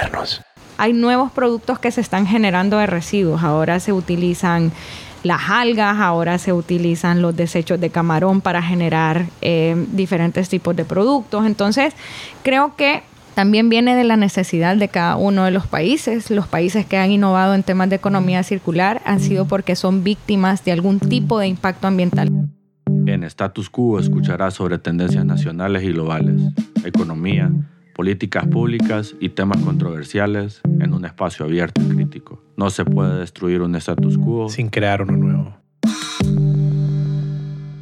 modernos. 0.00 0.40
Hay 0.78 0.92
nuevos 0.92 1.30
productos 1.32 1.78
que 1.78 1.90
se 1.90 2.00
están 2.00 2.26
generando 2.26 2.78
de 2.78 2.86
residuos. 2.86 3.42
Ahora 3.42 3.80
se 3.80 3.92
utilizan 3.92 4.72
las 5.22 5.50
algas, 5.50 5.98
ahora 5.98 6.38
se 6.38 6.52
utilizan 6.52 7.20
los 7.20 7.36
desechos 7.36 7.78
de 7.80 7.90
camarón 7.90 8.40
para 8.40 8.62
generar 8.62 9.26
eh, 9.42 9.86
diferentes 9.92 10.48
tipos 10.48 10.74
de 10.74 10.86
productos. 10.86 11.44
Entonces, 11.44 11.94
creo 12.42 12.76
que 12.76 13.02
también 13.34 13.68
viene 13.68 13.94
de 13.94 14.04
la 14.04 14.16
necesidad 14.16 14.76
de 14.76 14.88
cada 14.88 15.16
uno 15.16 15.44
de 15.44 15.50
los 15.50 15.66
países. 15.66 16.30
Los 16.30 16.46
países 16.46 16.86
que 16.86 16.96
han 16.96 17.10
innovado 17.10 17.54
en 17.54 17.62
temas 17.62 17.90
de 17.90 17.96
economía 17.96 18.42
circular 18.42 19.02
han 19.04 19.20
sido 19.20 19.46
porque 19.46 19.76
son 19.76 20.02
víctimas 20.02 20.64
de 20.64 20.72
algún 20.72 20.98
tipo 20.98 21.38
de 21.38 21.46
impacto 21.46 21.86
ambiental. 21.86 22.30
En 23.06 23.24
Status 23.24 23.68
Quo 23.68 23.98
escucharás 23.98 24.54
sobre 24.54 24.78
tendencias 24.78 25.24
nacionales 25.24 25.82
y 25.84 25.92
globales, 25.92 26.36
economía, 26.84 27.50
políticas 28.00 28.46
públicas 28.46 29.14
y 29.20 29.28
temas 29.28 29.62
controversiales 29.62 30.62
en 30.64 30.94
un 30.94 31.04
espacio 31.04 31.44
abierto 31.44 31.82
y 31.82 31.88
crítico. 31.94 32.42
No 32.56 32.70
se 32.70 32.86
puede 32.86 33.20
destruir 33.20 33.60
un 33.60 33.76
status 33.76 34.16
quo 34.16 34.48
sin 34.48 34.70
crear 34.70 35.02
uno 35.02 35.18
nuevo. 35.18 35.54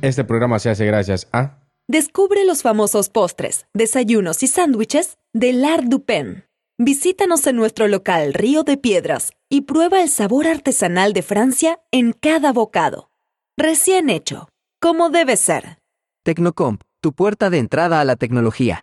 Este 0.02 0.24
programa 0.24 0.59
se 0.59 0.70
hace 0.70 0.86
gracias 0.86 1.28
a... 1.32 1.60
Descubre 1.86 2.45
los 2.45 2.62
famosos 2.62 3.10
postres, 3.10 3.66
desayunos 3.73 4.42
y 4.42 4.48
sándwiches 4.48 5.18
de 5.32 5.52
L'Art 5.52 5.84
du 5.84 6.04
Pen. 6.04 6.46
Visítanos 6.80 7.46
en 7.46 7.54
nuestro 7.54 7.87
local 7.87 8.34
Río 8.34 8.64
de 8.64 8.76
Piedras 8.76 9.30
y 9.48 9.60
prueba 9.60 10.02
el 10.02 10.09
sabor 10.09 10.48
artesanal 10.48 11.12
de 11.12 11.23
Francia 11.23 11.78
en 11.92 12.12
cada 12.12 12.52
bocado. 12.52 13.12
Recién 13.56 14.10
hecho, 14.10 14.48
como 14.80 15.10
debe 15.10 15.37
ser. 15.37 15.78
Tecnocomp, 16.24 16.82
tu 17.00 17.12
puerta 17.12 17.50
de 17.50 17.59
entrada 17.59 18.00
a 18.00 18.04
la 18.04 18.16
tecnología. 18.16 18.82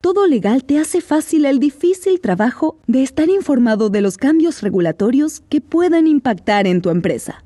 Todo 0.00 0.28
Legal 0.28 0.62
te 0.62 0.78
hace 0.78 1.00
fácil 1.00 1.44
el 1.44 1.58
difícil 1.58 2.20
trabajo 2.20 2.78
de 2.86 3.02
estar 3.02 3.28
informado 3.28 3.90
de 3.90 4.00
los 4.00 4.16
cambios 4.16 4.62
regulatorios 4.62 5.40
que 5.48 5.60
pueden 5.60 6.06
impactar 6.06 6.68
en 6.68 6.82
tu 6.82 6.90
empresa. 6.90 7.42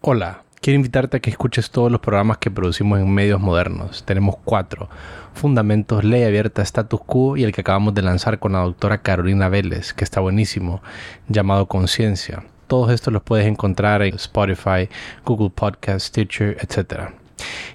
Hola, 0.00 0.42
quiero 0.60 0.78
invitarte 0.78 1.18
a 1.18 1.20
que 1.20 1.30
escuches 1.30 1.70
todos 1.70 1.92
los 1.92 2.00
programas 2.00 2.38
que 2.38 2.50
producimos 2.50 2.98
en 2.98 3.08
medios 3.08 3.40
modernos. 3.40 4.04
Tenemos 4.04 4.34
cuatro. 4.42 4.88
Fundamentos, 5.34 6.02
Ley 6.02 6.24
Abierta, 6.24 6.62
Status 6.62 7.02
Quo 7.06 7.36
y 7.36 7.44
el 7.44 7.52
que 7.52 7.60
acabamos 7.60 7.94
de 7.94 8.02
lanzar 8.02 8.40
con 8.40 8.54
la 8.54 8.62
doctora 8.62 8.98
Carolina 8.98 9.48
Vélez, 9.48 9.92
que 9.92 10.02
está 10.02 10.20
buenísimo, 10.20 10.82
llamado 11.28 11.66
Conciencia. 11.66 12.42
Todos 12.66 12.90
estos 12.90 13.12
los 13.12 13.22
puedes 13.22 13.46
encontrar 13.46 14.02
en 14.02 14.16
Spotify, 14.16 14.88
Google 15.24 15.50
Podcast, 15.50 16.08
Stitcher, 16.08 16.56
etc. 16.60 17.12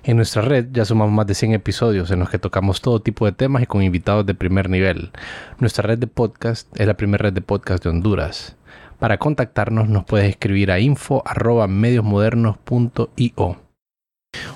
En 0.03 0.17
nuestra 0.17 0.41
red 0.41 0.67
ya 0.71 0.83
sumamos 0.85 1.13
más 1.13 1.27
de 1.27 1.35
100 1.35 1.53
episodios 1.53 2.11
en 2.11 2.19
los 2.19 2.29
que 2.29 2.39
tocamos 2.39 2.81
todo 2.81 3.01
tipo 3.01 3.25
de 3.25 3.31
temas 3.31 3.63
y 3.63 3.65
con 3.65 3.83
invitados 3.83 4.25
de 4.25 4.33
primer 4.33 4.69
nivel. 4.69 5.11
Nuestra 5.59 5.87
red 5.87 5.97
de 5.97 6.07
podcast 6.07 6.67
es 6.79 6.87
la 6.87 6.95
primera 6.95 7.23
red 7.23 7.33
de 7.33 7.41
podcast 7.41 7.83
de 7.83 7.89
Honduras. 7.89 8.55
Para 8.99 9.17
contactarnos 9.17 9.89
nos 9.89 10.05
puedes 10.05 10.29
escribir 10.29 10.71
a 10.71 10.79
info.mediosmodernos.io. 10.79 13.57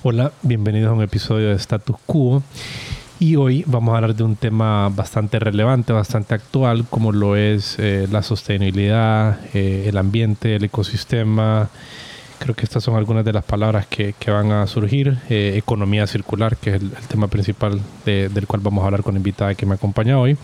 Hola, 0.03 0.31
bienvenidos 0.41 0.89
a 0.89 0.93
un 0.93 1.03
episodio 1.03 1.49
de 1.49 1.55
Status 1.55 1.97
Quo. 2.05 2.41
Y 3.19 3.35
hoy 3.35 3.63
vamos 3.67 3.93
a 3.93 3.97
hablar 3.97 4.15
de 4.15 4.23
un 4.23 4.35
tema 4.35 4.89
bastante 4.89 5.39
relevante, 5.39 5.93
bastante 5.93 6.33
actual, 6.33 6.85
como 6.89 7.11
lo 7.11 7.35
es 7.35 7.77
eh, 7.77 8.07
la 8.09 8.23
sostenibilidad, 8.23 9.39
eh, 9.53 9.85
el 9.87 9.97
ambiente, 9.97 10.55
el 10.55 10.63
ecosistema, 10.63 11.69
Creo 12.41 12.55
que 12.55 12.65
estas 12.65 12.83
son 12.83 12.95
algunas 12.95 13.23
de 13.23 13.33
las 13.33 13.43
palabras 13.43 13.85
que, 13.85 14.15
que 14.17 14.31
van 14.31 14.51
a 14.51 14.65
surgir. 14.65 15.15
Eh, 15.29 15.53
economía 15.57 16.07
circular, 16.07 16.57
que 16.57 16.71
es 16.71 16.81
el, 16.81 16.89
tema 17.07 17.27
principal 17.27 17.79
del 18.03 18.47
cual 18.47 18.61
vamos 18.63 18.81
a 18.81 18.85
hablar 18.85 19.03
con 19.03 19.13
la 19.13 19.19
invitada 19.19 19.53
que 19.53 19.67
me 19.67 19.75
acompaña 19.75 20.17
hoy. 20.17 20.35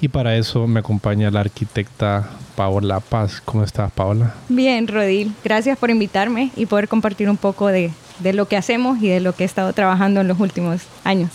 Y 0.00 0.06
para 0.06 0.36
eso 0.36 0.68
me 0.68 0.78
acompaña 0.78 1.32
la 1.32 1.40
arquitecta 1.40 2.30
Paola 2.54 3.00
Paz. 3.00 3.42
¿Cómo 3.44 3.64
estás, 3.64 3.90
Paola? 3.90 4.34
Bien, 4.48 4.86
Rodil. 4.86 5.34
Gracias 5.42 5.76
por 5.76 5.90
invitarme 5.90 6.52
y 6.54 6.66
poder 6.66 6.86
compartir 6.86 7.28
un 7.28 7.36
poco 7.36 7.66
de, 7.66 7.90
de 8.20 8.32
lo 8.32 8.46
que 8.46 8.56
hacemos 8.56 9.02
y 9.02 9.08
de 9.08 9.18
lo 9.18 9.34
que 9.34 9.42
he 9.42 9.46
estado 9.46 9.72
trabajando 9.72 10.20
en 10.20 10.28
los 10.28 10.38
últimos 10.38 10.82
años. 11.02 11.30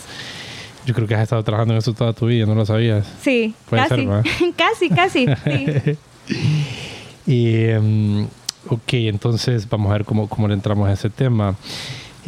Yo 0.86 0.94
creo 0.94 1.06
que 1.06 1.16
has 1.16 1.22
estado 1.22 1.44
trabajando 1.44 1.74
en 1.74 1.78
eso 1.80 1.92
toda 1.92 2.14
tu 2.14 2.28
vida, 2.28 2.46
¿no 2.46 2.54
lo 2.54 2.64
sabías? 2.64 3.06
Sí, 3.20 3.54
casi, 3.68 4.08
casi, 4.56 4.88
casi, 4.88 5.26
sí. 5.26 5.98
y 7.26 7.56
em, 7.66 8.26
Ok, 8.68 8.94
entonces 8.94 9.68
vamos 9.68 9.90
a 9.90 9.94
ver 9.94 10.04
cómo, 10.04 10.28
cómo 10.28 10.48
le 10.48 10.54
entramos 10.54 10.88
a 10.88 10.92
ese 10.92 11.10
tema. 11.10 11.56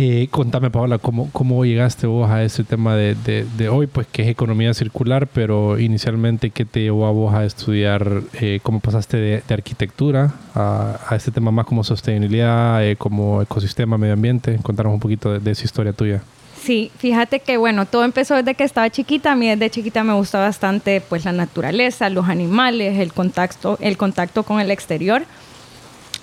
Eh, 0.02 0.28
contame, 0.30 0.70
Paola, 0.70 0.96
¿cómo, 0.96 1.28
¿cómo 1.30 1.62
llegaste 1.64 2.06
vos 2.06 2.30
a 2.30 2.42
ese 2.42 2.64
tema 2.64 2.94
de, 2.96 3.14
de, 3.14 3.68
hoy, 3.68 3.86
pues 3.86 4.06
que 4.06 4.22
es 4.22 4.28
economía 4.28 4.72
circular, 4.72 5.26
pero 5.26 5.78
inicialmente, 5.78 6.48
¿qué 6.48 6.64
te 6.64 6.80
llevó 6.80 7.06
a 7.06 7.10
vos 7.10 7.34
a 7.34 7.44
estudiar, 7.44 8.22
eh, 8.40 8.60
cómo 8.62 8.80
pasaste 8.80 9.18
de, 9.18 9.42
arquitectura 9.52 10.32
a, 10.54 10.98
a, 11.06 11.16
este 11.16 11.30
tema 11.30 11.50
más 11.50 11.66
como 11.66 11.84
sostenibilidad, 11.84 12.82
eh, 12.82 12.96
como 12.96 13.42
ecosistema, 13.42 13.98
medio 13.98 14.14
ambiente? 14.14 14.58
Contanos 14.62 14.94
un 14.94 15.00
poquito 15.00 15.38
de, 15.38 15.50
esa 15.50 15.64
historia 15.64 15.92
tuya. 15.92 16.22
Sí, 16.62 16.90
fíjate 16.96 17.40
que 17.40 17.58
bueno, 17.58 17.84
todo 17.84 18.04
empezó 18.04 18.36
desde 18.36 18.54
que 18.54 18.64
estaba 18.64 18.88
chiquita. 18.88 19.32
A 19.32 19.36
mí 19.36 19.48
desde 19.48 19.68
chiquita 19.68 20.02
me 20.02 20.14
gusta 20.14 20.38
bastante 20.38 21.02
pues 21.02 21.26
la 21.26 21.32
naturaleza, 21.32 22.08
los 22.08 22.28
animales, 22.28 22.98
el 22.98 23.12
contacto, 23.12 23.76
el 23.80 23.98
contacto 23.98 24.44
con 24.44 24.60
el 24.60 24.70
exterior. 24.70 25.24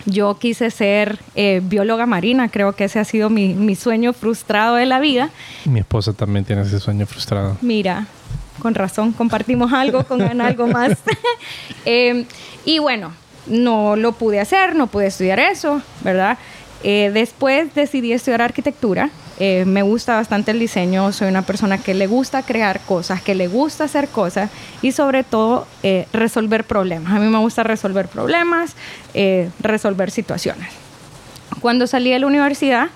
Yo 0.10 0.40
quise 0.40 0.72
ser 0.72 1.20
eh, 1.36 1.62
bióloga 1.62 2.06
marina, 2.06 2.48
creo 2.48 2.72
que 2.72 2.86
ese 2.86 2.98
ha 2.98 3.04
sido 3.04 3.30
mi, 3.30 3.76
sueño 3.76 4.14
frustrado 4.14 4.76
de 4.76 4.86
la 4.86 5.00
vida. 5.02 5.30
Mi 5.66 5.82
esposa 5.82 6.14
también 6.14 6.46
tiene 6.46 6.62
ese 6.62 6.80
sueño 6.80 7.06
frustrado. 7.06 7.58
Mira, 7.62 8.08
con 8.60 8.74
razón, 8.74 9.12
compartimos 9.12 9.74
algo 9.74 10.06
con 10.06 10.22
algo 10.42 10.68
más. 10.68 10.98
Eh, 11.90 12.26
y 12.66 12.80
bueno, 12.80 13.14
no 13.46 13.96
lo 13.96 14.12
pude 14.12 14.42
hacer, 14.42 14.76
no 14.76 14.88
pude 14.88 15.08
estudiar 15.08 15.40
eso, 15.40 15.82
¿verdad? 16.02 16.38
Eh, 16.84 17.12
después 17.14 17.74
decidí 17.74 18.12
estudiar 18.12 18.42
arquitectura 18.42 19.10
eh, 19.40 19.66
me 19.66 19.84
gusta 19.84 20.16
bastante 20.16 20.52
el 20.52 20.60
diseño, 20.60 21.12
soy 21.12 21.28
una 21.28 21.44
persona 21.44 21.78
que 21.78 21.94
le 21.94 22.08
gusta 22.08 22.42
crear 22.42 22.80
cosas, 22.82 23.22
que 23.22 23.36
le 23.36 23.48
gusta 23.48 23.84
hacer 23.84 24.08
cosas 24.08 24.50
y 24.82 24.92
sobre 24.92 25.24
todo 25.24 25.68
eh, 25.84 26.08
resolver 26.12 26.64
problemas. 26.64 27.14
A 27.14 27.20
mí 27.20 27.28
me 27.28 27.38
gusta 27.38 27.64
resolver 27.64 28.08
problemas, 28.08 28.76
eh, 29.14 29.50
resolver 29.60 30.10
situaciones. 30.10 30.70
Cuando 31.62 31.86
salí 31.86 32.10
de 32.10 32.20
la 32.20 32.28
universidad, 32.28 32.90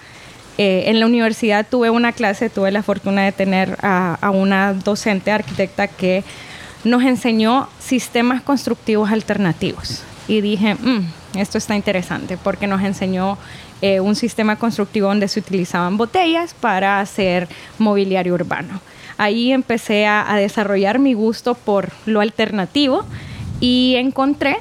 en 0.57 0.99
la 0.99 1.07
universidad 1.07 1.65
tuve 1.67 1.89
una 1.89 2.11
clase, 2.11 2.51
tuve 2.51 2.69
la 2.69 2.83
fortuna 2.83 3.23
de 3.23 3.31
tener 3.31 3.79
a, 3.81 4.29
una 4.31 4.73
docente 4.73 5.31
arquitecta 5.31 5.87
que 5.87 6.23
nos 6.83 7.01
enseñó 7.01 7.67
sistemas 7.79 8.43
constructivos 8.43 9.09
alternativos. 9.09 10.03
Y 10.27 10.41
dije, 10.41 10.75
mm, 10.75 11.39
esto 11.39 11.57
está 11.57 11.75
interesante 11.75 12.37
porque 12.37 12.67
nos 12.67 12.83
enseñó 12.83 13.39
eh, 13.81 13.99
un 13.99 14.15
sistema 14.15 14.57
constructivo 14.57 15.07
donde 15.07 15.27
se 15.27 15.39
utilizaban 15.39 15.97
botellas 15.97 16.53
para 16.53 16.99
hacer 16.99 17.47
mobiliario 17.79 18.35
urbano. 18.35 18.79
Ahí 19.17 19.51
empecé 19.51 20.05
a, 20.05 20.35
desarrollar 20.35 20.99
mi 20.99 21.13
gusto 21.13 21.55
por 21.55 21.89
lo 22.05 22.21
alternativo 22.21 23.05
y 23.59 23.95
encontré 23.97 24.57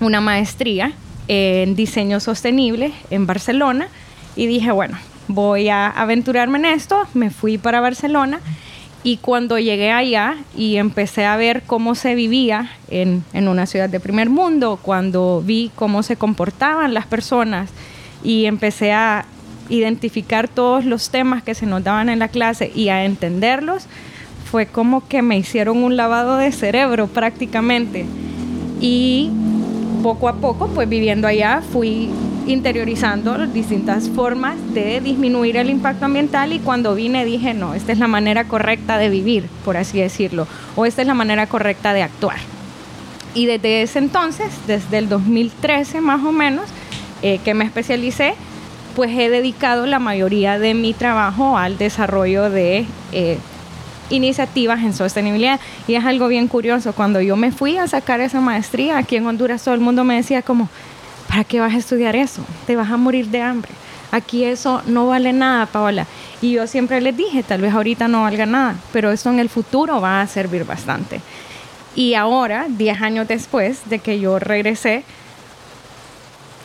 una 0.00 0.20
maestría 0.20 0.92
en 1.28 1.76
diseño 1.76 2.18
sostenible 2.18 2.92
en 3.10 3.26
Barcelona 3.26 3.88
y 4.34 4.46
dije, 4.46 4.72
bueno, 4.72 4.98
voy 5.28 5.68
a 5.68 5.88
aventurarme 5.88 6.58
en 6.58 6.64
esto, 6.64 7.06
me 7.14 7.30
fui 7.30 7.56
para 7.56 7.80
Barcelona 7.80 8.40
y 9.04 9.18
cuando 9.18 9.58
llegué 9.60 9.92
allá 9.92 10.36
y 10.56 10.76
empecé 10.76 11.24
a 11.24 11.36
ver 11.36 11.62
cómo 11.62 11.94
se 11.94 12.14
vivía 12.14 12.70
en, 12.90 13.22
en, 13.32 13.46
una 13.46 13.66
ciudad 13.66 13.88
de 13.88 14.00
primer 14.00 14.28
mundo, 14.28 14.78
cuando 14.82 15.42
vi 15.44 15.70
cómo 15.74 16.02
se 16.02 16.16
comportaban 16.16 16.94
las 16.94 17.06
personas 17.06 17.70
y 18.24 18.46
empecé 18.46 18.92
a 18.92 19.26
identificar 19.68 20.48
todos 20.48 20.84
los 20.84 21.10
temas 21.10 21.42
que 21.42 21.54
se 21.54 21.66
nos 21.66 21.84
daban 21.84 22.08
en 22.08 22.18
la 22.18 22.28
clase 22.28 22.72
y 22.74 22.88
a 22.88 23.04
entenderlos, 23.04 23.86
fue 24.50 24.66
como 24.66 25.06
que 25.06 25.22
me 25.22 25.38
hicieron 25.38 25.82
un 25.82 25.96
lavado 25.96 26.36
de 26.36 26.52
cerebro 26.52 27.06
prácticamente. 27.06 28.06
Y 28.80 29.30
poco 30.02 30.28
a 30.28 30.34
poco, 30.34 30.68
pues 30.68 30.88
viviendo 30.88 31.26
allá, 31.26 31.62
fui 31.72 32.10
interiorizando 32.46 33.46
distintas 33.46 34.08
formas 34.10 34.56
de 34.74 35.00
disminuir 35.00 35.56
el 35.56 35.70
impacto 35.70 36.04
ambiental 36.04 36.52
y 36.52 36.58
cuando 36.58 36.94
vine 36.94 37.24
dije, 37.24 37.54
no, 37.54 37.74
esta 37.74 37.92
es 37.92 37.98
la 37.98 38.06
manera 38.06 38.44
correcta 38.44 38.98
de 38.98 39.08
vivir, 39.08 39.46
por 39.64 39.76
así 39.76 39.98
decirlo, 39.98 40.46
o 40.76 40.84
esta 40.84 41.00
es 41.02 41.08
la 41.08 41.14
manera 41.14 41.46
correcta 41.46 41.94
de 41.94 42.02
actuar. 42.02 42.36
Y 43.34 43.46
desde 43.46 43.82
ese 43.82 43.98
entonces, 43.98 44.52
desde 44.66 44.98
el 44.98 45.08
2013 45.08 46.00
más 46.00 46.22
o 46.24 46.32
menos, 46.32 46.66
eh, 47.24 47.40
que 47.42 47.54
me 47.54 47.64
especialicé, 47.64 48.34
pues 48.94 49.10
he 49.18 49.30
dedicado 49.30 49.86
la 49.86 49.98
mayoría 49.98 50.58
de 50.58 50.74
mi 50.74 50.92
trabajo 50.92 51.56
al 51.56 51.78
desarrollo 51.78 52.50
de 52.50 52.84
eh, 53.12 53.38
iniciativas 54.10 54.80
en 54.82 54.92
sostenibilidad. 54.92 55.58
Y 55.88 55.94
es 55.94 56.04
algo 56.04 56.28
bien 56.28 56.48
curioso, 56.48 56.92
cuando 56.92 57.22
yo 57.22 57.34
me 57.36 57.50
fui 57.50 57.78
a 57.78 57.88
sacar 57.88 58.20
esa 58.20 58.42
maestría 58.42 58.98
aquí 58.98 59.16
en 59.16 59.26
Honduras, 59.26 59.64
todo 59.64 59.74
el 59.74 59.80
mundo 59.80 60.04
me 60.04 60.16
decía 60.16 60.42
como, 60.42 60.68
¿para 61.26 61.44
qué 61.44 61.60
vas 61.60 61.72
a 61.72 61.78
estudiar 61.78 62.14
eso? 62.14 62.44
Te 62.66 62.76
vas 62.76 62.90
a 62.90 62.98
morir 62.98 63.28
de 63.28 63.40
hambre. 63.40 63.72
Aquí 64.12 64.44
eso 64.44 64.82
no 64.84 65.06
vale 65.06 65.32
nada, 65.32 65.64
Paola. 65.64 66.06
Y 66.42 66.52
yo 66.52 66.66
siempre 66.66 67.00
les 67.00 67.16
dije, 67.16 67.42
tal 67.42 67.62
vez 67.62 67.72
ahorita 67.72 68.06
no 68.06 68.24
valga 68.24 68.44
nada, 68.44 68.76
pero 68.92 69.10
eso 69.10 69.30
en 69.30 69.38
el 69.38 69.48
futuro 69.48 69.98
va 69.98 70.20
a 70.20 70.26
servir 70.26 70.66
bastante. 70.66 71.22
Y 71.96 72.12
ahora, 72.12 72.66
10 72.68 73.00
años 73.00 73.28
después 73.28 73.88
de 73.88 73.98
que 73.98 74.20
yo 74.20 74.38
regresé, 74.38 75.04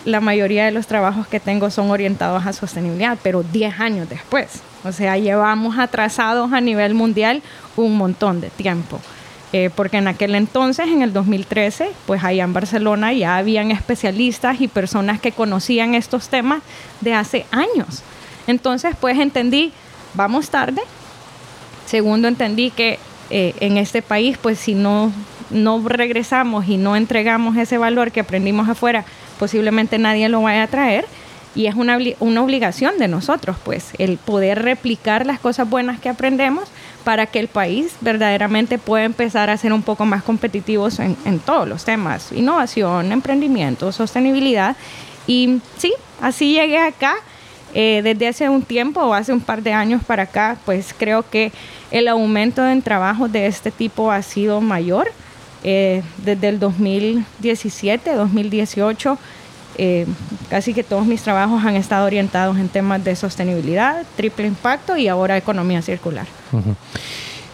la 0.06 0.22
mayoría 0.22 0.66
de 0.66 0.72
los 0.72 0.88
trabajos 0.88 1.28
que 1.28 1.40
tengo 1.40 1.70
son 1.70 1.92
orientados 1.92 2.46
a 2.46 2.54
sostenibilidad, 2.54 3.18
pero 3.22 3.44
10 3.44 3.80
años 3.80 4.10
después. 4.10 4.62
O 4.84 4.92
sea, 4.92 5.18
llevamos 5.18 5.78
atrasados 5.78 6.54
a 6.54 6.62
nivel 6.62 6.94
mundial 6.94 7.42
un 7.76 7.98
montón 7.98 8.42
de 8.42 8.50
tiempo. 8.50 9.00
Eh, 9.52 9.72
porque 9.76 9.98
en 9.98 10.08
aquel 10.08 10.36
entonces, 10.36 10.88
en 10.88 11.02
el 11.02 11.12
2013, 11.12 11.90
pues 12.06 12.24
allá 12.24 12.44
en 12.44 12.54
Barcelona 12.54 13.14
ya 13.14 13.38
habían 13.38 13.72
especialistas 13.72 14.62
y 14.62 14.68
personas 14.68 15.20
que 15.20 15.32
conocían 15.32 15.96
estos 15.96 16.30
temas 16.30 16.62
de 17.02 17.16
hace 17.16 17.46
años. 17.52 18.04
Entonces, 18.46 18.96
pues 19.00 19.18
entendí, 19.18 19.74
vamos 20.14 20.50
tarde. 20.50 20.82
Segundo, 21.88 22.28
entendí 22.28 22.70
que 22.70 23.00
eh, 23.32 23.56
en 23.60 23.78
este 23.78 24.04
país, 24.04 24.38
pues 24.40 24.60
si 24.60 24.76
no, 24.76 25.12
no 25.50 25.82
regresamos 25.88 26.68
y 26.68 26.78
no 26.78 26.96
entregamos 26.96 27.58
ese 27.58 27.80
valor 27.80 28.12
que 28.12 28.20
aprendimos 28.20 28.70
afuera, 28.70 29.04
posiblemente 29.40 29.98
nadie 29.98 30.30
lo 30.30 30.44
vaya 30.44 30.64
a 30.64 30.68
traer 30.68 31.06
y 31.56 31.66
es 31.66 31.74
una, 31.74 31.98
una, 32.20 32.44
obligación 32.44 33.00
de 33.00 33.08
nosotros, 33.08 33.58
pues, 33.64 33.90
el 33.98 34.18
poder 34.18 34.62
replicar 34.62 35.26
las 35.26 35.40
cosas 35.40 35.68
buenas 35.68 36.00
que 36.00 36.08
aprendemos 36.08 36.70
para 37.04 37.26
que 37.26 37.40
el 37.40 37.48
país 37.48 37.94
verdaderamente 38.02 38.78
pueda 38.78 39.04
empezar 39.04 39.50
a 39.50 39.58
ser 39.58 39.74
un 39.74 39.82
poco 39.82 40.06
más 40.06 40.22
competitivos 40.22 41.00
en, 41.00 41.18
en 41.26 41.40
todos 41.40 41.68
los 41.68 41.86
temas, 41.86 42.32
innovación, 42.32 43.12
emprendimiento, 43.12 43.92
sostenibilidad. 43.92 44.76
Y 45.26 45.60
sí, 45.78 45.94
así 46.22 46.54
llegué 46.54 46.78
acá. 46.78 47.16
Eh, 47.74 48.02
desde 48.04 48.28
hace 48.28 48.50
un 48.50 48.64
tiempo 48.64 49.00
o 49.00 49.14
hace 49.14 49.32
un 49.32 49.42
par 49.42 49.62
de 49.62 49.74
años 49.74 50.04
para 50.04 50.24
acá, 50.24 50.58
pues 50.66 50.94
creo 50.98 51.30
que 51.30 51.52
el 51.92 52.08
aumento 52.08 52.68
en 52.68 52.82
trabajos 52.82 53.32
de 53.32 53.46
este 53.46 53.70
tipo 53.70 54.12
ha 54.12 54.22
sido 54.24 54.60
mayor. 54.60 55.12
Eh, 55.64 56.02
desde 56.24 56.50
el 56.50 56.60
2017, 56.60 58.14
2018, 58.14 59.18
eh, 59.78 60.06
casi 60.50 60.74
que 60.74 60.84
todos 60.84 61.06
mis 61.06 61.22
trabajos 61.22 61.64
han 61.64 61.76
estado 61.76 62.06
orientados 62.06 62.58
en 62.58 62.70
temas 62.70 63.04
de 63.04 63.16
sostenibilidad, 63.16 64.06
triple 64.16 64.48
impacto 64.48 64.98
y 64.98 65.08
ahora 65.08 65.38
economía 65.38 65.82
circular. 65.82 66.28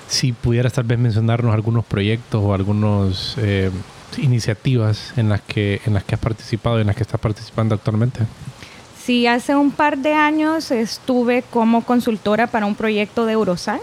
Si 0.07 0.33
pudieras 0.33 0.73
tal 0.73 0.85
vez 0.85 0.99
mencionarnos 0.99 1.53
algunos 1.53 1.83
proyectos 1.85 2.41
o 2.43 2.53
algunas 2.53 3.35
eh, 3.37 3.71
iniciativas 4.17 5.13
en 5.17 5.29
las, 5.29 5.41
que, 5.41 5.81
en 5.85 5.93
las 5.93 6.03
que 6.03 6.15
has 6.15 6.21
participado 6.21 6.77
y 6.77 6.81
en 6.81 6.87
las 6.87 6.95
que 6.95 7.03
estás 7.03 7.19
participando 7.19 7.75
actualmente. 7.75 8.21
Sí, 9.03 9.27
hace 9.27 9.55
un 9.55 9.71
par 9.71 9.97
de 9.97 10.13
años 10.13 10.71
estuve 10.71 11.43
como 11.43 11.83
consultora 11.83 12.47
para 12.47 12.65
un 12.65 12.75
proyecto 12.75 13.25
de 13.25 13.33
Eurosan 13.33 13.79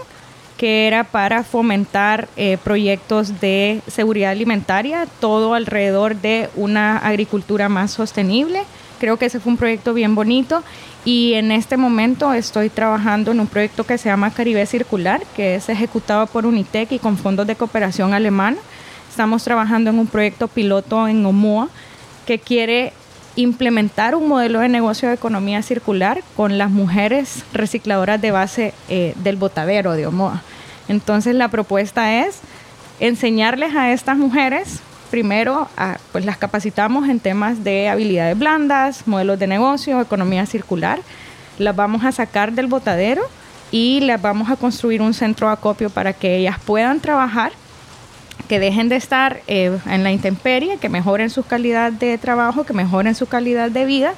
que 0.63 0.87
era 0.87 1.03
para 1.03 1.43
fomentar 1.43 2.29
eh, 2.37 2.57
proyectos 2.63 3.41
de 3.41 3.81
seguridad 3.89 4.31
alimentaria, 4.31 5.09
todo 5.19 5.55
alrededor 5.55 6.15
de 6.15 6.51
una 6.55 6.99
agricultura 6.99 7.69
más 7.69 7.91
sostenible. 7.91 8.63
Creo 9.01 9.17
que 9.17 9.27
ese 9.27 9.41
fue 9.41 9.51
un 9.51 9.59
proyecto 9.59 9.93
bien 9.93 10.15
bonito 10.15 10.63
y 11.05 11.33
en 11.33 11.51
este 11.51 11.77
momento 11.77 12.33
estoy 12.33 12.71
trabajando 12.71 13.33
en 13.33 13.41
un 13.41 13.49
proyecto 13.49 13.83
que 13.83 13.99
se 13.99 14.09
llama 14.09 14.31
Caribe 14.31 14.65
Circular, 14.67 15.21
que 15.35 15.57
es 15.57 15.69
ejecutado 15.69 16.29
por 16.29 16.47
Unitec 16.47 16.93
y 16.93 17.01
con 17.01 17.19
fondos 17.19 17.49
de 17.49 17.57
cooperación 17.57 18.15
alemana. 18.15 18.59
Estamos 19.11 19.43
trabajando 19.43 19.91
en 19.91 19.99
un 19.99 20.07
proyecto 20.07 20.47
piloto 20.47 21.09
en 21.09 21.27
Omoa 21.27 21.71
que 22.25 22.39
quiere 22.39 22.93
implementar 23.35 24.15
un 24.15 24.29
modelo 24.29 24.61
de 24.61 24.69
negocio 24.69 25.09
de 25.09 25.17
economía 25.17 25.61
circular 25.63 26.23
con 26.37 26.57
las 26.57 26.71
mujeres 26.71 27.43
recicladoras 27.53 28.21
de 28.21 28.31
base 28.31 28.75
eh, 28.89 29.15
del 29.25 29.35
botadero 29.35 29.95
de 29.95 30.07
Omoa. 30.07 30.45
Entonces 30.89 31.35
la 31.35 31.49
propuesta 31.49 32.25
es 32.25 32.41
enseñarles 33.01 33.75
a 33.75 33.93
estas 33.93 34.17
mujeres, 34.17 34.81
primero, 35.11 35.69
pues 36.13 36.25
las 36.25 36.39
capacitamos 36.39 37.09
en 37.09 37.21
temas 37.21 37.65
de 37.65 37.89
habilidades 37.89 38.39
blandas, 38.39 39.07
modelos 39.07 39.39
de 39.39 39.47
negocio, 39.47 40.01
economía 40.01 40.47
circular, 40.47 41.01
las 41.59 41.77
vamos 41.77 42.05
a 42.05 42.13
sacar 42.13 42.53
del 42.53 42.67
botadero 42.67 43.23
y 43.71 44.01
las 44.01 44.21
vamos 44.21 44.51
a 44.51 44.57
construir 44.57 45.03
un 45.03 45.15
centro 45.15 45.49
de 45.49 45.55
acopio 45.55 45.91
para 45.91 46.13
que 46.13 46.37
ellas 46.37 46.59
puedan 46.65 47.01
trabajar 47.01 47.53
que 48.49 48.59
dejen 48.59 48.89
de 48.89 48.97
estar 48.97 49.41
eh, 49.47 49.79
en 49.87 50.03
la 50.03 50.13
intemperie, 50.13 50.77
que 50.77 50.89
mejoren 50.89 51.31
su 51.31 51.43
calidad 51.43 51.93
de 51.93 52.19
trabajo, 52.19 52.65
que 52.65 52.75
mejoren 52.75 53.15
su 53.15 53.27
calidad 53.27 53.71
de 53.71 53.87
vida 53.87 54.15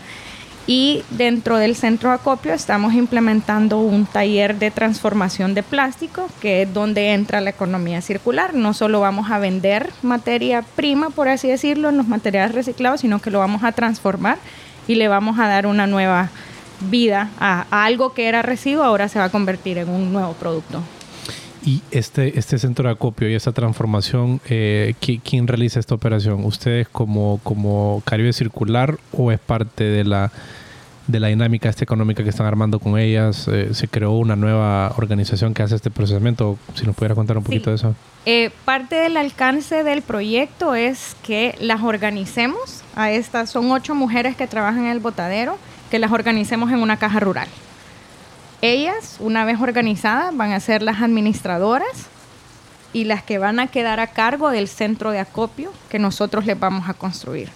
y 0.66 1.02
dentro 1.10 1.58
del 1.58 1.76
centro 1.76 2.08
de 2.08 2.16
acopio 2.16 2.54
estamos 2.54 2.94
implementando 2.94 3.80
un 3.80 4.06
taller 4.06 4.58
de 4.58 4.70
transformación 4.70 5.54
de 5.54 5.62
plástico, 5.62 6.28
que 6.40 6.62
es 6.62 6.72
donde 6.72 7.12
entra 7.12 7.40
la 7.40 7.50
economía 7.50 8.00
circular. 8.00 8.54
No 8.54 8.72
solo 8.72 9.00
vamos 9.00 9.30
a 9.30 9.38
vender 9.38 9.90
materia 10.02 10.62
prima, 10.62 11.10
por 11.10 11.28
así 11.28 11.48
decirlo, 11.48 11.90
en 11.90 11.98
los 11.98 12.08
materiales 12.08 12.54
reciclados, 12.54 13.02
sino 13.02 13.20
que 13.20 13.30
lo 13.30 13.40
vamos 13.40 13.62
a 13.62 13.72
transformar 13.72 14.38
y 14.88 14.94
le 14.94 15.08
vamos 15.08 15.38
a 15.38 15.48
dar 15.48 15.66
una 15.66 15.86
nueva 15.86 16.30
vida 16.80 17.30
a, 17.38 17.66
algo 17.70 18.14
que 18.14 18.28
era 18.28 18.42
residuo, 18.42 18.84
ahora 18.84 19.08
se 19.08 19.18
va 19.18 19.26
a 19.26 19.30
convertir 19.30 19.78
en 19.78 19.88
un 19.88 20.12
nuevo 20.12 20.32
producto. 20.32 20.82
Y 21.64 21.80
este, 21.90 22.38
este 22.38 22.58
centro 22.58 22.88
de 22.88 22.92
acopio 22.92 23.28
y 23.30 23.34
esta 23.34 23.52
transformación, 23.52 24.40
eh, 24.48 24.94
¿quién, 25.00 25.46
realiza 25.46 25.80
esta 25.80 25.94
operación? 25.94 26.44
¿Ustedes 26.44 26.88
como, 26.88 27.40
como 27.42 28.02
Caribe 28.04 28.34
Circular 28.34 28.98
o 29.12 29.32
es 29.32 29.40
parte 29.40 29.84
de 29.84 30.04
la, 30.04 30.30
de 31.06 31.20
la 31.20 31.28
dinámica 31.28 31.70
esta 31.70 31.82
económica 31.82 32.22
que 32.22 32.28
están 32.28 32.46
armando 32.46 32.78
con 32.80 32.98
ellas? 32.98 33.48
Eh, 33.48 33.70
¿Se 33.72 33.88
creó 33.88 34.12
una 34.12 34.36
nueva 34.36 34.92
organización 34.98 35.54
que 35.54 35.62
hace 35.62 35.76
este 35.76 35.90
procesamiento? 35.90 36.58
Si 36.74 36.84
nos 36.84 36.94
pudiera 36.94 37.14
contar 37.14 37.38
un 37.38 37.44
poquito 37.44 37.70
de 37.70 37.76
eso. 37.76 37.94
Eh, 38.26 38.50
parte 38.66 38.96
del 38.96 39.16
alcance 39.16 39.84
del 39.84 40.02
proyecto 40.02 40.74
es 40.74 41.16
que 41.22 41.54
las 41.60 41.82
organicemos. 41.82 42.82
A 42.94 43.10
estas 43.10 43.48
son 43.48 43.70
ocho 43.70 43.94
mujeres 43.94 44.36
que 44.36 44.46
trabajan 44.46 44.84
en 44.84 44.90
el 44.90 45.00
botadero, 45.00 45.56
que 45.90 45.98
las 45.98 46.12
organicemos 46.12 46.70
en 46.72 46.80
una 46.80 46.98
caja 46.98 47.20
rural. 47.20 47.48
Ellas, 48.64 49.18
una 49.20 49.44
vez 49.44 49.60
organizadas, 49.60 50.34
van 50.34 50.52
a 50.52 50.58
ser 50.58 50.80
las 50.80 51.02
administradoras 51.02 52.06
y 52.94 53.04
las 53.04 53.22
que 53.22 53.36
van 53.36 53.60
a 53.60 53.66
quedar 53.66 54.00
a 54.00 54.06
cargo 54.06 54.48
del 54.48 54.68
centro 54.68 55.10
de 55.10 55.18
acopio 55.18 55.70
que 55.90 55.98
nosotros 55.98 56.46
les 56.46 56.58
vamos 56.58 56.88
a 56.88 56.94
construir. 56.94 57.50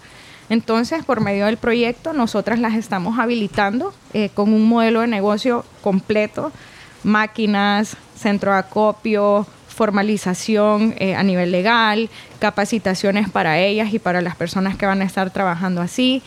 Entonces, 0.50 1.02
por 1.06 1.22
medio 1.22 1.46
del 1.46 1.56
proyecto, 1.56 2.12
nosotras 2.12 2.58
las 2.58 2.74
estamos 2.74 3.18
habilitando 3.18 3.94
eh, 4.12 4.28
con 4.34 4.52
un 4.52 4.68
modelo 4.68 5.00
de 5.00 5.06
negocio 5.06 5.64
completo, 5.80 6.52
máquinas, 7.04 7.96
centro 8.14 8.52
de 8.52 8.58
acopio, 8.58 9.46
formalización 9.66 10.94
eh, 10.98 11.14
a 11.14 11.22
nivel 11.22 11.52
legal, 11.52 12.10
capacitaciones 12.38 13.30
para 13.30 13.58
ellas 13.58 13.94
y 13.94 13.98
para 13.98 14.20
las 14.20 14.36
personas 14.36 14.76
que 14.76 14.84
van 14.84 15.00
a 15.00 15.06
estar 15.06 15.30
trabajando 15.30 15.80
así, 15.80 16.22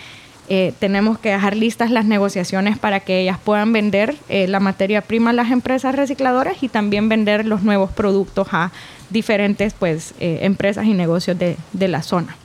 eh, 0.53 0.73
tenemos 0.79 1.17
que 1.17 1.29
dejar 1.29 1.55
listas 1.55 1.91
las 1.91 2.03
negociaciones 2.03 2.77
para 2.77 2.99
que 2.99 3.21
ellas 3.21 3.37
puedan 3.41 3.71
vender 3.71 4.17
eh, 4.27 4.49
la 4.49 4.59
materia 4.59 4.99
prima 4.99 5.29
a 5.29 5.33
las 5.33 5.49
empresas 5.49 5.95
recicladoras 5.95 6.61
y 6.61 6.67
también 6.67 7.07
vender 7.07 7.45
los 7.45 7.63
nuevos 7.63 7.89
productos 7.89 8.49
a 8.51 8.69
diferentes 9.09 9.71
pues, 9.71 10.13
eh, 10.19 10.39
empresas 10.41 10.85
y 10.87 10.93
negocios 10.93 11.39
de, 11.39 11.55
de 11.71 11.87
la 11.87 12.03
zona. 12.03 12.35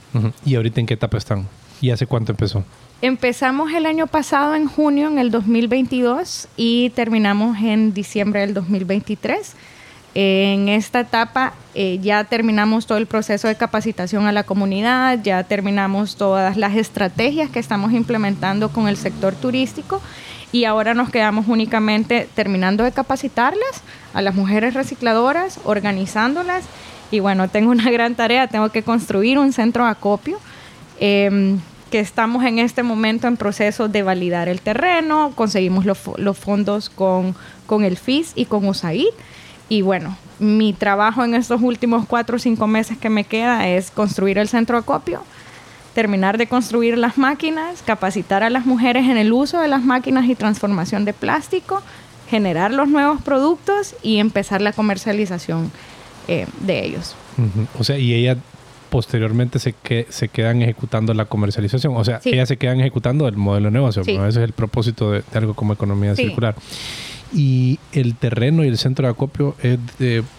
¿Y 0.45 0.55
ahorita 0.55 0.79
en 0.79 0.85
qué 0.85 0.93
etapa 0.93 1.17
están? 1.17 1.49
¿Y 1.81 1.89
hace 1.89 2.07
cuánto 2.07 2.31
empezó? 2.31 2.63
Empezamos 3.01 3.73
el 3.73 3.85
año 3.85 4.07
pasado 4.07 4.55
en 4.55 4.67
junio, 4.67 5.09
en 5.09 5.19
el 5.19 5.29
2022, 5.29 6.47
y 6.55 6.91
terminamos 6.91 7.57
en 7.57 7.93
diciembre 7.93 8.39
del 8.39 8.53
2023. 8.53 9.53
En 10.19 10.67
esta 10.67 11.01
etapa 11.01 11.53
eh, 11.75 11.99
ya 12.01 12.23
terminamos 12.23 12.87
todo 12.87 12.97
el 12.97 13.05
proceso 13.05 13.47
de 13.47 13.53
capacitación 13.53 14.25
a 14.25 14.31
la 14.31 14.41
comunidad, 14.41 15.19
ya 15.21 15.43
terminamos 15.43 16.15
todas 16.15 16.57
las 16.57 16.75
estrategias 16.75 17.51
que 17.51 17.59
estamos 17.59 17.93
implementando 17.93 18.69
con 18.69 18.87
el 18.87 18.97
sector 18.97 19.35
turístico 19.35 20.01
y 20.51 20.65
ahora 20.65 20.95
nos 20.95 21.11
quedamos 21.11 21.45
únicamente 21.47 22.27
terminando 22.33 22.83
de 22.83 22.93
capacitarlas 22.93 23.83
a 24.15 24.23
las 24.23 24.33
mujeres 24.33 24.73
recicladoras, 24.73 25.59
organizándolas 25.65 26.63
y 27.11 27.19
bueno, 27.19 27.47
tengo 27.47 27.69
una 27.69 27.91
gran 27.91 28.15
tarea, 28.15 28.47
tengo 28.47 28.69
que 28.69 28.81
construir 28.81 29.37
un 29.37 29.53
centro 29.53 29.85
de 29.85 29.91
acopio. 29.91 30.39
Em, 30.99 31.59
que 31.91 31.99
estamos 31.99 32.43
en 32.43 32.59
este 32.59 32.83
momento 32.83 33.27
en 33.27 33.37
proceso 33.37 33.87
de 33.87 34.01
validar 34.01 34.49
el 34.49 34.59
terreno, 34.59 35.31
conseguimos 35.35 35.85
los, 35.85 36.37
fondos 36.37 36.89
con, 36.89 37.33
con 37.65 37.85
el 37.85 37.95
FIS 37.95 38.33
y 38.35 38.43
con 38.43 38.67
USAID 38.67 39.05
y 39.69 39.81
bueno, 39.81 40.17
mi 40.39 40.73
trabajo 40.73 41.23
en 41.23 41.33
estos 41.33 41.61
últimos 41.61 42.05
cuatro 42.07 42.37
o 42.37 42.39
cinco 42.39 42.67
meses 42.67 42.97
que 42.97 43.09
me 43.09 43.23
queda 43.23 43.67
es 43.67 43.91
construir 43.91 44.37
el 44.37 44.47
centro 44.47 44.77
de 44.77 44.81
acopio, 44.81 45.23
terminar 45.93 46.37
de 46.37 46.47
construir 46.47 46.97
las 46.97 47.17
máquinas, 47.17 47.81
capacitar 47.81 48.43
a 48.43 48.49
las 48.49 48.65
mujeres 48.65 49.05
en 49.05 49.17
el 49.17 49.33
uso 49.33 49.59
de 49.59 49.67
las 49.67 49.83
máquinas 49.83 50.25
y 50.29 50.35
transformación 50.35 51.05
de 51.05 51.13
plástico, 51.13 51.81
generar 52.29 52.73
los 52.73 52.87
nuevos 52.87 53.21
productos 53.21 53.95
y 54.03 54.17
empezar 54.17 54.61
la 54.61 54.73
comercialización 54.73 55.71
eh, 56.27 56.45
de 56.61 56.85
ellos. 56.85 57.15
O 57.79 57.83
sea, 57.83 57.97
y 57.97 58.13
ella 58.13 58.37
posteriormente 58.89 59.59
se, 59.59 59.73
que, 59.73 60.07
se 60.09 60.29
quedan 60.29 60.61
ejecutando 60.61 61.13
la 61.13 61.25
comercialización. 61.25 61.95
O 61.95 62.03
sea, 62.03 62.21
ellas 62.23 62.47
se 62.47 62.57
quedan 62.57 62.79
ejecutando 62.79 63.27
el 63.27 63.35
modelo 63.35 63.65
de 63.65 63.71
negocio. 63.71 64.01
Ese 64.03 64.27
es 64.27 64.37
el 64.37 64.53
propósito 64.53 65.11
de, 65.11 65.23
algo 65.33 65.53
como 65.53 65.73
economía 65.73 66.15
circular 66.15 66.55
y 67.33 67.79
el 67.91 68.15
terreno 68.15 68.63
y 68.63 68.67
el 68.67 68.77
centro 68.77 69.07
de 69.07 69.11
acopio 69.11 69.55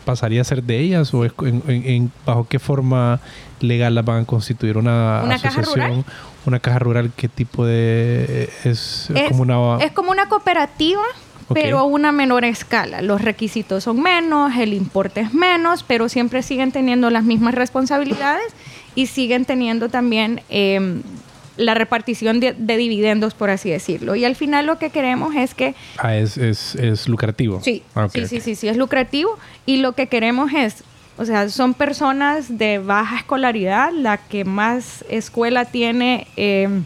pasaría 0.04 0.40
a 0.40 0.44
ser 0.44 0.62
de 0.62 0.78
ellas 0.80 1.12
o 1.14 1.24
en, 1.24 2.10
bajo 2.24 2.46
qué 2.48 2.58
forma 2.58 3.20
legal 3.60 3.94
las 3.94 4.04
van 4.04 4.22
a 4.22 4.24
constituir 4.24 4.78
una, 4.78 5.20
asociación 5.20 6.04
una 6.46 6.60
caja 6.60 6.78
rural 6.78 7.10
qué 7.14 7.28
tipo 7.28 7.66
de 7.66 8.48
es, 8.64 9.10
como 9.28 9.42
una 9.42 9.84
es 9.84 9.92
como 9.92 10.10
una 10.10 10.28
cooperativa 10.28 11.02
pero 11.54 11.78
a 11.78 11.84
una 11.84 12.12
menor 12.12 12.44
escala. 12.44 13.02
Los 13.02 13.22
requisitos 13.22 13.84
son 13.84 14.02
menos, 14.02 14.54
el 14.56 14.74
importe 14.74 15.20
es 15.20 15.32
menos, 15.32 15.82
pero 15.82 16.08
siempre 16.08 16.42
siguen 16.42 16.72
teniendo 16.72 17.10
las 17.10 17.24
mismas 17.24 17.54
responsabilidades 17.54 18.52
y 18.94 19.06
siguen 19.06 19.44
teniendo 19.44 19.88
también 19.88 20.42
eh, 20.48 21.00
la 21.58 21.74
repartición 21.74 22.40
de, 22.40 22.54
dividendos, 22.54 23.34
por 23.34 23.50
así 23.50 23.68
decirlo. 23.68 24.14
Y 24.14 24.24
al 24.24 24.36
final 24.36 24.66
lo 24.66 24.78
que 24.78 24.90
queremos 24.90 25.34
es 25.34 25.54
que... 25.54 25.74
Ah, 25.98 26.16
es, 26.16 26.38
es, 26.38 26.74
es 26.76 27.08
lucrativo. 27.08 27.60
Sí, 27.62 27.82
ah, 27.94 28.08
sí, 28.10 28.26
sí, 28.26 28.40
sí, 28.40 28.54
sí, 28.54 28.68
es 28.68 28.76
lucrativo. 28.76 29.36
Y 29.66 29.78
lo 29.78 29.92
que 29.92 30.06
queremos 30.06 30.52
es, 30.54 30.84
o 31.18 31.24
sea, 31.24 31.48
son 31.48 31.74
personas 31.74 32.58
de 32.58 32.78
baja 32.78 33.18
escolaridad, 33.18 33.90
la 33.92 34.16
que 34.18 34.44
más 34.44 35.04
escuela 35.08 35.64
tiene 35.64 36.28
em, 36.36 36.84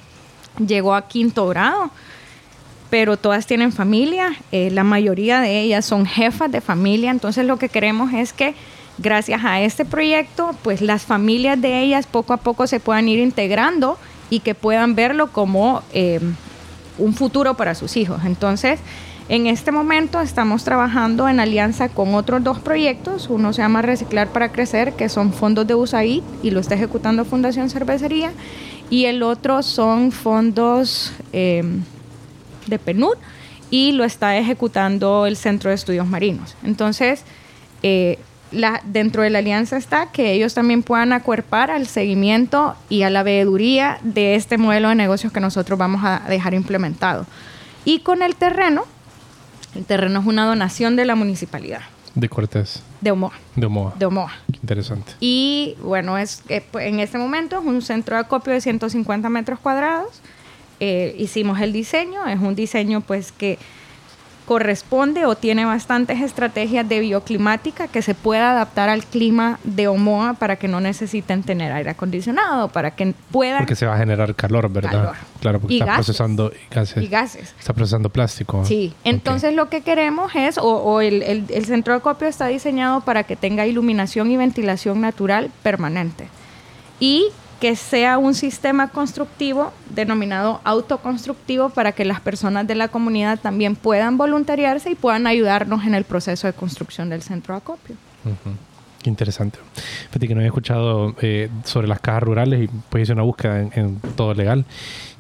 llegó 0.67 0.95
a 0.95 1.07
quinto 1.07 1.47
grado, 1.49 1.91
pero 2.89 3.17
todas 3.17 3.47
tienen 3.47 3.73
familia, 3.73 4.37
eh, 4.51 4.71
la 4.71 4.85
mayoría 4.85 5.41
de 5.41 5.61
ellas 5.61 5.85
son 5.85 6.07
jefas 6.07 6.51
de 6.51 6.61
familia, 6.61 7.11
entonces 7.11 7.47
lo 7.47 7.59
que 7.59 7.69
queremos 7.69 8.13
es 8.13 8.33
que 8.33 8.55
gracias 8.99 9.45
a 9.45 9.61
este 9.61 9.85
proyecto, 9.85 10.55
pues 10.63 10.81
las 10.81 11.03
familias 11.03 11.61
de 11.61 11.81
ellas 11.81 12.07
poco 12.07 12.33
a 12.33 12.39
poco 12.39 12.67
se 12.67 12.81
puedan 12.81 13.09
ir 13.09 13.19
integrando 13.19 13.99
y 14.33 14.41
que 14.41 14.55
puedan 14.55 14.95
verlo 14.95 15.31
como 15.31 15.83
eh, 15.93 16.19
un 16.97 17.13
futuro 17.13 17.53
para 17.53 17.75
sus 17.75 17.99
hijos. 17.99 18.23
Entonces, 18.25 18.81
en 19.29 19.47
este 19.47 19.73
momento 19.73 20.23
estamos 20.23 20.65
trabajando 20.65 21.29
en 21.29 21.39
alianza 21.39 21.91
con 21.91 22.15
otros 22.15 22.43
dos 22.43 22.59
proyectos. 22.59 23.29
Uno 23.29 23.53
se 23.53 23.61
llama 23.61 23.83
Reciclar 23.83 24.29
para 24.29 24.51
Crecer, 24.51 24.95
que 24.95 25.11
son 25.11 25.35
fondos 25.35 25.67
de 25.67 25.75
USAID 25.75 26.23
y 26.43 26.51
lo 26.51 26.61
está 26.61 26.77
ejecutando 26.77 27.27
Fundación 27.27 27.69
Cervecería. 27.69 28.33
Y 28.89 29.05
el 29.05 29.23
otro 29.23 29.63
son 29.63 30.13
fondos 30.13 31.13
eh, 31.35 31.63
de 32.69 32.79
PNUD 32.79 33.17
y 33.71 33.93
lo 33.93 34.05
está 34.05 34.39
ejecutando 34.39 35.27
el 35.27 35.37
Centro 35.37 35.69
de 35.69 35.75
Estudios 35.75 36.07
Marinos. 36.07 36.57
Entonces, 36.65 37.25
eh, 37.83 38.19
dentro 38.85 39.23
de 39.23 39.31
la 39.31 39.39
alianza 39.39 39.77
está 39.77 40.13
que 40.13 40.33
ellos 40.33 40.55
también 40.55 40.83
puedan 40.83 41.13
acuerpar 41.13 41.71
al 41.71 41.87
seguimiento 41.87 42.77
y 42.89 43.03
a 43.03 43.11
la 43.11 43.23
veeduría 43.23 43.99
de 44.03 44.35
este 44.35 44.59
modelo 44.59 44.89
de 44.89 44.95
negocios 44.95 45.33
que 45.33 45.41
nosotros 45.41 45.79
vamos 45.79 46.03
a 46.05 46.23
dejar 46.29 46.55
implementado. 46.55 47.27
Y 47.85 48.01
con 48.01 48.23
el 48.23 48.37
terreno, 48.37 48.85
el 49.75 49.85
terreno 49.85 50.21
es 50.21 50.27
una 50.27 50.47
donación 50.47 50.97
de 50.97 51.05
la 51.05 51.15
municipalidad. 51.15 51.81
De 52.15 52.29
Cortés. 52.29 52.83
De 53.01 53.11
Omoa. 53.11 53.33
De 53.57 53.67
Omoa. 53.67 53.95
De 53.99 54.07
Omoa. 54.07 54.33
interesante. 54.53 55.13
Y 55.19 55.77
bueno, 55.83 56.19
es 56.19 56.43
pues, 56.71 56.87
en 56.87 57.01
este 57.01 57.19
momento 57.19 57.59
es 57.59 57.65
un 57.65 57.81
centro 57.81 58.17
de 58.17 58.23
acopio 58.23 58.53
de 58.53 58.61
150 58.61 59.29
metros 59.31 59.59
cuadrados. 59.59 60.21
Eh, 60.79 61.15
hicimos 61.19 61.61
el 61.61 61.73
diseño, 61.73 62.27
es 62.27 62.39
un 62.41 62.55
diseño 62.55 63.01
pues 63.01 63.33
que 63.33 63.59
corresponde 64.47 65.27
o 65.27 65.35
tiene 65.35 65.65
bastantes 65.65 66.21
estrategias 66.21 66.89
de 66.89 67.01
bioclimática 67.01 67.89
que 67.89 68.03
se 68.03 68.15
pueda 68.15 68.53
adaptar 68.53 68.89
al 68.89 69.05
clima 69.05 69.59
de 69.65 69.89
Omoa 69.89 70.35
para 70.35 70.57
que 70.57 70.69
no 70.69 70.81
necesiten 70.81 71.43
tener 71.43 71.73
aire 71.73 71.91
acondicionado, 71.91 72.69
para 72.69 72.93
que 72.93 73.15
puedan... 73.31 73.59
Porque 73.59 73.77
se 73.77 73.87
va 73.87 73.95
a 73.95 73.99
generar 73.99 74.35
calor, 74.35 74.71
¿verdad? 74.71 75.13
Claro, 75.41 75.61
porque 75.61 75.79
está 75.79 75.95
procesando 75.95 76.53
gases. 76.71 77.03
Y 77.03 77.07
gases. 77.09 77.55
Está 77.59 77.73
procesando 77.73 78.09
plástico. 78.11 78.65
Sí, 78.65 78.95
entonces 79.05 79.55
lo 79.55 79.69
que 79.69 79.83
queremos 79.83 80.33
es, 80.35 80.59
o, 80.59 81.01
el, 81.01 81.23
el 81.23 81.65
centro 81.65 81.95
de 81.95 82.01
copio 82.01 82.29
está 82.29 82.47
diseñado 82.47 83.01
para 83.01 83.25
que 83.25 83.37
tenga 83.37 83.67
iluminación 83.67 84.31
y 84.31 84.37
ventilación 84.37 85.01
natural 85.01 85.51
permanente. 85.63 86.29
Y 87.01 87.29
que 87.63 87.77
sea 87.77 88.19
un 88.19 88.35
sistema 88.35 88.89
constructivo 88.89 89.73
denominado 89.95 90.61
autoconstructivo 90.65 91.71
para 91.71 91.93
que 91.93 92.05
las 92.05 92.21
personas 92.21 92.67
de 92.67 92.75
la 92.75 92.89
comunidad 92.89 93.39
también 93.39 93.77
puedan 93.77 94.17
voluntariarse 94.17 94.91
y 94.91 94.95
puedan 94.97 95.29
ayudarnos 95.29 95.85
en 95.85 95.95
el 95.95 96.03
proceso 96.03 96.49
de 96.49 96.55
construcción 96.55 97.09
del 97.09 97.23
centro 97.23 97.55
de 97.55 97.59
acopio. 97.59 97.95
Qué 99.01 99.09
interesante. 99.09 99.61
Fíjate 100.09 100.27
que 100.27 100.35
no 100.35 100.41
había 100.41 100.49
escuchado 100.49 101.15
eh, 101.23 101.51
sobre 101.63 101.87
las 101.87 102.01
cajas 102.01 102.25
rurales 102.25 102.65
y 102.65 102.69
pues 102.91 103.05
hice 103.05 103.13
una 103.13 103.23
búsqueda 103.23 103.61
en, 103.61 104.01
todo 104.17 104.35
legal 104.35 104.65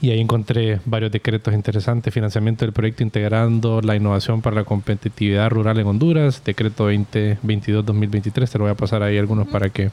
y 0.00 0.10
ahí 0.10 0.18
encontré 0.18 0.80
varios 0.84 1.12
decretos 1.12 1.54
interesantes. 1.54 2.12
Financiamiento 2.12 2.64
del 2.64 2.72
proyecto 2.72 3.04
integrando 3.04 3.80
la 3.82 3.94
innovación 3.94 4.42
para 4.42 4.56
la 4.56 4.64
competitividad 4.64 5.48
rural 5.48 5.78
en 5.78 5.86
Honduras, 5.86 6.42
decreto 6.44 6.90
2022-2023. 6.90 8.50
Te 8.50 8.58
lo 8.58 8.64
voy 8.64 8.72
a 8.72 8.76
pasar 8.76 9.04
ahí 9.04 9.16
algunos 9.16 9.46
para 9.46 9.70
que 9.70 9.92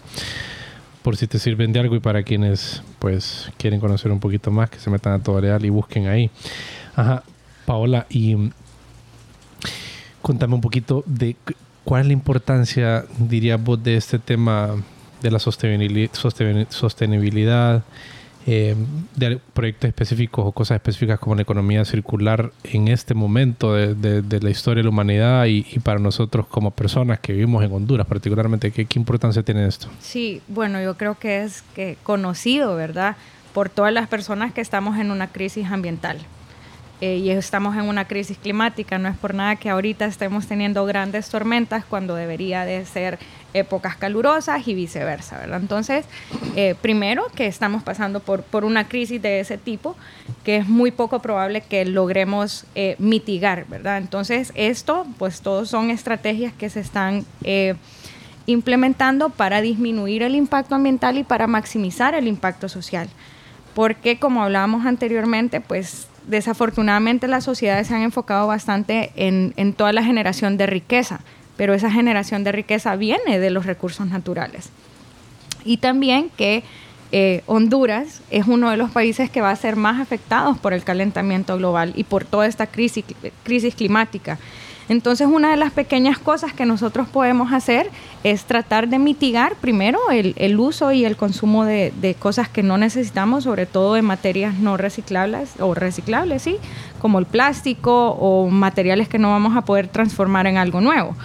por 1.10 1.18
si 1.18 1.26
te 1.26 1.40
sirven 1.40 1.74
de 1.74 1.80
algo 1.80 1.96
y 1.96 2.00
para 2.00 2.22
quienes 2.22 2.84
pues 3.00 3.52
quieren 3.58 3.80
conocer 3.80 4.12
un 4.12 4.20
poquito 4.20 4.52
más, 4.52 4.70
que 4.70 4.78
se 4.78 4.92
metan 4.92 5.14
a 5.14 5.24
todo 5.24 5.42
leal 5.42 5.66
y 5.66 5.70
busquen 5.70 6.06
ahí. 6.06 6.30
Ajá, 6.96 7.24
Paola, 7.66 8.06
y 8.12 8.36
mm, 8.36 8.52
contame 10.22 10.54
un 10.54 10.62
poquito 10.62 11.04
de 11.08 11.36
cuál 11.84 12.02
es 12.02 12.08
la 12.10 12.14
importancia, 12.14 13.06
dirías 13.18 13.60
vos, 13.60 13.84
de 13.84 13.98
este 13.98 14.20
tema 14.20 14.76
de 15.20 15.32
la 15.32 15.40
sostenibilidad 15.40 17.84
eh, 18.52 18.76
de 19.16 19.38
proyectos 19.54 19.90
específicos 19.90 20.44
o 20.44 20.52
cosas 20.52 20.78
específicas 20.78 21.20
como 21.20 21.36
la 21.36 21.44
economía 21.44 21.86
circular 21.86 22.52
en 22.64 22.88
este 22.88 23.14
momento 23.14 23.76
de, 23.76 24.40
la 24.42 24.50
historia 24.50 24.80
de 24.80 24.86
la 24.86 24.90
humanidad 24.90 25.46
y, 25.46 25.62
para 25.84 26.00
nosotros 26.00 26.48
como 26.48 26.72
personas 26.72 27.20
que 27.20 27.32
vivimos 27.34 27.64
en 27.64 27.72
Honduras 27.72 28.08
particularmente? 28.08 28.72
¿Qué, 28.72 28.88
importancia 28.96 29.44
tiene 29.44 29.68
esto? 29.68 29.88
Sí, 30.00 30.42
bueno, 30.48 30.82
yo 30.82 30.98
creo 30.98 31.14
que 31.14 31.44
es 31.44 31.62
que 31.76 31.96
conocido, 32.02 32.76
¿verdad? 32.76 33.18
Por 33.54 33.70
todas 33.70 33.94
las 33.94 34.08
personas 34.08 34.52
que 34.52 34.62
estamos 34.62 34.98
en 34.98 35.12
una 35.12 35.28
crisis 35.28 35.68
ambiental. 35.68 36.18
Eh, 37.02 37.16
y 37.16 37.30
estamos 37.30 37.78
en 37.78 37.84
una 37.84 38.06
crisis 38.06 38.38
climática, 38.38 38.98
no 38.98 39.08
es 39.08 39.18
por 39.18 39.34
nada 39.34 39.56
que 39.56 39.70
ahorita 39.70 40.06
estemos 40.06 40.48
teniendo 40.48 40.86
grandes 40.86 41.30
tormentas 41.30 41.86
cuando 41.86 42.14
debería 42.14 42.66
de 42.66 42.86
ser 42.86 43.18
épocas 43.54 43.96
calurosas 43.96 44.68
y 44.68 44.74
viceversa, 44.74 45.38
¿verdad? 45.38 45.62
Entonces, 45.62 46.06
eh, 46.58 46.76
primero 46.82 47.28
que 47.34 47.48
estamos 47.48 47.84
pasando 47.84 48.20
por, 48.20 48.44
por, 48.44 48.66
una 48.66 48.90
crisis 48.90 49.22
de 49.22 49.40
ese 49.40 49.58
tipo 49.58 49.96
que 50.44 50.58
es 50.58 50.68
muy 50.68 50.92
poco 50.92 51.22
probable 51.22 51.62
que 51.62 51.86
logremos 51.86 52.66
eh, 52.76 52.98
mitigar, 53.00 53.66
¿verdad? 53.70 53.98
Entonces, 53.98 54.52
esto, 54.56 55.08
pues 55.18 55.40
todos 55.40 55.70
son 55.70 55.92
estrategias 55.92 56.52
que 56.52 56.70
se 56.70 56.82
están 56.82 57.26
implementando 58.46 59.30
para 59.30 59.62
disminuir 59.62 60.22
el 60.22 60.36
impacto 60.36 60.76
ambiental 60.76 61.18
y 61.18 61.24
para 61.24 61.48
maximizar 61.48 62.14
el 62.14 62.28
impacto 62.28 62.68
social. 62.68 63.08
Porque, 63.74 64.20
como 64.20 64.44
hablábamos 64.44 64.86
anteriormente, 64.86 65.62
pues 65.62 66.09
desafortunadamente 66.30 67.28
las 67.28 67.44
sociedades 67.44 67.88
se 67.88 67.96
han 67.96 68.04
enfocado 68.04 68.48
bastante 68.48 69.12
en, 69.16 69.54
en 69.58 69.74
toda 69.74 69.92
la 69.92 70.04
generación 70.04 70.58
de 70.58 70.66
riqueza 70.66 71.22
pero 71.60 71.74
esa 71.74 71.92
generación 71.92 72.46
de 72.46 72.54
riqueza 72.54 72.96
viene 72.96 73.38
de 73.38 73.50
los 73.50 73.66
recursos 73.66 74.08
naturales. 74.08 74.70
Y 75.66 75.76
también 75.76 76.30
que 76.38 76.64
eh, 77.12 77.44
Honduras 77.48 78.22
es 78.32 78.48
uno 78.48 78.70
de 78.70 78.78
los 78.78 78.92
países 78.92 79.30
que 79.30 79.42
va 79.42 79.52
a 79.52 79.58
ser 79.58 79.76
más 79.76 80.00
afectados 80.00 80.58
por 80.58 80.72
el 80.72 80.86
calentamiento 80.86 81.58
global 81.58 81.92
y 81.98 82.06
por 82.06 82.24
toda 82.24 82.48
esta 82.48 82.68
crisis, 82.68 83.04
crisis 83.44 83.76
climática. 83.76 84.40
Entonces, 84.90 85.28
una 85.28 85.52
de 85.52 85.58
las 85.58 85.72
pequeñas 85.72 86.18
cosas 86.18 86.52
que 86.52 86.66
nosotros 86.66 87.08
podemos 87.08 87.54
hacer 87.54 87.92
es 88.24 88.44
tratar 88.44 88.90
de 88.90 88.98
mitigar 88.98 89.56
primero 89.56 90.00
el, 90.12 90.60
uso 90.60 90.92
y 90.92 91.06
el 91.06 91.16
consumo 91.16 91.64
de, 91.64 91.94
de, 92.02 92.16
cosas 92.16 92.50
que 92.50 92.64
no 92.64 92.78
necesitamos, 92.80 93.44
sobre 93.44 93.68
todo 93.68 93.94
de 93.94 94.02
materias 94.02 94.56
no 94.56 94.78
reciclables 94.78 95.54
o 95.60 95.76
reciclables, 95.76 96.42
¿sí? 96.42 96.58
como 97.00 97.20
el 97.20 97.28
plástico 97.28 98.10
o 98.20 98.50
materiales 98.50 99.08
que 99.08 99.20
no 99.20 99.30
vamos 99.30 99.56
a 99.56 99.62
poder 99.62 99.88
transformar 99.88 100.48
en 100.48 100.58
algo 100.58 100.82
nuevo. 100.82 101.16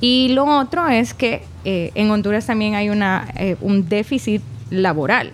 Y 0.00 0.30
lo 0.30 0.46
otro 0.46 0.88
es 0.88 1.14
que 1.14 1.44
eh, 1.64 1.92
en 1.94 2.10
Honduras 2.10 2.46
también 2.46 2.74
hay 2.74 2.88
una, 2.88 3.28
eh, 3.36 3.56
un 3.60 3.88
déficit 3.88 4.42
laboral. 4.70 5.32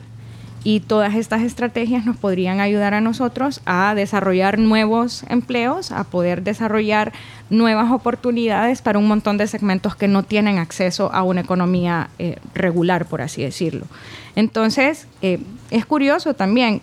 Y 0.64 0.80
todas 0.80 1.14
estas 1.14 1.42
estrategias 1.42 2.04
nos 2.04 2.16
podrían 2.16 2.60
ayudar 2.60 2.94
a 2.94 3.00
nosotros 3.00 3.60
a 3.64 3.94
desarrollar 3.94 4.58
nuevos 4.58 5.24
empleos, 5.28 5.92
a 5.92 6.04
poder 6.04 6.42
desarrollar 6.42 7.12
nuevas 7.48 7.90
oportunidades 7.92 8.82
para 8.82 8.98
un 8.98 9.06
montón 9.06 9.38
de 9.38 9.46
segmentos 9.46 9.94
que 9.94 10.08
no 10.08 10.24
tienen 10.24 10.58
acceso 10.58 11.12
a 11.12 11.22
una 11.22 11.42
economía 11.42 12.10
eh, 12.18 12.36
regular, 12.54 13.06
por 13.06 13.22
así 13.22 13.42
decirlo. 13.42 13.86
Entonces, 14.34 15.06
eh, 15.22 15.40
es 15.70 15.86
curioso 15.86 16.34
también, 16.34 16.82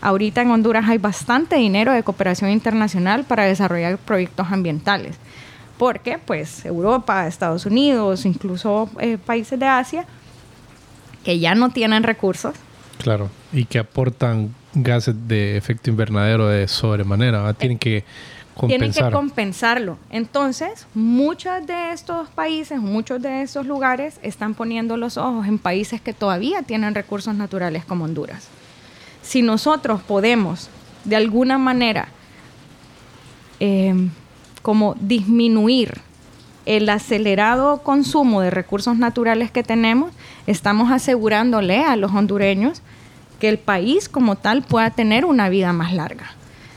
ahorita 0.00 0.42
en 0.42 0.50
Honduras 0.50 0.88
hay 0.88 0.98
bastante 0.98 1.56
dinero 1.56 1.92
de 1.92 2.02
cooperación 2.02 2.50
internacional 2.50 3.24
para 3.24 3.44
desarrollar 3.44 3.98
proyectos 3.98 4.48
ambientales, 4.50 5.16
porque 5.78 6.18
pues 6.18 6.64
Europa, 6.64 7.26
Estados 7.26 7.66
Unidos, 7.66 8.24
incluso 8.24 8.90
eh, 9.00 9.18
países 9.18 9.58
de 9.58 9.66
Asia, 9.66 10.06
que 11.24 11.38
ya 11.38 11.54
no 11.54 11.70
tienen 11.70 12.02
recursos, 12.02 12.54
Claro, 13.02 13.30
y 13.52 13.64
que 13.64 13.80
aportan 13.80 14.54
gases 14.74 15.16
de 15.26 15.56
efecto 15.56 15.90
invernadero 15.90 16.46
de 16.46 16.68
sobremanera, 16.68 17.52
tienen 17.54 17.76
que 17.76 18.04
compensar. 18.54 18.92
Tienen 18.92 19.10
que 19.10 19.16
compensarlo. 19.16 19.98
Entonces, 20.08 20.86
muchos 20.94 21.66
de 21.66 21.90
estos 21.92 22.28
países, 22.28 22.78
muchos 22.78 23.20
de 23.20 23.42
estos 23.42 23.66
lugares 23.66 24.20
están 24.22 24.54
poniendo 24.54 24.96
los 24.96 25.16
ojos 25.16 25.48
en 25.48 25.58
países 25.58 26.00
que 26.00 26.12
todavía 26.12 26.62
tienen 26.62 26.94
recursos 26.94 27.34
naturales 27.34 27.84
como 27.84 28.04
Honduras. 28.04 28.46
Si 29.20 29.42
nosotros 29.42 30.00
podemos, 30.02 30.70
de 31.04 31.16
alguna 31.16 31.58
manera, 31.58 32.06
eh, 33.58 33.94
como 34.62 34.94
disminuir 35.00 36.00
el 36.66 36.88
acelerado 36.88 37.78
consumo 37.78 38.42
de 38.42 38.50
recursos 38.50 38.96
naturales 38.96 39.50
que 39.50 39.64
tenemos, 39.64 40.12
estamos 40.46 40.90
asegurándole 40.90 41.84
a 41.84 41.96
los 41.96 42.12
hondureños 42.12 42.82
que 43.40 43.48
el 43.48 43.58
país 43.58 44.08
como 44.08 44.36
tal 44.36 44.62
pueda 44.62 44.90
tener 44.90 45.24
una 45.24 45.48
vida 45.48 45.72
más 45.72 45.92
larga. 45.92 46.30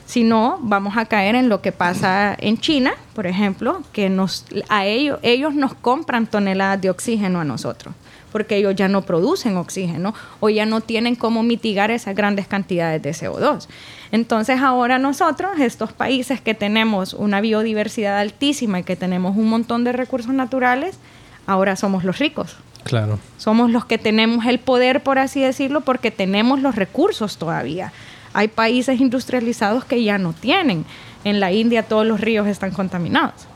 Si 0.06 0.24
no, 0.24 0.60
vamos 0.62 0.98
a 0.98 1.06
caer 1.06 1.36
en 1.36 1.50
lo 1.50 1.62
que 1.62 1.72
pasa 1.72 2.36
en 2.40 2.58
China, 2.60 2.94
por 3.16 3.26
ejemplo, 3.26 3.82
que 3.92 4.10
nos, 4.10 4.46
a 4.70 4.86
ellos, 4.86 5.20
ellos 5.24 5.56
nos 5.56 5.74
compran 5.74 6.28
toneladas 6.28 6.80
de 6.80 6.92
oxígeno 6.92 7.40
a 7.40 7.44
nosotros, 7.44 7.96
porque 8.32 8.58
ellos 8.58 8.76
ya 8.76 8.88
no 8.88 9.02
producen 9.02 9.58
oxígeno 9.58 10.14
o 10.40 10.50
ya 10.50 10.68
no 10.68 10.82
tienen 10.82 11.16
cómo 11.16 11.42
mitigar 11.42 11.90
esas 11.90 12.16
grandes 12.16 12.48
cantidades 12.48 13.02
de 13.02 13.12
CO2. 13.12 13.68
Entonces 14.12 14.62
ahora 14.62 15.00
nosotros, 15.00 15.60
estos 15.60 15.92
países 15.92 16.40
que 16.40 16.54
tenemos 16.54 17.16
una 17.16 17.42
biodiversidad 17.42 18.20
altísima 18.20 18.80
y 18.80 18.84
que 18.84 18.96
tenemos 18.96 19.36
un 19.36 19.50
montón 19.50 19.84
de 19.84 19.92
recursos 19.92 20.34
naturales, 20.34 21.00
ahora 21.48 21.76
somos 21.76 22.04
los 22.04 22.20
ricos. 22.20 22.58
Claro. 22.86 23.18
Somos 23.38 23.72
los 23.72 23.84
que 23.86 23.98
tenemos 23.98 24.46
el 24.46 24.60
poder, 24.60 25.02
por 25.02 25.18
así 25.18 25.42
decirlo, 25.42 25.82
porque 25.82 26.12
tenemos 26.12 26.62
los 26.62 26.76
recursos 26.76 27.38
todavía. 27.38 27.92
Hay 28.34 28.48
países 28.48 29.02
industrializados 29.02 29.86
que 29.86 30.04
ya 30.04 30.20
no 30.20 30.34
tienen. 30.34 30.86
En 31.24 31.40
la 31.40 31.52
India 31.52 31.82
todos 31.84 32.06
los 32.06 32.22
ríos 32.22 32.48
están 32.48 32.72
contaminados. 32.72 33.48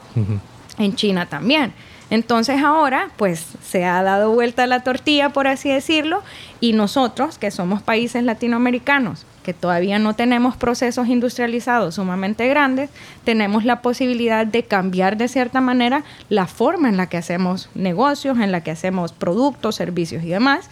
En 0.80 0.96
China 0.96 1.28
también. 1.28 1.74
Entonces 2.10 2.64
ahora, 2.64 3.12
pues 3.18 3.46
se 3.64 3.86
ha 3.86 4.02
dado 4.02 4.32
vuelta 4.32 4.66
la 4.66 4.80
tortilla, 4.80 5.30
por 5.30 5.48
así 5.48 5.70
decirlo, 5.70 6.24
y 6.60 6.74
nosotros, 6.74 7.38
que 7.38 7.52
somos 7.52 7.84
países 7.84 8.24
latinoamericanos, 8.24 9.28
que 9.50 9.54
todavía 9.56 9.98
no 9.98 10.14
tenemos 10.14 10.56
procesos 10.56 11.08
industrializados 11.08 11.96
sumamente 11.96 12.48
grandes, 12.48 12.92
tenemos 13.24 13.66
la 13.66 13.82
posibilidad 13.82 14.46
de 14.46 14.62
cambiar 14.62 15.18
de 15.18 15.28
cierta 15.28 15.60
manera 15.60 16.04
la 16.30 16.46
forma 16.46 16.88
en 16.88 16.98
la 16.98 17.08
que 17.08 17.18
hacemos 17.18 17.68
negocios, 17.74 18.38
en 18.38 18.52
la 18.52 18.62
que 18.62 18.70
hacemos 18.70 19.12
productos, 19.12 19.74
servicios 19.74 20.24
y 20.24 20.28
demás, 20.28 20.70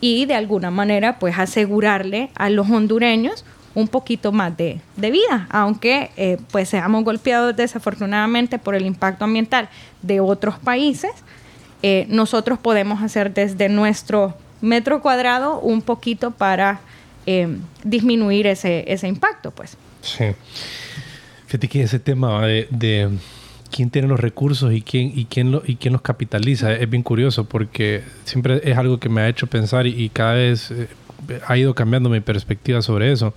y 0.00 0.26
de 0.26 0.36
alguna 0.36 0.70
manera 0.70 1.18
pues 1.18 1.36
asegurarle 1.36 2.30
a 2.36 2.48
los 2.48 2.70
hondureños 2.70 3.44
un 3.74 3.88
poquito 3.88 4.30
más 4.30 4.56
de, 4.56 4.80
de 4.96 5.10
vida, 5.10 5.48
aunque 5.50 6.12
eh, 6.16 6.38
pues 6.52 6.68
seamos 6.68 7.02
golpeados 7.02 7.56
desafortunadamente 7.56 8.60
por 8.60 8.76
el 8.76 8.86
impacto 8.86 9.24
ambiental 9.24 9.68
de 10.00 10.20
otros 10.20 10.60
países, 10.60 11.10
eh, 11.82 12.06
nosotros 12.08 12.60
podemos 12.60 13.02
hacer 13.02 13.34
desde 13.34 13.68
nuestro 13.68 14.36
metro 14.60 15.02
cuadrado 15.02 15.58
un 15.58 15.82
poquito 15.82 16.30
para 16.30 16.78
eh, 17.26 17.48
disminuir 17.84 18.46
ese, 18.46 18.84
ese 18.86 19.08
impacto, 19.08 19.50
pues. 19.50 19.76
Sí. 20.00 20.24
Fíjate 21.46 21.68
que 21.68 21.82
ese 21.82 21.98
tema 21.98 22.46
de, 22.46 22.66
de 22.70 23.10
quién 23.70 23.90
tiene 23.90 24.08
los 24.08 24.20
recursos 24.20 24.72
y 24.72 24.82
quién, 24.82 25.12
y 25.14 25.26
quién, 25.26 25.50
lo, 25.52 25.62
y 25.66 25.76
quién 25.76 25.92
los 25.92 26.02
capitaliza 26.02 26.72
es 26.72 26.88
bien 26.88 27.02
curioso 27.02 27.44
porque 27.44 28.02
siempre 28.24 28.60
es 28.64 28.76
algo 28.76 28.98
que 28.98 29.08
me 29.08 29.20
ha 29.22 29.28
hecho 29.28 29.46
pensar 29.46 29.86
y, 29.86 29.90
y 29.90 30.08
cada 30.08 30.34
vez 30.34 30.70
eh, 30.70 30.88
ha 31.46 31.56
ido 31.56 31.74
cambiando 31.74 32.08
mi 32.08 32.20
perspectiva 32.20 32.82
sobre 32.82 33.12
eso. 33.12 33.34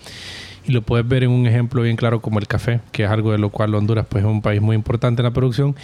Y 0.67 0.71
lo 0.71 0.81
puedes 0.81 1.07
ver 1.07 1.23
en 1.23 1.29
un 1.29 1.45
ejemplo 1.45 1.83
bien 1.83 1.95
claro 1.95 2.21
como 2.21 2.39
el 2.39 2.47
café, 2.47 2.79
que 2.91 3.03
es 3.03 3.09
algo 3.09 3.31
de 3.31 3.37
lo 3.37 3.49
cual 3.49 3.75
Honduras 3.75 4.05
pues, 4.09 4.23
es 4.23 4.29
un 4.29 4.41
país 4.41 4.61
muy 4.61 4.75
importante 4.75 5.21
en 5.21 5.25
la 5.25 5.31
producción, 5.31 5.75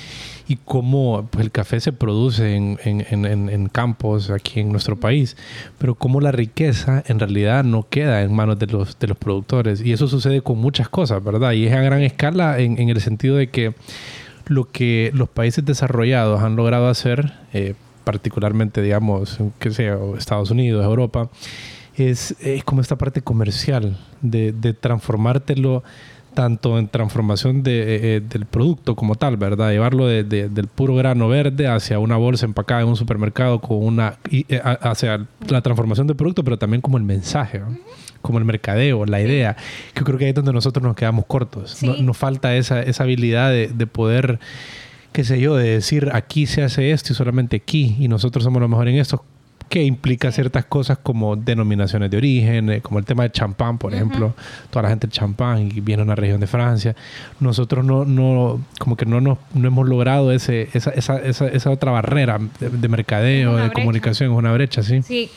y 0.48 0.58
cómo 0.65 1.28
pues, 1.30 1.46
el 1.46 1.52
café 1.52 1.80
se 1.80 1.94
produce 1.94 2.56
en, 2.56 2.80
en, 2.84 3.26
en, 3.26 3.50
en, 3.50 3.70
campos 3.70 4.32
aquí 4.32 4.60
en 4.60 4.72
nuestro 4.72 4.96
país, 5.00 5.38
pero 5.78 5.96
cómo 5.96 6.20
la 6.20 6.32
riqueza 6.32 7.04
en 7.08 7.20
realidad 7.20 7.63
no 7.63 7.88
queda 7.89 8.24
en 8.24 8.34
manos 8.34 8.58
de 8.58 8.67
los, 8.67 8.98
de 8.98 9.08
los 9.08 9.17
productores. 9.17 9.82
Y 9.82 9.94
eso 9.94 10.08
sucede 10.08 10.41
con 10.41 10.58
muchas 10.58 10.89
cosas, 10.89 11.24
¿verdad? 11.24 11.52
Y 11.52 11.67
es 11.67 11.74
a 11.74 11.82
gran 11.82 12.02
escala 12.02 12.60
en, 12.60 12.78
el 12.89 13.00
sentido 13.02 13.36
de 13.36 13.50
que 13.50 13.74
lo 14.48 14.70
que 14.70 15.12
los 15.13 15.30
países 15.30 15.63
desarrollados 15.63 16.41
han 16.41 16.56
logrado 16.56 16.89
hacer, 16.89 17.34
eh, 17.54 17.76
particularmente, 18.04 18.82
digamos, 18.82 19.38
que 19.60 19.72
sea 19.72 19.98
Estados 20.17 20.52
Unidos, 20.52 20.84
Europa, 20.84 21.30
es, 22.03 22.35
es, 22.39 22.63
como 22.63 22.81
esta 22.81 22.97
parte 22.97 23.21
comercial 23.21 23.97
de, 24.21 24.51
de 24.51 24.73
transformártelo 24.73 25.83
tanto 26.33 26.79
en 26.79 26.87
transformación 26.87 27.61
de, 27.63 28.15
eh, 28.15 28.21
del 28.21 28.45
producto 28.45 28.95
como 28.95 29.15
tal, 29.15 29.37
¿verdad? 29.37 29.71
Llevarlo 29.71 30.07
de, 30.07 30.23
de, 30.23 30.49
del 30.49 30.67
puro 30.67 30.95
grano 30.95 31.27
verde 31.27 31.67
hacia 31.67 31.99
una 31.99 32.15
bolsa 32.17 32.45
empacada 32.45 32.81
en 32.81 32.87
un 32.87 32.95
supermercado 32.95 33.59
con 33.59 33.83
una... 33.83 34.17
Y, 34.29 34.45
eh, 34.47 34.61
hacia 34.63 35.27
la 35.47 35.61
transformación 35.61 36.07
del 36.07 36.15
producto, 36.15 36.43
pero 36.43 36.57
también 36.57 36.81
como 36.81 36.97
el 36.97 37.03
mensaje, 37.03 37.59
¿no? 37.59 37.77
como 38.21 38.37
el 38.37 38.45
mercadeo, 38.45 39.05
la 39.05 39.19
idea, 39.19 39.57
que 39.93 40.03
creo 40.03 40.17
que 40.17 40.25
ahí 40.25 40.29
es 40.29 40.35
donde 40.35 40.53
nosotros 40.53 40.83
nos 40.83 40.95
quedamos 40.95 41.25
cortos. 41.25 41.71
Sí. 41.71 41.87
No, 41.87 41.97
nos 41.97 42.17
falta 42.17 42.55
esa, 42.55 42.81
esa 42.81 43.03
habilidad 43.03 43.49
de, 43.49 43.67
de 43.67 43.87
poder 43.87 44.39
qué 45.11 45.23
sé 45.23 45.39
yo, 45.39 45.55
de 45.55 45.69
decir 45.69 46.09
aquí 46.13 46.45
se 46.45 46.63
hace 46.63 46.91
esto 46.91 47.11
y 47.13 47.15
solamente 47.15 47.57
aquí 47.57 47.97
y 47.99 48.07
nosotros 48.07 48.43
somos 48.43 48.61
lo 48.61 48.69
mejor 48.69 48.87
en 48.87 48.95
esto, 48.95 49.25
que 49.71 49.81
implica 49.81 50.34
ciertas 50.34 50.65
cosas 50.65 50.97
como 50.97 51.38
denominaciones 51.38 52.12
de 52.12 52.17
origen, 52.17 52.69
eh, 52.69 52.81
como 52.81 52.99
el 52.99 53.05
tema 53.05 53.23
de 53.23 53.31
champán, 53.31 53.77
por 53.77 53.91
uh 53.91 53.93
-huh. 53.93 53.95
ejemplo, 53.95 54.34
toda 54.69 54.84
la 54.84 54.89
gente 54.89 55.07
del 55.07 55.13
champán 55.13 55.71
y 55.73 55.79
viene 55.79 56.01
a 56.01 56.05
una 56.05 56.15
región 56.15 56.41
de 56.41 56.47
Francia. 56.47 56.93
Nosotros 57.39 57.86
no, 57.86 58.03
no 58.03 58.60
como 58.79 58.97
que 58.97 59.05
no, 59.05 59.21
no, 59.21 59.38
no 59.53 59.67
hemos 59.69 59.88
logrado 59.88 60.34
ese, 60.34 60.67
esa, 60.73 60.91
esa, 60.91 61.19
esa, 61.19 61.47
esa 61.47 61.69
otra 61.69 61.89
barrera 61.93 62.38
de, 62.60 62.69
de 62.69 62.88
mercadeo, 62.89 63.55
de 63.55 63.62
brecha. 63.62 63.73
comunicación, 63.73 64.31
es 64.34 64.38
una 64.38 64.51
brecha, 64.51 64.84
¿sí? 64.84 65.01
Sí, 65.03 65.29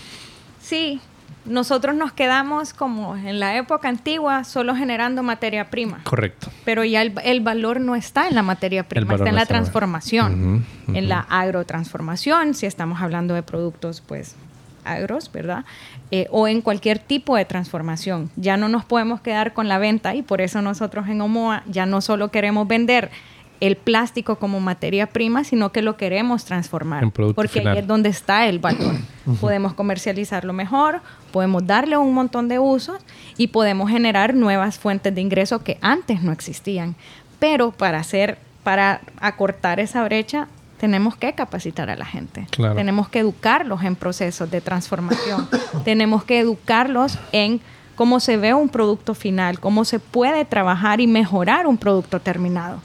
sí. 0.61 1.01
Nosotros 1.45 1.95
nos 1.95 2.13
quedamos 2.13 2.73
como 2.73 3.17
en 3.17 3.39
la 3.39 3.57
época 3.57 3.89
antigua 3.89 4.45
solo 4.45 4.75
generando 4.75 5.23
materia 5.23 5.71
prima. 5.71 6.01
Correcto. 6.05 6.49
Pero 6.65 6.85
ya 6.85 7.03
el, 7.03 7.13
el 7.23 7.41
valor 7.41 7.81
no 7.81 7.97
está 7.97 8.29
en 8.29 8.35
la 8.35 8.43
materia 8.43 8.89
prima, 8.89 9.15
está 9.15 9.29
en 9.29 9.35
la 9.35 9.47
transformación, 9.47 10.33
uh 10.33 10.37
-huh, 10.37 10.57
uh 10.59 10.93
-huh. 10.93 10.99
en 10.99 11.09
la 11.09 11.21
agrotransformación, 11.29 12.55
si 12.55 12.67
estamos 12.67 13.01
hablando 13.03 13.35
de 13.35 13.43
productos 13.43 14.01
pues 14.01 14.37
agros, 14.85 15.31
¿verdad? 15.33 15.65
Eh, 16.11 16.27
o 16.31 16.47
en 16.47 16.61
cualquier 16.61 16.99
tipo 16.99 17.37
de 17.37 17.45
transformación. 17.45 18.31
Ya 18.37 18.57
no 18.57 18.69
nos 18.69 18.85
podemos 18.85 19.21
quedar 19.21 19.53
con 19.53 19.69
la 19.69 19.79
venta 19.79 20.15
y 20.15 20.23
por 20.23 20.41
eso 20.41 20.63
nosotros 20.63 21.09
en 21.09 21.21
Omoa 21.21 21.63
ya 21.67 21.87
no 21.87 22.01
solo 22.01 22.31
queremos 22.31 22.69
vender 22.69 23.11
el 23.61 23.77
plástico 23.77 24.37
como 24.37 24.61
materia 24.61 25.07
prima, 25.07 25.45
sino 25.45 25.73
que 25.73 25.83
lo 25.83 25.97
queremos 25.97 26.45
transformar. 26.45 27.11
porque 27.11 27.61
final. 27.61 27.75
ahí 27.75 27.79
es 27.81 27.87
donde 27.87 28.09
está 28.09 28.47
el 28.47 28.59
valor. 28.59 28.97
podemos 29.41 29.75
comercializarlo 29.75 30.53
mejor, 30.53 31.01
podemos 31.33 31.67
darle 31.67 31.97
un 31.97 32.13
montón 32.13 32.49
de 32.49 32.59
usos 32.59 32.99
y 33.37 33.49
podemos 33.49 33.91
generar 33.91 34.35
nuevas 34.35 34.79
fuentes 34.79 35.15
de 35.15 35.21
ingreso 35.21 35.63
que 35.63 35.79
antes 35.81 36.23
no 36.23 36.33
existían. 36.33 36.95
Pero 37.39 37.73
para 37.73 37.99
hacer, 37.99 38.39
para 38.63 39.01
acortar 39.21 39.81
esa 39.81 40.05
brecha, 40.05 40.49
tenemos 40.79 41.17
que 41.17 41.33
capacitar 41.33 41.89
a 41.89 41.97
la 41.97 42.05
gente. 42.05 42.47
Claro. 42.51 42.75
Tenemos 42.75 43.09
que 43.09 43.21
educarlos 43.21 43.83
en 43.85 43.97
procesos 43.97 44.51
de 44.51 44.61
transformación. 44.61 45.49
tenemos 45.85 46.25
que 46.25 46.41
educarlos 46.41 47.19
en 47.33 47.61
cómo 47.95 48.21
se 48.21 48.37
ve 48.37 48.55
un 48.55 48.69
producto 48.69 49.15
final, 49.15 49.61
cómo 49.61 49.85
se 49.85 49.99
puede 49.99 50.45
trabajar 50.45 51.01
y 51.01 51.07
mejorar 51.07 51.67
un 51.67 51.79
producto 51.79 52.21
terminado. 52.21 52.81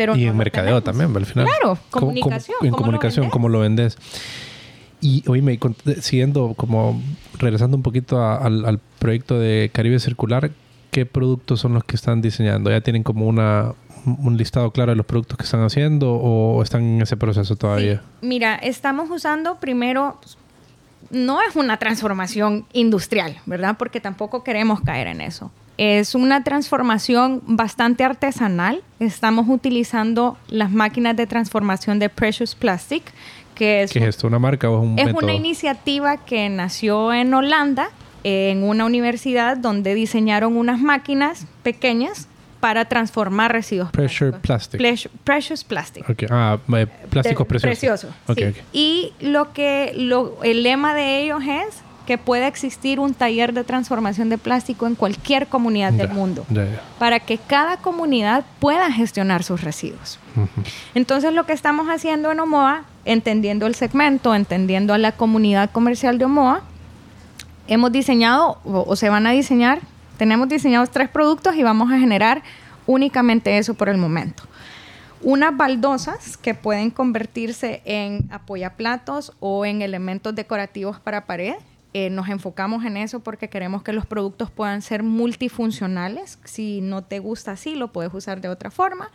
Pero 0.00 0.16
y 0.16 0.24
no 0.24 0.30
en 0.30 0.38
mercadeo 0.38 0.82
también, 0.82 1.14
al 1.14 1.26
final. 1.26 1.44
Claro, 1.44 1.78
comunicación. 1.90 2.56
en 2.62 2.70
comunicación, 2.70 3.26
lo 3.26 3.30
cómo 3.30 3.50
lo 3.50 3.60
vendes. 3.60 3.98
Y 5.02 5.22
oíme, 5.28 5.60
siguiendo, 6.00 6.54
como 6.56 7.02
regresando 7.38 7.76
un 7.76 7.82
poquito 7.82 8.18
a, 8.18 8.38
al, 8.38 8.64
al, 8.64 8.80
proyecto 8.98 9.38
de 9.38 9.70
Caribe 9.70 10.00
Circular, 10.00 10.52
¿qué 10.90 11.04
productos 11.04 11.60
son 11.60 11.74
los 11.74 11.84
que 11.84 11.96
están 11.96 12.22
diseñando? 12.22 12.70
¿Ya 12.70 12.80
tienen 12.80 13.02
como 13.02 13.26
una, 13.26 13.74
un 14.06 14.38
listado 14.38 14.70
claro 14.70 14.92
de 14.92 14.96
los 14.96 15.04
productos 15.04 15.36
que 15.36 15.44
están 15.44 15.62
haciendo 15.64 16.14
o 16.14 16.62
están 16.62 16.82
en 16.82 17.02
ese 17.02 17.18
proceso 17.18 17.56
todavía? 17.56 17.96
Sí. 17.96 18.26
Mira, 18.26 18.54
estamos 18.54 19.10
usando 19.10 19.56
primero 19.56 20.18
no 21.10 21.40
es 21.42 21.56
una 21.56 21.76
transformación 21.78 22.66
industrial, 22.72 23.38
¿verdad? 23.46 23.76
Porque 23.78 24.00
tampoco 24.00 24.42
queremos 24.44 24.80
caer 24.80 25.08
en 25.08 25.20
eso. 25.20 25.50
Es 25.76 26.14
una 26.14 26.44
transformación 26.44 27.42
bastante 27.46 28.04
artesanal. 28.04 28.82
Estamos 28.98 29.46
utilizando 29.48 30.36
las 30.48 30.70
máquinas 30.70 31.16
de 31.16 31.26
transformación 31.26 31.98
de 31.98 32.08
Precious 32.10 32.54
Plastic, 32.54 33.02
que 33.54 33.82
es, 33.82 33.92
¿Qué 33.92 34.00
es 34.00 34.06
esto? 34.06 34.26
¿Una 34.26 34.38
marca 34.38 34.70
o 34.70 34.76
es 34.76 34.82
un 34.82 34.98
es 34.98 35.06
método? 35.06 35.24
una 35.24 35.34
iniciativa 35.34 36.18
que 36.18 36.48
nació 36.48 37.12
en 37.12 37.32
Holanda, 37.32 37.90
en 38.24 38.62
una 38.62 38.84
universidad 38.84 39.56
donde 39.56 39.94
diseñaron 39.94 40.56
unas 40.56 40.80
máquinas 40.80 41.46
pequeñas 41.62 42.28
para 42.60 42.84
transformar 42.84 43.52
residuos 43.52 43.90
Pressure 43.90 44.32
plásticos. 44.38 44.80
plastic. 44.82 45.10
Precious 45.24 45.64
Plastic. 45.64 46.08
Ok. 46.10 46.24
Ah, 46.30 46.58
eh, 46.76 46.86
plásticos 47.08 47.46
preciosos. 47.46 47.70
precioso, 47.78 48.08
Ok, 48.28 48.38
sí. 48.38 48.44
ok. 48.44 48.56
Y 48.72 49.12
lo 49.20 49.52
que 49.52 49.92
lo, 49.96 50.38
el 50.42 50.62
lema 50.62 50.94
de 50.94 51.20
ellos 51.22 51.42
es 51.42 51.78
que 52.06 52.18
pueda 52.18 52.48
existir 52.48 52.98
un 52.98 53.14
taller 53.14 53.52
de 53.52 53.62
transformación 53.62 54.28
de 54.30 54.36
plástico 54.38 54.86
en 54.86 54.94
cualquier 54.96 55.46
comunidad 55.46 55.92
del 55.92 56.08
Ya, 56.08 56.14
mundo 56.14 56.44
ya, 56.50 56.64
ya. 56.64 56.80
para 56.98 57.20
que 57.20 57.38
cada 57.38 57.76
comunidad 57.76 58.44
pueda 58.58 58.90
gestionar 58.92 59.42
sus 59.44 59.62
residuos. 59.62 60.18
Entonces 60.94 61.32
lo 61.32 61.46
que 61.46 61.52
estamos 61.52 61.86
haciendo 61.88 62.32
en 62.32 62.40
Omoa, 62.40 62.82
entendiendo 63.04 63.66
el 63.66 63.74
segmento, 63.74 64.34
entendiendo 64.34 64.92
a 64.92 64.98
la 64.98 65.12
comunidad 65.12 65.70
comercial 65.70 66.18
de 66.18 66.24
Omoa, 66.24 66.62
hemos 67.68 67.92
diseñado 67.92 68.58
o, 68.64 68.84
o 68.88 68.96
se 68.96 69.08
van 69.08 69.26
a 69.26 69.30
diseñar, 69.30 69.80
tenemos 70.20 70.50
diseñados 70.50 70.90
tres 70.90 71.08
productos 71.08 71.56
y 71.56 71.62
vamos 71.62 71.90
a 71.90 71.98
generar 71.98 72.42
únicamente 72.86 73.56
eso 73.56 73.72
por 73.72 73.88
el 73.88 73.96
momento. 73.96 74.42
Unas 75.22 75.56
baldosas 75.56 76.36
que 76.36 76.52
pueden 76.52 76.90
convertirse 76.90 77.80
en 77.86 78.28
apoyaplatos 78.30 79.32
o 79.40 79.64
en 79.64 79.80
elementos 79.80 80.34
decorativos 80.34 81.00
para 81.00 81.24
pared. 81.24 81.54
Eh, 81.94 82.10
nos 82.10 82.28
enfocamos 82.28 82.84
en 82.84 82.98
eso 82.98 83.20
porque 83.20 83.48
queremos 83.48 83.82
que 83.82 83.94
los 83.94 84.04
productos 84.04 84.50
puedan 84.50 84.82
ser 84.82 85.02
multifuncionales. 85.02 86.38
Si 86.44 86.82
no 86.82 87.00
te 87.00 87.18
gusta 87.18 87.52
así, 87.52 87.74
lo 87.74 87.90
puedes 87.90 88.12
usar 88.12 88.42
de 88.42 88.50
otra 88.50 88.70
forma. 88.70 89.10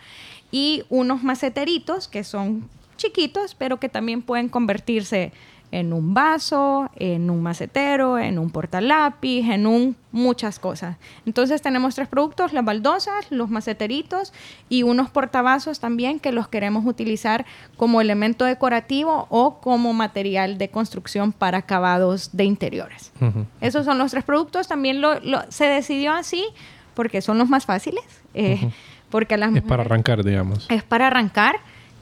Y 0.52 0.86
unos 0.89 1.22
maceteritos 1.22 2.08
que 2.08 2.24
son 2.24 2.68
chiquitos, 2.98 3.54
pero 3.54 3.80
que 3.80 3.89
también 3.89 4.24
pueden 4.24 4.50
convertirse 4.50 5.26
en 5.26 5.32
un 5.71 6.13
vaso, 6.13 6.89
en 6.95 7.30
un 7.30 7.41
macetero, 7.43 8.17
en 8.17 8.39
un 8.39 8.49
portalápiz, 8.49 9.49
en 9.49 9.67
un 9.67 9.95
muchas 10.12 10.60
cosas. 10.60 10.95
Entonces 11.25 11.62
tenemos 11.62 11.95
tres 11.95 12.08
productos, 12.08 12.54
las 12.54 12.63
baldosas, 12.63 13.25
los 13.30 13.49
maceteritos 13.49 14.32
y 14.69 14.84
unos 14.84 15.10
portavasos 15.10 15.80
también 15.82 16.19
que 16.21 16.32
los 16.32 16.47
queremos 16.47 16.86
utilizar 16.86 17.45
como 17.75 17.99
elemento 17.99 18.45
decorativo 18.45 19.28
o 19.30 19.60
como 19.60 19.91
material 19.93 20.58
de 20.58 20.69
construcción 20.69 21.34
para 21.34 21.58
acabados 21.58 22.30
de 22.38 22.45
interiores. 22.45 23.12
Esos 23.60 23.84
son 23.86 23.97
los 23.97 24.12
tres 24.12 24.23
productos. 24.23 24.67
También 24.69 25.01
lo, 25.01 25.19
lo- 25.19 25.43
se 25.49 25.65
decidió 25.65 26.13
así 26.13 26.45
porque 26.93 27.21
son 27.21 27.38
los 27.38 27.49
más 27.49 27.65
fáciles. 27.65 28.04
eh, 28.34 28.71
Porque 29.10 29.36
a 29.36 29.38
las 29.38 29.54
Es 29.56 29.62
para 29.62 29.84
arrancar, 29.84 30.23
digamos. 30.23 30.65
es 30.69 30.84
para 30.84 31.08
arrancar, 31.08 31.58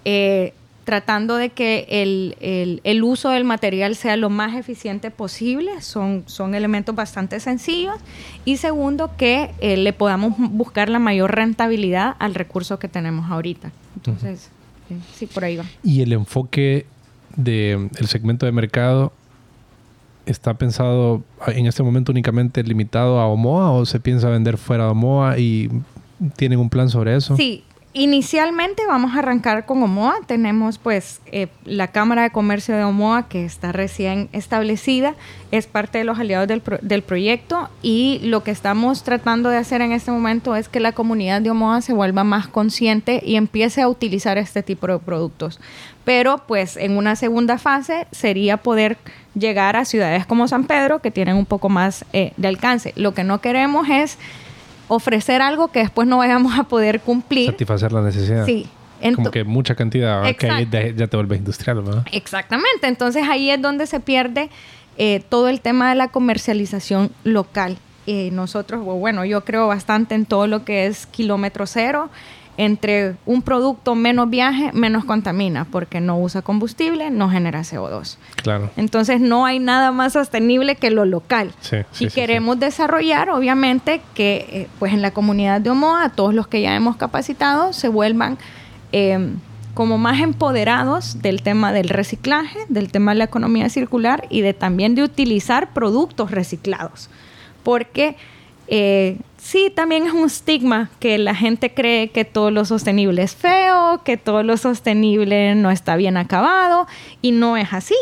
eh, 0.05 0.53
tratando 0.83 1.37
de 1.37 1.49
que 1.49 1.85
el, 1.89 2.35
el- 2.41 2.81
el 2.83 3.03
uso 3.03 3.29
del 3.29 3.43
material 3.45 3.95
sea 3.95 4.17
lo 4.17 4.29
más 4.29 4.55
eficiente 4.55 5.11
posible. 5.11 5.81
Son, 5.81 6.23
son 6.25 6.55
elementos 6.55 6.93
bastante 6.95 7.39
sencillos. 7.39 7.95
Y 8.45 8.57
segundo, 8.57 9.11
que 9.17 9.51
eh, 9.61 9.77
le 9.77 9.93
podamos 9.93 10.33
buscar 10.37 10.89
la 10.89 10.99
mayor 10.99 11.33
rentabilidad 11.35 12.15
al 12.19 12.35
recurso 12.35 12.79
que 12.79 12.87
tenemos 12.89 13.31
ahorita. 13.31 13.71
Entonces, 13.95 14.49
eh, 14.89 14.97
sí, 15.15 15.25
por 15.25 15.45
ahí 15.45 15.55
va. 15.57 15.65
Y 15.83 16.01
el 16.01 16.11
enfoque 16.13 16.85
del 17.35 17.89
segmento 18.07 18.45
de 18.45 18.51
mercado 18.51 19.11
está 20.25 20.53
pensado 20.53 21.23
en 21.47 21.65
este 21.65 21.83
momento 21.83 22.11
únicamente 22.11 22.63
limitado 22.63 23.19
a 23.19 23.27
Omoa 23.27 23.71
o 23.71 23.85
se 23.85 23.99
piensa 23.99 24.29
vender 24.29 24.57
fuera 24.57 24.85
de 24.85 24.91
Omoa 24.91 25.37
y 25.37 25.69
tienen 26.37 26.59
un 26.59 26.69
plan 26.69 26.89
sobre 26.89 27.15
eso? 27.15 27.35
Sí, 27.35 27.63
inicialmente 27.93 28.85
vamos 28.87 29.15
a 29.15 29.19
arrancar 29.19 29.65
con 29.65 29.81
Omoa. 29.83 30.15
Tenemos 30.25 30.79
pues 30.79 31.21
eh, 31.27 31.47
la 31.63 31.89
Cámara 31.89 32.23
de 32.23 32.31
Comercio 32.31 32.75
de 32.75 32.83
Omoa 32.83 33.29
que 33.29 33.45
está 33.45 33.71
recién 33.71 34.29
establecida, 34.33 35.13
es 35.51 35.67
parte 35.67 35.99
de 35.99 36.03
los 36.03 36.17
aliados 36.19 36.47
del, 36.47 36.61
pro- 36.61 36.79
del 36.81 37.03
proyecto 37.03 37.69
y 37.83 38.19
lo 38.23 38.43
que 38.43 38.49
estamos 38.51 39.03
tratando 39.03 39.49
de 39.49 39.57
hacer 39.57 39.81
en 39.81 39.91
este 39.91 40.11
momento 40.11 40.55
es 40.55 40.69
que 40.69 40.79
la 40.79 40.93
comunidad 40.93 41.41
de 41.41 41.51
Omoa 41.51 41.81
se 41.81 41.93
vuelva 41.93 42.23
más 42.23 42.47
consciente 42.47 43.21
y 43.23 43.35
empiece 43.35 43.81
a 43.81 43.87
utilizar 43.87 44.37
este 44.37 44.63
tipo 44.63 44.87
de 44.87 44.97
productos. 44.99 45.59
Pero 46.03 46.43
pues 46.47 46.75
en 46.77 46.97
una 46.97 47.15
segunda 47.15 47.57
fase 47.57 48.07
sería 48.11 48.57
poder 48.57 48.97
llegar 49.35 49.75
a 49.75 49.85
ciudades 49.85 50.25
como 50.25 50.47
San 50.47 50.65
Pedro 50.65 50.99
que 50.99 51.11
tienen 51.11 51.37
un 51.37 51.45
poco 51.45 51.69
más 51.69 52.05
eh, 52.13 52.33
de 52.37 52.47
alcance. 52.47 52.93
Lo 52.95 53.13
que 53.13 53.23
no 53.23 53.39
queremos 53.39 53.87
es 53.89 54.17
ofrecer 54.87 55.41
algo 55.41 55.69
que 55.69 55.79
después 55.79 56.07
no 56.07 56.17
vayamos 56.17 56.57
a 56.57 56.63
poder 56.63 56.99
cumplir. 57.01 57.51
Satisfacer 57.51 57.91
la 57.91 58.01
necesidad. 58.01 58.45
Sí. 58.45 58.67
Como 59.15 59.27
Ento- 59.27 59.31
que 59.31 59.43
mucha 59.43 59.75
cantidad, 59.75 60.23
que 60.35 60.93
ya 60.95 61.07
te 61.07 61.17
vuelves 61.17 61.39
industrial, 61.39 61.81
¿verdad? 61.81 62.05
Exactamente. 62.11 62.87
Entonces 62.87 63.27
ahí 63.29 63.49
es 63.49 63.61
donde 63.61 63.85
se 63.85 63.99
pierde 63.99 64.49
eh, 64.97 65.21
todo 65.27 65.49
el 65.49 65.59
tema 65.59 65.89
de 65.89 65.95
la 65.95 66.07
comercialización 66.09 67.11
local. 67.23 67.77
Eh, 68.07 68.29
nosotros, 68.31 68.83
bueno, 68.83 69.25
yo 69.25 69.43
creo 69.43 69.67
bastante 69.67 70.15
en 70.15 70.25
todo 70.25 70.47
lo 70.47 70.63
que 70.65 70.85
es 70.87 71.05
kilómetro 71.05 71.65
cero. 71.67 72.09
Entre 72.55 73.15
un 73.25 73.41
producto 73.41 73.95
menos 73.95 74.29
viaje, 74.29 74.71
menos 74.73 75.05
contamina, 75.05 75.65
porque 75.65 75.99
no 75.99 76.19
usa 76.19 76.41
combustible, 76.43 77.09
no 77.09 77.29
genera 77.29 77.61
CO2. 77.61 78.17
Claro. 78.43 78.69
Entonces 78.77 79.19
no 79.19 79.45
hay 79.45 79.59
nada 79.59 79.91
más 79.91 80.13
sostenible 80.13 80.75
que 80.75 80.91
lo 80.91 81.05
local. 81.05 81.51
Sí, 81.61 81.77
sí, 81.91 82.05
y 82.05 82.09
sí, 82.09 82.15
queremos 82.15 82.59
desarrollar, 82.59 83.29
obviamente, 83.31 84.01
que 84.13 84.45
eh, 84.49 84.67
pues 84.77 84.93
en 84.93 85.01
la 85.01 85.11
comunidad 85.11 85.61
de 85.61 85.71
Omoa, 85.71 86.09
todos 86.09 86.33
los 86.33 86.47
que 86.47 86.61
ya 86.61 86.75
hemos 86.75 86.95
capacitado 86.95 87.73
se 87.73 87.87
vuelvan 87.87 88.37
eh, 88.91 89.33
como 89.73 89.97
más 89.97 90.21
empoderados 90.21 91.21
del 91.21 91.41
tema 91.41 91.73
del 91.73 91.89
reciclaje, 91.89 92.59
del 92.69 92.91
tema 92.91 93.11
de 93.11 93.17
la 93.17 93.23
economía 93.23 93.69
circular 93.69 94.27
y 94.29 94.41
de 94.41 94.53
también 94.53 94.95
de 94.95 95.03
utilizar 95.03 95.73
productos 95.73 96.31
reciclados. 96.31 97.09
Porque 97.63 98.15
eh, 98.67 99.17
sí, 99.53 99.71
también 99.73 100.07
es 100.07 100.13
un 100.13 100.25
estigma 100.25 100.89
que 100.99 101.19
la 101.19 101.35
gente 101.35 101.75
cree 101.75 102.09
que 102.09 102.25
todo 102.25 102.49
lo 102.49 102.65
sostenible 102.65 103.21
es 103.21 103.35
feo, 103.35 104.01
que 104.03 104.17
todo 104.17 104.41
lo 104.41 104.57
sostenible 104.57 105.53
no 105.53 105.69
está 105.69 105.95
bien 105.95 106.17
acabado 106.17 106.87
y 107.21 107.33
no 107.33 107.55
es 107.55 107.71
así. 107.71 107.95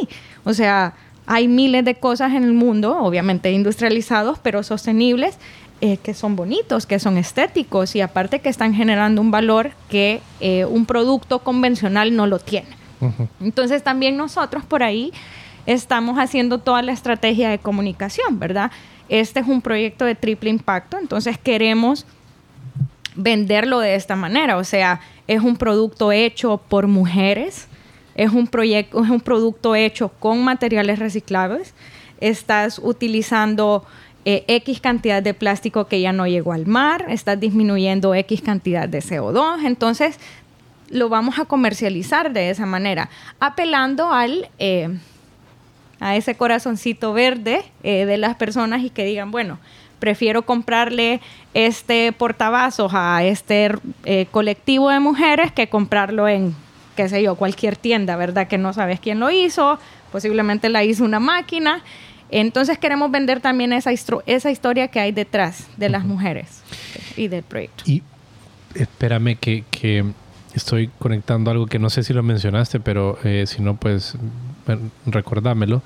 O 0.45 0.53
sea, 0.53 0.93
hay 1.25 1.49
miles 1.49 1.83
de 1.83 1.95
cosas 1.95 2.31
en 2.31 2.45
el 2.45 2.53
mundo, 2.53 2.97
obviamente 2.99 3.51
industrializados, 3.51 4.39
pero 4.39 4.63
sostenibles, 4.63 5.37
eh, 5.81 5.97
que 5.97 6.13
son 6.13 6.37
bonitos, 6.37 6.85
que 6.85 6.99
son 6.99 7.17
estéticos 7.17 7.97
y 7.97 8.01
aparte 8.01 8.39
que 8.39 8.47
están 8.47 8.73
generando 8.73 9.19
un 9.19 9.29
valor 9.29 9.71
que 9.89 10.21
eh, 10.39 10.63
un 10.63 10.85
producto 10.85 11.39
convencional 11.39 12.15
no 12.15 12.27
lo 12.27 12.39
tiene. 12.39 12.69
Entonces 13.41 13.83
también 13.83 14.15
nosotros 14.15 14.63
por 14.63 14.83
ahí 14.83 15.11
estamos 15.65 16.17
haciendo 16.17 16.59
toda 16.59 16.81
la 16.81 16.93
estrategia 16.93 17.49
de 17.49 17.59
comunicación, 17.59 18.39
¿verdad? 18.39 18.71
Este 19.11 19.41
es 19.41 19.47
un 19.47 19.61
proyecto 19.61 20.05
de 20.05 20.15
triple 20.15 20.49
impacto, 20.49 20.97
entonces 20.97 21.37
queremos 21.37 22.05
venderlo 23.13 23.79
de 23.79 23.95
esta 23.95 24.15
manera, 24.15 24.55
o 24.55 24.63
sea, 24.63 25.01
es 25.27 25.41
un 25.41 25.57
producto 25.57 26.13
hecho 26.13 26.61
por 26.69 26.87
mujeres, 26.87 27.67
es 28.15 28.31
un 28.31 28.47
proyecto, 28.47 29.03
es 29.03 29.09
un 29.09 29.19
producto 29.19 29.75
hecho 29.75 30.07
con 30.07 30.41
materiales 30.45 30.97
reciclables, 30.97 31.73
estás 32.21 32.79
utilizando 32.81 33.85
eh, 34.23 34.45
X 34.47 34.79
cantidad 34.79 35.21
de 35.21 35.33
plástico 35.33 35.87
que 35.87 35.99
ya 35.99 36.13
no 36.13 36.25
llegó 36.25 36.53
al 36.53 36.65
mar, 36.65 37.07
estás 37.09 37.37
disminuyendo 37.37 38.15
X 38.15 38.41
cantidad 38.41 38.87
de 38.87 38.99
CO2, 38.99 39.65
entonces 39.65 40.21
lo 40.89 41.09
vamos 41.09 41.37
a 41.37 41.43
comercializar 41.43 42.31
de 42.31 42.49
esa 42.49 42.65
manera, 42.65 43.09
apelando 43.41 44.13
al 44.13 44.49
eh, 44.57 44.99
a 46.01 46.15
ese 46.17 46.35
corazoncito 46.35 47.13
verde 47.13 47.63
eh, 47.83 48.05
de 48.05 48.17
las 48.17 48.35
personas 48.35 48.83
y 48.83 48.89
que 48.89 49.05
digan, 49.05 49.31
bueno, 49.31 49.59
prefiero 49.99 50.41
comprarle 50.41 51.21
este 51.53 52.11
portavasos 52.11 52.91
a 52.93 53.23
este 53.23 53.71
eh, 54.03 54.25
colectivo 54.31 54.89
de 54.89 54.99
mujeres 54.99 55.51
que 55.51 55.69
comprarlo 55.69 56.27
en, 56.27 56.55
qué 56.95 57.07
sé 57.07 57.21
yo, 57.21 57.35
cualquier 57.35 57.77
tienda, 57.77 58.15
¿verdad? 58.15 58.47
Que 58.47 58.57
no 58.57 58.73
sabes 58.73 58.99
quién 58.99 59.19
lo 59.19 59.29
hizo, 59.29 59.79
posiblemente 60.11 60.69
la 60.69 60.83
hizo 60.83 61.05
una 61.05 61.19
máquina. 61.19 61.83
Entonces 62.31 62.79
queremos 62.79 63.11
vender 63.11 63.39
también 63.39 63.71
esa, 63.71 63.91
esa 63.91 64.51
historia 64.51 64.87
que 64.87 64.99
hay 64.99 65.11
detrás 65.11 65.67
de 65.77 65.89
las 65.89 66.03
mujeres 66.03 66.63
y 67.15 67.27
del 67.27 67.43
proyecto. 67.43 67.83
Y 67.85 68.01
espérame 68.73 69.37
que, 69.39 69.65
que 69.69 70.03
estoy 70.55 70.89
conectando 70.97 71.51
algo 71.51 71.67
que 71.67 71.77
no 71.77 71.91
sé 71.91 72.01
si 72.01 72.13
lo 72.13 72.23
mencionaste, 72.23 72.79
pero 72.79 73.19
eh, 73.23 73.45
si 73.45 73.61
no, 73.61 73.75
pues 73.75 74.15
recordámelo. 75.05 75.81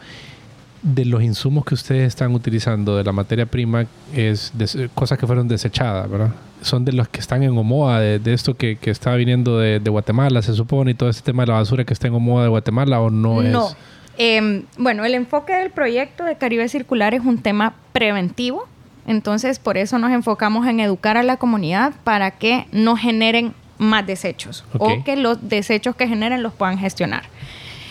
De 0.82 1.04
los 1.04 1.24
insumos 1.24 1.66
que 1.66 1.74
ustedes 1.74 2.08
están 2.08 2.32
utilizando, 2.36 2.96
de 2.96 3.04
la 3.04 3.12
materia 3.12 3.48
prima, 3.48 3.86
es 4.14 4.52
des- 4.54 4.78
cosas 4.94 5.18
que 5.18 5.26
fueron 5.26 5.48
desechadas, 5.48 6.08
¿verdad? 6.10 6.30
Son 6.62 6.86
de 6.86 6.92
los 6.92 7.08
que 7.08 7.20
están 7.22 7.42
en 7.42 7.58
Omoa, 7.58 8.00
de, 8.00 8.20
de 8.20 8.34
esto 8.34 8.56
que, 8.56 8.76
que 8.78 8.92
está 8.92 9.16
viniendo 9.16 9.58
de, 9.58 9.80
de 9.80 9.90
Guatemala, 9.90 10.44
se 10.44 10.54
supone, 10.54 10.92
y 10.92 10.94
todo 10.94 11.10
este 11.10 11.24
tema 11.24 11.42
de 11.44 11.48
la 11.48 11.54
basura 11.56 11.84
que 11.86 11.94
está 11.94 12.08
en 12.08 12.14
Omoa 12.14 12.44
de 12.44 12.50
Guatemala, 12.50 13.02
o 13.02 13.10
no, 13.10 13.42
No, 13.42 13.68
es. 13.70 13.76
Em, 14.18 14.64
bueno, 14.78 15.04
el 15.06 15.16
enfoque 15.16 15.54
del 15.54 15.72
proyecto 15.72 16.24
de 16.24 16.38
Caribe 16.38 16.70
Circular 16.70 17.16
es 17.16 17.22
un 17.26 17.40
tema 17.40 17.74
preventivo, 17.92 18.68
entonces 19.08 19.58
por 19.58 19.78
eso 19.78 19.98
nos 19.98 20.12
enfocamos 20.12 20.68
en 20.68 20.80
educar 20.80 21.18
a 21.18 21.24
la 21.24 21.38
comunidad 21.38 21.94
para 22.04 22.30
que 22.32 22.68
no 22.72 22.96
generen 22.96 23.54
más 23.80 24.06
desechos 24.08 24.64
o 24.78 25.04
que 25.04 25.16
los 25.18 25.50
desechos 25.50 25.96
que 25.96 26.08
generen 26.08 26.44
los 26.44 26.54
puedan 26.54 26.78
gestionar. 26.78 27.24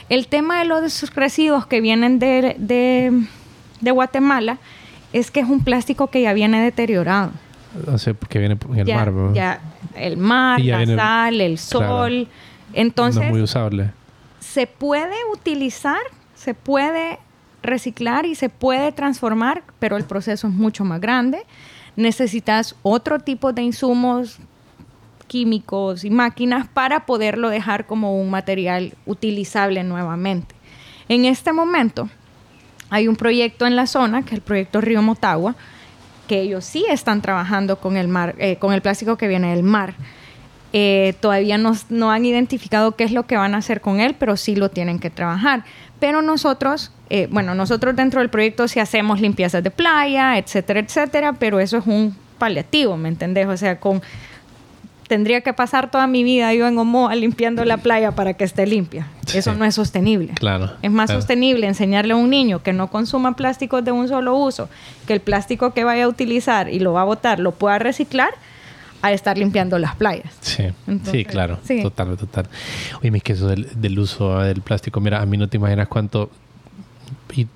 El 0.09 0.27
tema 0.29 0.59
de 0.59 0.65
los 0.67 1.11
residuos 1.15 1.67
que 1.67 1.81
vienen 1.81 2.19
de, 2.19 2.57
de- 2.59 3.27
de 3.81 3.91
Guatemala 3.91 4.59
es 5.13 5.31
que 5.31 5.41
es 5.41 5.49
un 5.49 5.63
plástico 5.65 6.09
que 6.09 6.23
ya 6.23 6.33
viene 6.33 6.63
deteriorado. 6.63 7.31
O 7.93 7.99
sea, 7.99 8.15
porque 8.15 8.39
viene 8.39 8.57
en 8.71 8.79
el 8.79 8.87
ya, 8.87 8.97
mar, 8.97 9.13
¿no? 9.13 9.35
ya 9.35 9.61
el 9.97 10.17
mar, 10.17 10.61
ya 10.61 10.85
la 10.85 10.97
sal, 10.97 11.41
el 11.41 11.59
claro. 11.59 11.89
sol. 11.89 12.29
Entonces, 12.73 13.21
no 13.21 13.27
es 13.27 13.31
muy 13.33 13.43
usable. 13.43 13.91
se 14.41 14.67
puede 14.67 15.15
utilizar, 15.33 15.99
se 16.35 16.55
puede 16.55 17.19
reciclar 17.63 18.27
y 18.27 18.35
se 18.35 18.49
puede 18.49 18.93
transformar, 18.93 19.63
pero 19.79 19.97
el 19.97 20.05
proceso 20.05 20.47
es 20.49 20.53
mucho 20.55 20.85
más 20.85 21.01
grande. 21.01 21.45
Necesitas 21.97 22.75
otro 22.83 23.21
tipo 23.21 23.53
de 23.53 23.63
insumos 23.63 24.39
químicos 25.35 26.05
y 26.05 26.11
máquinas 26.11 26.69
para 26.69 27.07
poderlo 27.07 27.49
dejar 27.49 27.87
como 27.89 28.21
un 28.21 28.31
material 28.31 28.95
utilizable 29.05 29.83
nuevamente. 29.83 30.55
En 31.09 31.25
este 31.25 31.53
momento 31.53 32.09
hay 32.89 33.09
un 33.09 33.17
proyecto 33.17 33.67
en 33.67 33.75
la 33.75 33.89
zona, 33.89 34.23
que 34.23 34.29
es 34.29 34.35
el 34.35 34.43
proyecto 34.43 34.81
Río 34.81 35.03
Motagua, 35.03 35.57
que 36.29 36.41
ellos 36.41 36.65
sí 36.65 36.87
están 36.89 37.21
trabajando 37.21 37.81
con 37.81 37.97
el 37.97 38.07
mar, 38.07 38.37
eh, 38.39 38.59
con 38.61 38.73
el 38.73 38.81
plástico 38.81 39.17
que 39.17 39.27
viene 39.27 39.51
del 39.51 39.65
mar. 39.65 39.95
Eh, 40.73 41.17
todavía 41.19 41.59
no, 41.59 41.73
no 41.89 42.13
han 42.13 42.25
identificado 42.25 42.93
qué 42.95 43.03
es 43.03 43.11
lo 43.11 43.27
que 43.27 43.37
van 43.37 43.57
a 43.57 43.59
hacer 43.59 43.81
con 43.81 43.99
él, 43.99 44.15
pero 44.17 44.37
sí 44.37 44.55
lo 44.55 44.69
tienen 44.69 45.01
que 45.01 45.11
trabajar. 45.11 45.65
Pero 45.99 46.23
nosotros, 46.23 46.93
eh, 47.11 47.27
bueno, 47.29 47.57
nosotros 47.57 47.97
dentro 47.97 48.21
del 48.21 48.31
proyecto 48.31 48.69
sí 48.69 48.79
hacemos 48.79 49.21
limpiezas 49.21 49.65
de 49.65 49.73
playa, 49.73 50.39
etcétera, 50.39 50.79
etcétera, 50.79 51.33
pero 51.33 51.59
eso 51.59 51.79
es 51.79 51.87
un 51.89 52.17
paliativo, 52.39 52.97
¿me 52.97 53.09
entendés? 53.09 53.49
O 53.49 53.57
sea, 53.57 53.81
con 53.81 54.01
tendría 55.09 55.41
que 55.43 55.53
pasar 55.53 55.91
toda 55.91 56.07
mi 56.07 56.25
vida 56.25 56.53
yo 56.55 56.67
en 56.67 56.79
Omoa 56.79 57.15
limpiando 57.15 57.65
la 57.65 57.77
playa 57.77 58.13
para 58.13 58.35
que 58.35 58.45
esté 58.45 58.67
limpia. 58.67 59.07
Eso 59.33 59.55
no 59.55 59.65
es 59.65 59.75
sostenible. 59.75 60.33
Claro. 60.35 60.73
Es 60.83 60.91
más 60.91 61.07
claro. 61.07 61.21
sostenible 61.21 61.67
enseñarle 61.67 62.13
a 62.13 62.17
un 62.17 62.31
niño 62.31 62.63
que 62.63 62.73
no 62.73 62.89
consuma 62.89 63.37
plásticos 63.37 63.85
de 63.85 63.93
un 63.93 64.09
solo 64.09 64.37
uso, 64.37 64.69
que 65.07 65.13
el 65.13 65.21
plástico 65.21 65.73
que 65.73 65.85
vaya 65.85 66.05
a 66.05 66.09
utilizar 66.09 66.69
y 66.69 66.79
lo 66.79 66.93
va 66.93 67.03
a 67.03 67.05
botar 67.05 67.39
lo 67.39 67.53
pueda 67.53 67.79
reciclar, 67.79 68.35
a 69.03 69.13
estar 69.13 69.37
limpiando 69.37 69.79
las 69.79 69.95
playas. 69.97 70.33
Sí, 70.41 70.65
sí, 71.11 71.25
claro, 71.27 71.59
sí. 71.63 71.83
total, 71.83 72.17
total. 72.17 72.47
Oye, 73.01 73.13
es 73.15 73.23
que 73.23 73.35
eso 73.35 73.49
del, 73.49 73.69
del 73.75 73.99
uso 73.99 74.39
del 74.39 74.63
plástico, 74.63 74.99
mira, 75.01 75.21
a 75.21 75.27
mí 75.27 75.37
no 75.37 75.49
te 75.49 75.59
imaginas 75.59 75.89
cuánto... 75.89 76.31
Y 77.37 77.47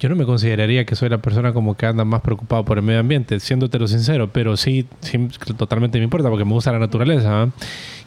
yo 0.00 0.08
no 0.08 0.14
me 0.16 0.24
consideraría 0.24 0.84
que 0.84 0.94
soy 0.94 1.08
la 1.08 1.18
persona 1.18 1.52
como 1.52 1.76
que 1.76 1.86
anda 1.86 2.04
más 2.04 2.20
preocupado 2.20 2.64
por 2.64 2.78
el 2.78 2.84
medio 2.84 3.00
ambiente, 3.00 3.40
siéndote 3.40 3.78
lo 3.78 3.88
sincero, 3.88 4.30
pero 4.32 4.56
sí, 4.56 4.86
sí, 5.00 5.18
totalmente 5.56 5.98
me 5.98 6.04
importa 6.04 6.28
porque 6.28 6.44
me 6.44 6.52
gusta 6.52 6.70
la 6.72 6.78
naturaleza. 6.78 7.42
¿ah? 7.42 7.48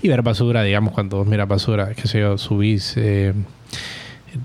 Y 0.02 0.08
ver 0.08 0.22
basura, 0.22 0.64
digamos, 0.64 0.94
cuando 0.94 1.18
vos 1.18 1.28
miras 1.28 1.48
basura, 1.48 1.94
qué 1.96 2.08
sé 2.08 2.20
yo, 2.22 2.38
subís... 2.38 2.94
eh, 2.98 3.34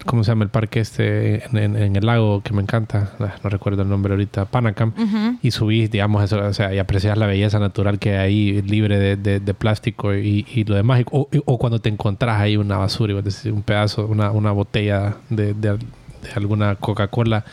¿Cómo 0.06 0.24
se 0.24 0.30
llama 0.30 0.44
el 0.44 0.50
parque 0.50 0.80
este 0.80 1.44
en, 1.44 1.58
en- 1.58 1.76
en 1.76 1.94
el 1.96 2.06
lago 2.06 2.40
que 2.42 2.54
me 2.54 2.62
encanta? 2.62 3.12
Ah, 3.20 3.34
No 3.44 3.50
recuerdo 3.50 3.82
el 3.82 3.88
nombre 3.90 4.14
ahorita. 4.14 4.46
Panacam 4.46 4.92
Ujú. 4.96 5.38
y 5.42 5.50
subís, 5.50 5.90
digamos, 5.90 6.24
eso, 6.24 6.38
o 6.42 6.52
sea, 6.54 6.74
y 6.74 6.78
aprecias 6.78 7.18
la 7.18 7.26
belleza 7.26 7.58
natural 7.58 7.98
que 7.98 8.16
hay 8.16 8.16
ahí, 8.56 8.62
libre 8.62 8.98
de, 8.98 9.16
de- 9.16 9.40
de 9.40 9.54
plástico 9.54 10.14
y, 10.14 10.46
y 10.54 10.64
lo 10.64 10.74
demás. 10.74 11.02
O, 11.10 11.28
o 11.44 11.58
cuando 11.58 11.80
te 11.80 11.90
encontrás 11.90 12.40
ahí 12.40 12.56
una 12.56 12.78
basura, 12.78 13.14
un 13.52 13.62
pedazo, 13.62 14.06
una, 14.06 14.30
una 14.30 14.52
botella 14.52 15.16
de, 15.28 15.52
de- 15.52 15.76
de 16.24 16.32
alguna 16.34 16.74
Coca-Cola, 16.76 17.44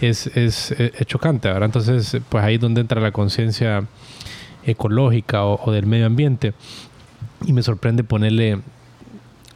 es, 0.00 0.26
es, 0.28 0.72
eh, 0.72 0.92
es 0.98 1.06
chocante, 1.06 1.48
¿verdad? 1.48 1.66
Entonces, 1.66 2.18
pues 2.28 2.44
ahí 2.44 2.56
es 2.56 2.60
donde 2.60 2.80
entra 2.80 3.00
la 3.00 3.12
conciencia 3.12 3.84
ecológica 4.64 5.44
o, 5.44 5.60
o 5.64 5.72
del 5.72 5.86
medio 5.86 6.06
ambiente. 6.06 6.52
Y 7.44 7.52
me 7.52 7.62
sorprende 7.62 8.02
ponerle 8.02 8.58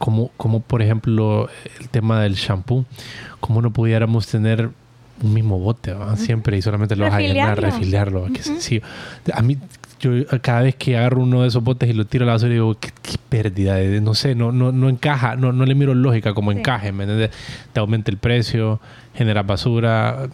como, 0.01 0.29
como 0.35 0.61
por 0.61 0.81
ejemplo 0.81 1.49
el 1.79 1.89
tema 1.89 2.21
del 2.21 2.33
shampoo, 2.33 2.85
como 3.39 3.61
no 3.61 3.71
pudiéramos 3.71 4.27
tener 4.27 4.71
un 5.23 5.33
mismo 5.33 5.59
bote 5.59 5.95
siempre 6.15 6.57
y 6.57 6.61
solamente 6.63 6.95
lo 6.95 7.05
vas 7.05 7.13
a 7.13 7.19
llenar, 7.19 7.61
Refiliarlo. 7.61 8.27
sencillo. 8.39 8.81
A 9.33 9.41
mí, 9.43 9.57
yo 10.01 10.11
cada 10.41 10.61
vez 10.63 10.75
que 10.75 10.97
agarro 10.97 11.21
uno 11.21 11.43
de 11.43 11.47
esos 11.47 11.63
botes 11.63 11.89
y 11.89 11.93
lo 11.93 12.05
tiro 12.05 12.23
a 12.23 12.27
la 12.27 12.33
basura, 12.33 12.51
digo, 12.51 12.75
qué, 12.79 12.89
qué 13.01 13.15
pérdida, 13.29 13.75
de, 13.75 14.01
no 14.01 14.13
sé, 14.15 14.35
no, 14.35 14.51
no, 14.51 14.71
no 14.71 14.89
encaja, 14.89 15.35
no, 15.35 15.53
no 15.53 15.65
le 15.65 15.75
miro 15.75 15.93
lógica 15.93 16.33
como 16.33 16.51
Sí. 16.51 16.57
encaje, 16.57 16.91
¿me 16.91 17.03
entiendes? 17.03 17.31
Te 17.71 17.79
aumenta 17.79 18.11
el 18.11 18.17
precio, 18.17 18.79
genera 19.15 19.43
basura. 19.43 20.27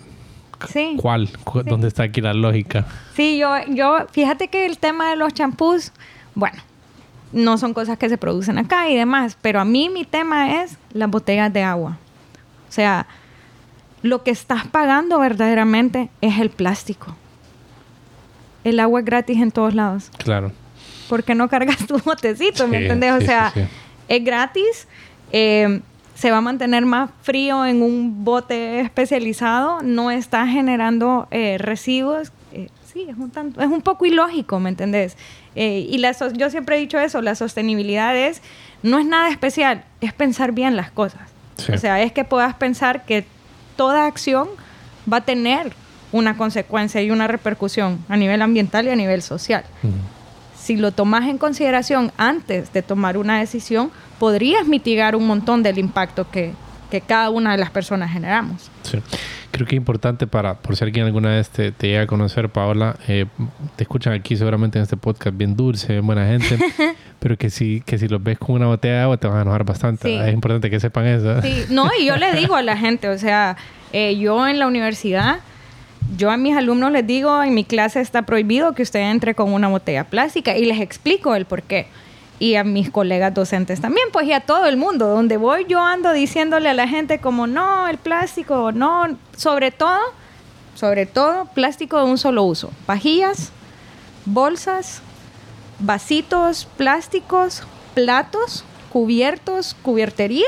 Sí. 0.69 0.95
¿Cuál? 0.99 1.29
¿Cu- 1.43 1.61
Sí. 1.63 1.69
¿Dónde 1.69 1.87
está 1.89 2.03
aquí 2.03 2.21
la 2.21 2.33
lógica? 2.33 2.85
Sí, 3.15 3.37
yo, 3.37 3.49
yo, 3.69 4.07
fíjate 4.11 4.47
que 4.47 4.65
el 4.65 4.77
tema 4.79 5.09
de 5.09 5.15
los 5.15 5.33
champús, 5.33 5.91
bueno, 6.33 6.57
no 7.33 7.57
son 7.57 7.73
cosas 7.73 7.97
que 7.97 8.09
se 8.09 8.17
producen 8.17 8.57
acá 8.57 8.89
y 8.89 8.95
demás, 8.95 9.37
pero 9.41 9.59
a 9.59 9.65
mí 9.65 9.89
mi 9.89 10.05
tema 10.05 10.63
es 10.63 10.77
las 10.93 11.09
botellas 11.11 11.51
de 11.53 11.61
agua. 11.63 11.97
O 12.69 12.71
sea, 12.71 13.05
lo 14.01 14.23
que 14.23 14.31
estás 14.31 14.65
pagando 14.67 15.19
verdaderamente 15.19 16.09
es 16.21 16.39
el 16.39 16.49
plástico. 16.49 17.15
El 18.67 18.79
agua 18.79 18.99
es 18.99 19.05
gratis 19.05 19.37
en 19.41 19.51
todos 19.51 19.73
lados. 19.73 20.11
Claro. 20.17 20.51
¿Por 21.09 21.23
qué 21.23 21.35
no 21.35 21.47
cargas 21.49 21.77
tu 21.87 21.97
botecito? 22.05 22.67
¿Me 22.67 22.79
entendés? 22.81 23.13
O 23.13 23.19
sí, 23.19 23.25
sea, 23.27 23.51
sí. 23.53 23.61
es 24.09 24.23
gratis. 24.23 24.87
eh, 25.31 25.81
se 26.15 26.31
va 26.31 26.37
a 26.37 26.41
mantener 26.41 26.83
más 26.83 27.11
frío 27.21 27.63
en 27.65 27.83
un 27.83 28.23
bote 28.25 28.79
especializado. 28.79 29.81
No 29.83 30.09
está 30.09 30.47
generando 30.47 31.27
eh, 31.29 31.57
residuos. 31.59 32.31
eh, 32.53 32.69
sí, 32.91 33.05
es 33.07 33.15
un, 33.17 33.29
tanto- 33.29 33.61
es 33.61 33.67
un 33.67 33.81
poco 33.83 34.05
ilógico, 34.07 34.59
¿me 34.59 34.69
entendés? 34.69 35.15
Eh, 35.55 35.85
y 35.87 35.99
la 35.99 36.15
so- 36.15 36.33
yo 36.33 36.49
siempre 36.49 36.75
he 36.77 36.79
dicho 36.79 36.97
eso, 36.99 37.21
la 37.21 37.35
sostenibilidad 37.35 38.17
es, 38.17 38.41
no 38.81 38.97
es 38.97 39.05
nada 39.05 39.29
especial, 39.29 39.83
es 40.01 40.11
pensar 40.11 40.53
bien 40.53 40.75
las 40.75 40.89
cosas. 40.91 41.21
Sí. 41.57 41.71
O 41.73 41.77
sea, 41.77 42.01
es 42.01 42.11
que 42.11 42.23
puedas 42.23 42.55
pensar 42.55 43.05
que 43.05 43.23
toda 43.75 44.07
acción 44.07 44.47
va 45.11 45.17
a 45.17 45.21
tener 45.21 45.71
una 46.17 46.37
consecuencia 46.37 47.01
y 47.01 47.11
una 47.11 47.27
repercusión 47.27 48.03
a 48.09 48.17
nivel 48.17 48.41
ambiental 48.41 48.85
y 48.87 48.89
a 48.89 48.95
nivel 48.95 49.21
social 49.21 49.63
si 50.67 50.75
lo 50.75 50.91
tomas 50.91 51.29
en 51.29 51.37
consideración 51.37 52.11
antes 52.17 52.73
de 52.73 52.81
tomar 52.81 53.17
una 53.17 53.39
decisión, 53.39 53.89
podrías 54.19 54.67
mitigar 54.67 55.15
un 55.15 55.25
montón 55.25 55.63
del 55.63 55.77
impacto 55.77 56.29
que, 56.29 56.51
que 56.91 56.99
cada 56.99 57.29
una 57.29 57.53
de 57.53 57.57
las 57.57 57.69
personas 57.69 58.11
generamos. 58.11 58.69
Sí. 58.83 58.99
Creo 59.51 59.65
que 59.65 59.75
es 59.75 59.77
importante 59.77 60.27
para, 60.27 60.55
por 60.55 60.75
si 60.75 60.83
alguien 60.83 61.05
alguna 61.05 61.29
vez 61.29 61.49
te, 61.49 61.71
te 61.71 61.87
llega 61.87 62.01
a 62.01 62.05
conocer, 62.05 62.49
Paola, 62.49 62.97
eh, 63.07 63.27
te 63.77 63.85
escuchan 63.85 64.11
aquí 64.11 64.35
seguramente 64.35 64.77
en 64.77 64.83
este 64.83 64.97
podcast 64.97 65.37
bien 65.37 65.55
dulce, 65.55 65.93
bien 65.93 66.05
buena 66.05 66.27
gente, 66.27 66.59
pero 67.19 67.37
que 67.37 67.49
si, 67.49 67.79
que 67.85 67.97
si 67.97 68.09
los 68.09 68.21
ves 68.21 68.37
con 68.37 68.57
una 68.57 68.65
botella 68.67 68.95
de 68.95 69.01
agua 69.03 69.15
te 69.15 69.25
van 69.25 69.37
a 69.37 69.41
enojar 69.43 69.63
bastante. 69.63 70.09
Sí. 70.09 70.15
Es 70.15 70.33
importante 70.33 70.69
que 70.69 70.81
sepan 70.81 71.05
eso. 71.05 71.41
Sí, 71.43 71.63
no, 71.69 71.89
y 71.97 72.07
yo 72.07 72.17
le 72.17 72.33
digo 72.33 72.57
a 72.57 72.61
la 72.61 72.75
gente, 72.75 73.07
o 73.07 73.17
sea, 73.17 73.55
eh, 73.93 74.17
yo 74.17 74.45
en 74.49 74.59
la 74.59 74.67
universidad, 74.67 75.39
yo 76.15 76.31
a 76.31 76.37
mis 76.37 76.55
alumnos 76.55 76.91
les 76.91 77.05
digo, 77.05 77.41
en 77.43 77.53
mi 77.53 77.65
clase 77.65 77.99
está 77.99 78.21
prohibido 78.21 78.73
que 78.73 78.83
usted 78.83 79.01
entre 79.11 79.35
con 79.35 79.51
una 79.51 79.67
botella 79.67 80.05
plástica 80.05 80.55
y 80.55 80.65
les 80.65 80.79
explico 80.79 81.35
el 81.35 81.45
por 81.45 81.63
qué. 81.63 81.87
Y 82.39 82.55
a 82.55 82.63
mis 82.63 82.91
colegas 82.91 83.33
docentes 83.33 83.81
también, 83.81 84.07
pues 84.13 84.27
y 84.27 84.33
a 84.33 84.41
todo 84.41 84.67
el 84.67 84.77
mundo. 84.77 85.07
Donde 85.07 85.37
voy 85.37 85.65
yo 85.67 85.81
ando 85.81 86.13
diciéndole 86.13 86.69
a 86.69 86.73
la 86.73 86.87
gente 86.87 87.19
como, 87.19 87.47
no, 87.47 87.87
el 87.87 87.97
plástico, 87.97 88.71
no, 88.71 89.17
sobre 89.35 89.71
todo, 89.71 89.99
sobre 90.75 91.07
todo, 91.07 91.45
plástico 91.45 91.97
de 91.97 92.03
un 92.03 92.19
solo 92.19 92.43
uso. 92.43 92.71
Pajillas, 92.85 93.51
bolsas, 94.25 95.01
vasitos 95.79 96.67
plásticos, 96.77 97.63
platos, 97.95 98.63
cubiertos, 98.91 99.75
cubiertería 99.81 100.47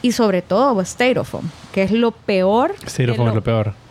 y 0.00 0.12
sobre 0.12 0.40
todo 0.40 0.82
styrofoam, 0.84 1.50
que 1.72 1.82
es 1.82 1.92
lo 1.92 2.12
peor. 2.12 2.74
Styrofoam 2.86 3.26
que 3.26 3.30
es 3.30 3.34
lo 3.34 3.44
peor. 3.44 3.81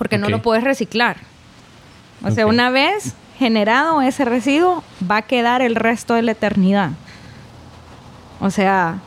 Porque 0.00 0.18
no 0.18 0.28
lo 0.30 0.42
puedes 0.42 0.64
reciclar. 0.64 1.18
O 2.24 2.30
sea, 2.32 2.46
una 2.46 2.70
vez 2.70 3.14
generado 3.38 4.02
ese 4.02 4.24
residuo, 4.24 4.82
va 5.08 5.18
a 5.18 5.22
quedar 5.22 5.62
el 5.62 5.74
resto 5.76 6.14
de 6.14 6.22
la 6.22 6.32
eternidad. 6.32 6.90
O 8.40 8.50
sea, 8.50 8.98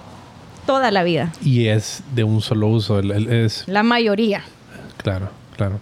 toda 0.65 0.91
la 0.91 1.03
vida. 1.03 1.31
Y 1.43 1.67
es 1.67 2.03
de 2.13 2.23
un 2.23 2.41
solo 2.41 2.67
uso. 2.67 2.99
es, 2.99 3.67
La 3.67 3.83
mayoría. 3.83 4.43
claro, 4.97 5.29
claro. 5.57 5.79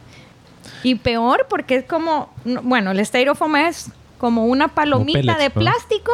Y 0.84 0.95
peor 0.95 1.45
porque 1.50 1.76
es 1.76 1.86
como, 1.86 2.30
no- 2.45 2.62
bueno, 2.63 2.91
el 2.91 3.06
styrofoam 3.06 3.58
es 3.58 3.91
como 4.17 4.45
una 4.45 4.69
palomita 4.69 5.19
pellets, 5.19 5.38
de 5.39 5.47
¿no? 5.50 5.54
plástico 5.62 6.12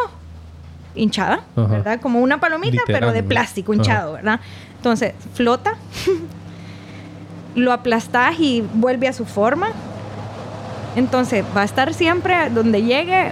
hinchada, 0.95 1.43
Ajá. 1.55 1.67
¿verdad? 1.67 2.01
Como 2.01 2.19
una 2.19 2.39
palomita, 2.39 2.81
pero 2.87 3.11
de 3.11 3.21
plástico 3.23 3.73
hinchado, 3.73 4.13
¿verdad? 4.13 4.39
Entonces, 4.77 5.13
flota, 5.35 5.75
lo 7.57 7.73
aplastas 7.73 8.39
y 8.39 8.63
vuelve 8.73 9.07
a 9.07 9.13
su 9.13 9.25
forma. 9.25 9.69
Entonces, 10.95 11.43
va 11.55 11.61
a 11.61 11.65
estar 11.65 11.93
siempre 11.93 12.49
donde 12.49 12.81
llegue, 12.81 13.31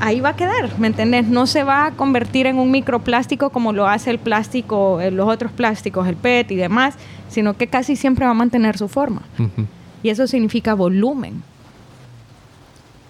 ahí 0.00 0.20
va 0.20 0.30
a 0.30 0.36
quedar, 0.36 0.78
¿me 0.78 0.88
entendés? 0.88 1.26
No 1.26 1.46
se 1.46 1.64
va 1.64 1.86
a 1.86 1.90
convertir 1.92 2.46
en 2.46 2.58
un 2.58 2.70
microplástico 2.70 3.50
como 3.50 3.72
lo 3.72 3.86
hace 3.88 4.10
el 4.10 4.18
plástico, 4.18 5.00
eh, 5.00 5.10
los 5.10 5.28
otros 5.28 5.52
plásticos, 5.52 6.06
el 6.08 6.16
PET 6.16 6.50
y 6.50 6.56
demás, 6.56 6.94
sino 7.28 7.56
que 7.56 7.66
casi 7.66 7.96
siempre 7.96 8.24
va 8.24 8.32
a 8.32 8.34
mantener 8.34 8.76
su 8.76 8.88
forma. 8.88 9.22
Y 10.02 10.10
eso 10.10 10.26
significa 10.26 10.74
volumen. 10.74 11.42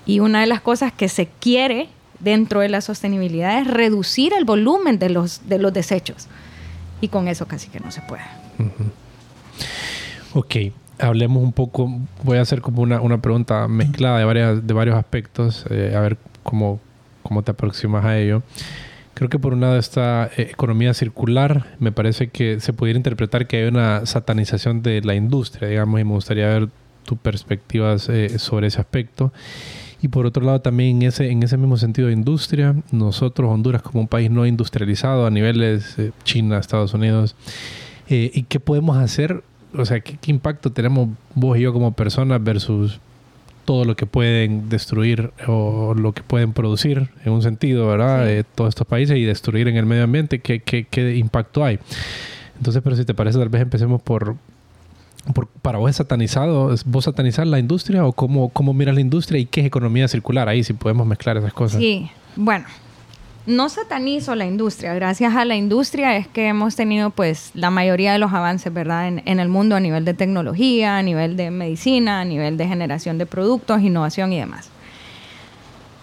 Y 0.07 0.21
una 0.21 0.41
de 0.41 0.47
las 0.47 0.61
cosas 0.61 0.93
que 0.93 1.09
se 1.09 1.27
quiere 1.27 1.89
dentro 2.21 2.61
de 2.61 2.69
la 2.69 2.81
sostenibilidad 2.81 3.59
es 3.59 3.67
reducir 3.67 4.33
el 4.33 4.45
volumen 4.45 4.99
de 4.99 5.11
los, 5.11 5.49
de 5.49 5.59
los 5.59 5.73
desechos. 5.73 6.29
Y 7.01 7.09
con 7.09 7.29
eso 7.29 7.47
casi 7.47 7.69
que 7.69 7.81
no 7.81 7.91
se 7.91 8.01
puede. 8.03 8.23
Ok, 10.35 10.57
hablemos 10.99 11.43
un 11.43 11.53
poco, 11.53 12.01
voy 12.23 12.39
a 12.39 12.41
hacer 12.41 12.63
como 12.63 12.81
una, 12.81 13.03
una 13.03 13.21
pregunta 13.21 13.69
mezclada 13.69 14.19
de, 14.19 14.25
varias, 14.25 14.67
de 14.67 14.73
varios 14.73 14.97
aspectos, 14.97 15.67
eh, 15.69 15.95
a 15.95 16.01
ver 16.01 16.17
cómo, 16.43 16.81
cómo 17.23 17.43
te 17.43 17.51
aproximas 17.51 18.07
a 18.07 18.19
ello. 18.19 18.43
Creo 19.13 19.29
que 19.29 19.39
por 19.39 19.53
un 19.53 19.61
lado 19.61 19.77
esta 19.77 20.31
eh, 20.39 20.49
economía 20.51 20.95
circular, 20.95 21.77
me 21.81 21.93
parece 21.93 22.29
que 22.29 22.61
se 22.61 22.73
pudiera 22.73 22.97
interpretar 22.97 23.47
que 23.47 23.59
hay 23.59 23.69
una 23.69 24.07
satanización 24.07 24.83
de 24.83 25.03
la 25.03 25.15
industria, 25.15 25.69
digamos, 25.69 26.01
y 26.01 26.05
me 26.05 26.13
gustaría 26.13 26.47
ver 26.47 26.71
tus 27.05 27.19
perspectivas 27.19 28.09
eh, 28.09 28.39
sobre 28.39 28.69
ese 28.69 28.81
aspecto. 28.81 29.35
Y 30.01 30.09
por 30.09 30.25
otro 30.25 30.43
lado, 30.45 30.63
también 30.63 31.03
en 31.03 31.09
ese, 31.09 31.31
en 31.31 31.43
ese 31.43 31.59
mismo 31.59 31.77
sentido 31.77 32.09
de 32.09 32.15
industria, 32.15 32.75
nosotros, 32.91 33.51
Honduras, 33.51 33.83
como 33.83 34.01
un 34.01 34.09
país 34.09 34.31
no 34.31 34.47
industrializado 34.47 35.27
a 35.27 35.31
niveles 35.31 35.97
China, 36.25 36.59
Estados 36.59 36.95
Unidos, 36.95 37.37
¿y 38.09 38.43
qué 38.45 38.59
podemos 38.59 38.97
hacer 38.97 39.45
o 39.77 39.85
sea, 39.85 40.01
¿qué, 40.01 40.19
impacto 40.31 40.71
tenemos 40.71 41.09
vos 41.35 41.59
y 41.59 41.63
yo 41.63 41.73
como 41.73 41.93
personas 41.93 42.43
versus 42.43 43.01
todo 43.65 43.85
lo 43.85 43.95
que 43.95 44.07
pueden 44.07 44.69
destruir 44.69 45.31
o 45.47 45.95
lo 45.95 46.13
que 46.13 46.23
pueden 46.23 46.53
producir 46.53 47.11
en 47.25 47.33
un 47.33 47.43
sentido, 47.43 47.87
¿verdad? 47.87 48.25
de 48.27 48.45
todos 48.45 48.71
estos 48.71 48.87
países 48.87 49.17
y 49.17 49.25
destruir 49.25 49.69
en 49.69 49.77
el 49.77 49.87
medio 49.87 50.05
ambiente, 50.05 50.41
¿qué, 50.41 50.61
¿qué, 50.61 50.85
qué, 50.85 51.17
impacto 51.17 51.65
hay? 51.65 51.79
Entonces, 52.57 52.83
pero 52.83 52.97
si 52.97 53.05
te 53.05 53.15
parece, 53.15 53.39
tal 53.39 53.49
vez 53.49 53.63
empecemos 53.63 54.03
por, 54.03 54.37
por 55.33 55.47
para 55.47 55.79
vos 55.79 55.91
es 55.91 55.97
satanizado, 55.97 56.75
¿vos 56.87 57.05
satanizar 57.05 57.47
la 57.47 57.59
industria 57.59 58.05
o 58.05 58.13
cómo, 58.13 58.49
cómo 58.49 58.75
miras 58.75 58.95
la 58.95 59.01
industria 59.01 59.39
y 59.39 59.47
qué 59.47 59.61
es 59.61 59.67
economía 59.67 60.09
circular? 60.09 60.49
Ahí 60.49 60.65
si 60.65 60.73
podemos 60.73 61.07
mezclar 61.07 61.37
esas 61.37 61.53
cosas. 61.53 61.81
Sí, 61.81 62.11
bueno, 62.35 62.67
no 63.47 63.69
satanizo 63.69 64.35
la 64.35 64.47
industria. 64.47 64.95
Gracias 64.95 65.35
a 65.35 65.45
la 65.45 65.57
industria 65.57 66.17
es 66.17 66.29
que 66.29 66.47
hemos 66.49 66.77
tenido 66.77 67.11
pues 67.11 67.51
la 67.55 67.71
mayoría 67.71 68.13
de 68.13 68.19
los 68.19 68.33
avances, 68.33 68.73
¿verdad? 68.73 69.09
En, 69.09 69.41
el 69.41 69.49
mundo 69.49 69.75
a 69.75 69.81
nivel 69.81 70.05
de 70.05 70.15
tecnología, 70.15 70.99
a 70.99 71.03
nivel 71.03 71.37
de 71.37 71.51
medicina, 71.51 72.21
a 72.21 72.25
nivel 72.25 72.57
de 72.57 72.69
generación 72.69 73.19
de 73.19 73.27
productos, 73.27 73.83
innovación 73.83 74.33
y 74.33 74.39
demás. 74.39 74.71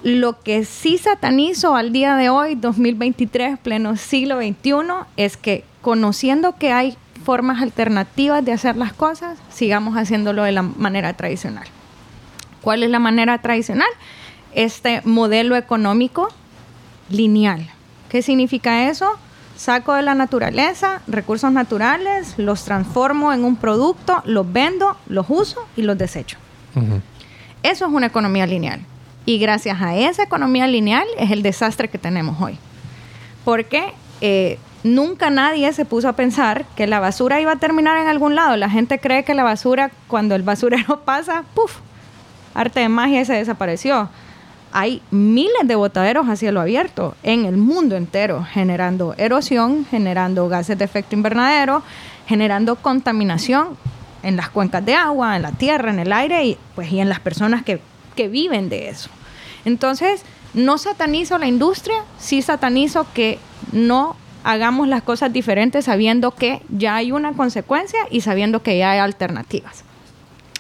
Lo 0.04 0.42
que 0.42 0.66
sí 0.66 0.98
satanizo 0.98 1.76
al 1.76 1.92
día 1.92 2.16
de 2.16 2.30
hoy, 2.30 2.56
2023, 2.56 3.60
pleno 3.60 3.96
siglo 3.96 4.38
XXI, 4.38 4.74
es 5.18 5.38
que 5.38 5.64
conociendo 5.82 6.56
que 6.56 6.72
hay 6.72 6.98
formas 7.24 7.62
alternativas 7.62 8.44
de 8.44 8.54
hacer 8.54 8.76
las 8.76 8.94
cosas, 8.94 9.38
sigamos 9.50 9.96
haciéndolo 9.96 10.44
de 10.44 10.54
la 10.54 10.62
manera 10.62 11.14
tradicional. 11.14 11.68
¿Cuál 12.62 12.84
es 12.84 12.90
la 12.90 13.00
manera 13.00 13.38
tradicional? 13.40 13.90
Este 14.54 15.02
modelo 15.06 15.56
económico 15.56 16.30
lineal. 17.10 17.68
¿Qué 18.10 18.22
significa 18.22 18.90
eso? 18.90 19.12
Saco 19.56 19.94
de 19.94 20.02
la 20.02 20.16
naturaleza 20.16 21.02
recursos 21.08 21.52
naturales, 21.52 22.36
los 22.38 22.64
transformo 22.64 23.34
en 23.34 23.44
un 23.44 23.56
producto, 23.56 24.22
los 24.26 24.52
vendo, 24.52 24.96
los 25.08 25.26
uso 25.30 25.68
y 25.76 25.82
los 25.82 25.98
desecho. 25.98 26.38
Eso 27.62 27.86
es 27.86 27.92
una 27.92 28.08
economía 28.08 28.48
lineal. 28.48 28.80
Y 29.26 29.38
gracias 29.38 29.82
a 29.82 29.96
esa 29.96 30.24
economía 30.24 30.66
lineal 30.66 31.06
es 31.18 31.32
el 31.32 31.44
desastre 31.44 31.90
que 31.90 31.98
tenemos 31.98 32.42
hoy. 32.42 32.58
Porque 33.44 33.94
eh, 34.22 34.58
nunca 34.84 35.30
nadie 35.30 35.72
se 35.74 35.86
puso 35.86 36.08
a 36.08 36.14
pensar 36.14 36.66
que 36.76 36.88
la 36.88 37.00
basura 37.00 37.42
iba 37.42 37.52
a 37.52 37.58
terminar 37.58 37.98
en 37.98 38.08
algún 38.08 38.36
lado. 38.36 38.56
La 38.56 38.70
gente 38.70 39.00
cree 39.00 39.24
que 39.26 39.34
la 39.34 39.44
basura, 39.44 39.92
cuando 40.08 40.36
el 40.36 40.44
basurero 40.44 41.02
pasa, 41.06 41.44
¡puf! 41.54 41.78
Arte 42.54 42.80
de 42.80 42.90
magia 42.90 43.24
se 43.26 43.34
desapareció 43.34 44.10
hay 44.72 45.02
miles 45.12 45.66
de 45.66 45.76
botaderos 45.76 46.28
a 46.30 46.36
cielo 46.36 46.62
abierto 46.62 47.16
en 47.24 47.46
el 47.46 47.58
mundo 47.58 47.96
entero, 47.96 48.46
generando 48.52 49.16
erosión, 49.18 49.86
generando 49.90 50.48
gases 50.50 50.78
de 50.78 50.86
efecto 50.86 51.16
invernadero, 51.16 51.84
generando 52.28 52.76
contaminación 52.76 53.78
en 54.24 54.36
las 54.36 54.50
cuencas 54.50 54.86
de 54.86 54.96
agua, 54.96 55.36
en 55.36 55.42
la 55.42 55.52
tierra, 55.52 55.92
en 55.92 56.00
el 56.00 56.14
aire 56.14 56.46
y, 56.46 56.58
pues, 56.76 56.92
y 56.92 57.00
en 57.00 57.10
las 57.10 57.20
personas 57.20 57.64
que, 57.64 57.82
que 58.16 58.28
viven 58.28 58.70
de 58.70 58.90
eso. 58.90 59.10
Entonces, 59.66 60.24
no 60.54 60.78
satanizo 60.78 61.38
la 61.38 61.48
industria, 61.48 62.04
sí 62.18 62.42
satanizo 62.42 63.08
que 63.14 63.40
no 63.72 64.16
hagamos 64.44 64.88
las 64.88 65.04
cosas 65.04 65.32
diferentes 65.32 65.86
sabiendo 65.86 66.32
que 66.32 66.62
ya 66.70 66.96
hay 66.96 67.12
una 67.12 67.34
consecuencia 67.34 68.00
y 68.10 68.22
sabiendo 68.22 68.64
que 68.64 68.78
ya 68.78 68.92
hay 68.92 69.00
alternativas. 69.00 69.84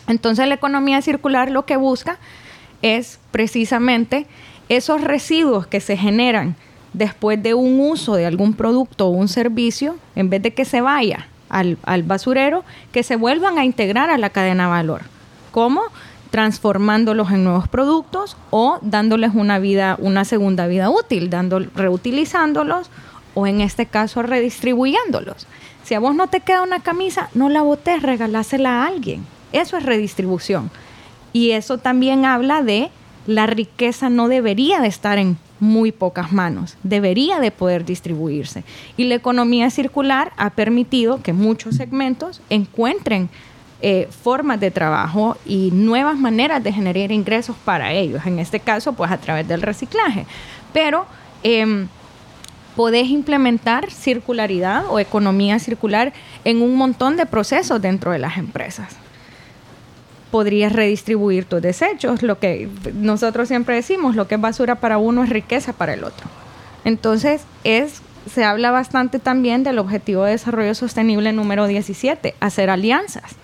Entonces 0.07 0.47
la 0.47 0.55
economía 0.55 1.01
circular 1.01 1.49
lo 1.51 1.65
que 1.65 1.77
busca 1.77 2.17
es 2.81 3.19
precisamente 3.31 4.27
esos 4.69 5.01
residuos 5.01 5.67
que 5.67 5.79
se 5.79 5.97
generan 5.97 6.55
después 6.93 7.41
de 7.41 7.53
un 7.53 7.79
uso 7.79 8.15
de 8.15 8.25
algún 8.25 8.53
producto 8.53 9.07
o 9.07 9.11
un 9.11 9.27
servicio, 9.27 9.97
en 10.15 10.29
vez 10.29 10.41
de 10.41 10.53
que 10.53 10.65
se 10.65 10.81
vaya 10.81 11.27
al, 11.49 11.77
basurero, 12.03 12.63
que 12.91 13.03
se 13.03 13.15
vuelvan 13.15 13.57
a 13.57 13.65
integrar 13.65 14.09
a 14.09 14.17
la 14.17 14.29
cadena 14.29 14.65
de 14.65 14.69
valor. 14.71 15.01
¿Cómo? 15.51 15.81
transformándolos 16.29 17.31
en 17.31 17.43
nuevos 17.43 17.67
productos 17.67 18.37
o 18.51 18.77
dándoles 18.83 19.31
una 19.33 19.57
vida, 19.57 19.97
una 19.99 20.25
segunda 20.25 20.67
vida 20.67 20.91
útil, 20.91 21.31
dando, 21.31 21.57
reutilizándolos 21.57 22.91
o 23.33 23.47
en 23.47 23.61
este 23.61 23.87
caso 23.87 24.21
redistribuyéndolos. 24.21 25.47
Si 25.83 25.95
a 25.95 25.99
vos 25.99 26.13
no 26.13 26.27
te 26.27 26.41
queda 26.41 26.61
una 26.61 26.81
camisa, 26.81 27.29
no 27.33 27.49
la 27.49 27.63
botes, 27.63 28.03
regalásela 28.03 28.83
a 28.83 28.85
alguien. 28.85 29.25
Eso 29.53 29.75
es 29.75 29.83
redistribución. 29.83 30.69
Y 31.33 31.51
eso 31.51 31.77
también 31.77 32.25
habla 32.25 32.63
de 32.63 32.89
la 33.29 33.45
riqueza 33.45 34.09
no 34.09 34.27
debería 34.27 34.81
de 34.81 34.87
estar 34.87 35.19
en 35.19 35.37
muy 35.59 35.91
pocas 35.91 36.31
manos, 36.31 36.77
debería 36.83 37.39
de 37.39 37.51
poder 37.51 37.85
distribuirse. 37.85 38.63
Y 38.97 39.03
la 39.03 39.15
economía 39.15 39.69
circular 39.69 40.31
ha 40.37 40.49
permitido 40.51 41.21
que 41.21 41.33
muchos 41.33 41.75
segmentos 41.75 42.41
encuentren 42.49 43.29
eh, 43.81 44.07
formas 44.23 44.59
de 44.59 44.71
trabajo 44.71 45.37
y 45.45 45.69
nuevas 45.71 46.17
maneras 46.17 46.63
de 46.63 46.73
generar 46.73 47.11
ingresos 47.11 47.55
para 47.63 47.93
ellos, 47.93 48.25
en 48.25 48.39
este 48.39 48.59
caso 48.59 48.93
pues 48.93 49.11
a 49.11 49.17
través 49.17 49.47
del 49.47 49.61
reciclaje. 49.61 50.25
Pero 50.73 51.05
eh, 51.43 51.85
podés 52.75 53.09
implementar 53.09 53.91
circularidad 53.91 54.85
o 54.89 54.99
economía 54.99 55.59
circular 55.59 56.13
en 56.45 56.61
un 56.61 56.75
montón 56.75 57.15
de 57.15 57.25
procesos 57.25 57.81
dentro 57.81 58.11
de 58.11 58.19
las 58.19 58.37
empresas 58.37 58.95
podrías 60.31 60.73
redistribuir 60.73 61.45
tus 61.45 61.61
desechos. 61.61 62.23
Lo 62.23 62.39
que 62.39 62.69
nosotros 62.93 63.47
siempre 63.47 63.75
decimos, 63.75 64.15
lo 64.15 64.27
que 64.27 64.35
es 64.35 64.41
basura 64.41 64.75
para 64.75 64.97
uno 64.97 65.23
es 65.23 65.29
riqueza 65.29 65.73
para 65.73 65.93
el 65.93 66.03
otro. 66.03 66.27
Entonces, 66.85 67.43
es, 67.63 68.01
se 68.31 68.43
habla 68.43 68.71
bastante 68.71 69.19
también 69.19 69.63
del 69.63 69.79
objetivo 69.79 70.23
de 70.23 70.31
desarrollo 70.31 70.73
sostenible 70.75 71.33
número 71.33 71.67
17, 71.67 72.35
hacer 72.39 72.69
alianzas. 72.69 73.35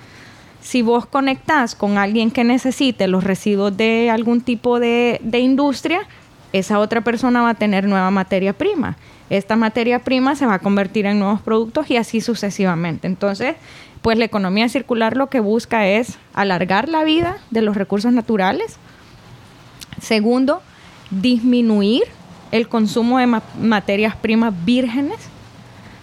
Si 0.62 0.82
vos 0.82 1.06
conectás 1.06 1.76
con 1.76 1.98
alguien 1.98 2.32
que 2.32 2.44
necesite 2.44 3.08
los 3.08 3.24
residuos 3.24 3.76
de 3.78 4.10
algún 4.10 4.42
tipo 4.42 4.80
de, 4.80 5.20
de 5.24 5.40
industria, 5.40 6.02
esa 6.54 6.80
otra 6.80 7.02
persona 7.02 7.42
va 7.42 7.50
a 7.50 7.56
tener 7.56 7.88
nueva 7.88 8.10
materia 8.12 8.54
prima. 8.54 8.98
Esta 9.30 9.56
materia 9.56 10.00
prima 10.00 10.36
se 10.36 10.46
va 10.46 10.56
a 10.56 10.60
convertir 10.60 11.06
en 11.06 11.20
nuevos 11.20 11.42
productos 11.42 11.90
y 11.90 11.98
así 11.98 12.22
sucesivamente. 12.22 13.08
Entonces, 13.08 13.56
pues 14.06 14.20
la 14.20 14.26
economía 14.26 14.70
circular 14.70 15.18
lo 15.18 15.32
que 15.32 15.40
busca 15.40 15.88
es 15.88 16.20
alargar 16.36 16.90
la 16.90 17.04
vida 17.04 17.38
de 17.50 17.64
los 17.64 17.76
recursos 17.76 18.14
naturales. 18.14 18.78
Segundo, 20.00 20.62
disminuir 21.10 22.04
el 22.52 22.68
consumo 22.68 23.18
de 23.18 23.26
materias 23.60 24.16
primas 24.16 24.54
vírgenes. 24.64 25.18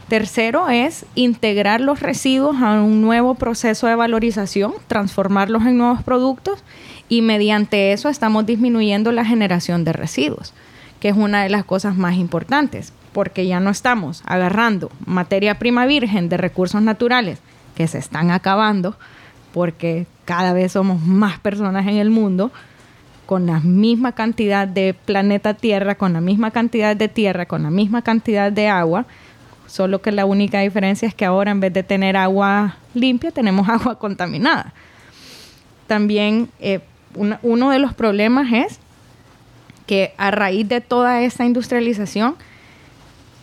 Tercero 0.09 0.69
es 0.69 1.07
integrar 1.15 1.81
los 1.81 2.01
residuos 2.01 2.61
a 2.61 2.73
un 2.83 3.03
nuevo 3.03 3.37
proceso 3.37 3.87
de 3.87 3.95
valorización, 3.95 4.73
transformarlos 4.89 5.63
en 5.65 5.79
nuevos 5.79 6.03
productos 6.03 6.65
y 7.09 7.23
mediante 7.23 7.93
eso 7.93 8.09
estamos 8.09 8.47
disminuyendo 8.47 9.13
la 9.13 9.25
generación 9.25 9.85
de 9.85 9.93
residuos, 9.93 10.55
que 10.99 11.09
es 11.09 11.17
una 11.17 11.45
de 11.45 11.51
las 11.51 11.65
cosas 11.65 11.95
más 11.95 12.17
importantes, 12.17 12.93
porque 13.13 13.47
ya 13.47 13.61
no 13.61 13.71
estamos 13.71 14.25
agarrando 14.27 14.91
materia 15.07 15.61
prima 15.61 15.87
virgen 15.87 16.29
de 16.29 16.37
recursos 16.37 16.83
naturales 16.83 17.39
que 17.75 17.89
se 17.89 17.99
están 17.99 18.31
acabando 18.31 18.97
porque 19.53 20.07
cada 20.25 20.53
vez 20.53 20.73
somos 20.73 21.03
más 21.03 21.39
personas 21.39 21.87
en 21.87 21.97
el 21.97 22.11
mundo 22.11 22.51
con 23.27 23.47
la 23.47 23.61
misma 23.61 24.13
cantidad 24.13 24.67
de 24.67 24.95
planeta 24.95 25.55
Tierra, 25.55 25.95
con 25.95 26.13
la 26.13 26.21
misma 26.21 26.51
cantidad 26.51 26.97
de 26.97 27.09
tierra, 27.09 27.47
con 27.47 27.63
la 27.63 27.71
misma 27.71 28.03
cantidad 28.03 28.51
de 28.53 28.69
agua, 28.69 29.07
solo 29.67 30.03
que 30.03 30.13
la 30.13 30.27
única 30.27 30.61
diferencia 30.61 31.09
es 31.09 31.15
que 31.15 31.25
ahora 31.25 31.51
en 31.51 31.61
vez 31.61 31.73
de 31.73 31.83
tener 31.83 32.17
agua 32.17 32.77
limpia 32.95 33.31
tenemos 33.31 33.69
agua 33.71 33.99
contaminada. 33.99 34.73
También 35.87 36.49
eh, 36.61 36.81
uno 37.43 37.71
de 37.71 37.79
los 37.79 37.95
problemas 37.95 38.53
es 38.53 38.79
que 39.87 40.15
a 40.17 40.31
raíz 40.31 40.69
de 40.69 40.81
toda 40.81 41.23
esta 41.23 41.45
industrialización, 41.45 42.37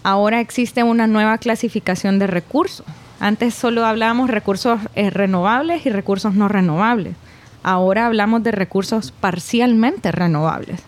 ahora 0.03 0.39
existe 0.39 0.83
una 0.83 1.07
nueva 1.07 1.37
clasificación 1.37 2.19
de 2.19 2.27
recursos. 2.27 2.85
Antes 3.19 3.53
solo 3.53 3.85
hablábamos 3.85 4.29
recursos 4.29 4.79
eh, 4.95 5.09
renovables 5.09 5.85
y 5.85 5.89
recursos 5.89 6.33
no 6.33 6.47
renovables. 6.47 7.15
Ahora 7.63 8.05
hablamos 8.05 8.43
de 8.43 8.51
recursos 8.51 9.11
parcialmente 9.11 10.11
renovables. 10.11 10.81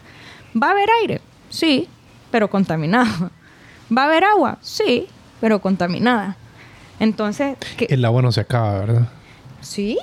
¿Va 0.61 0.69
a 0.69 0.71
haber 0.71 0.89
aire? 1.01 1.21
Sí, 1.49 1.89
pero 2.31 2.49
contaminado. 2.49 3.29
¿Va 3.95 4.03
a 4.03 4.05
haber 4.05 4.23
agua? 4.23 4.57
Sí, 4.61 5.07
pero 5.41 5.61
contaminada. 5.61 6.37
Entonces... 6.99 7.57
El 7.79 8.05
agua 8.05 8.21
no 8.21 8.31
se 8.31 8.41
acaba, 8.41 8.79
¿verdad? 8.79 9.09
Sí. 9.59 9.97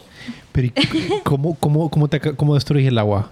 Pero 0.53 0.69
¿cómo, 1.25 1.55
cómo, 1.55 1.89
cómo, 1.89 2.09
te, 2.09 2.21
cómo 2.21 2.55
destruyes 2.55 2.89
el 2.89 2.99
agua? 2.99 3.31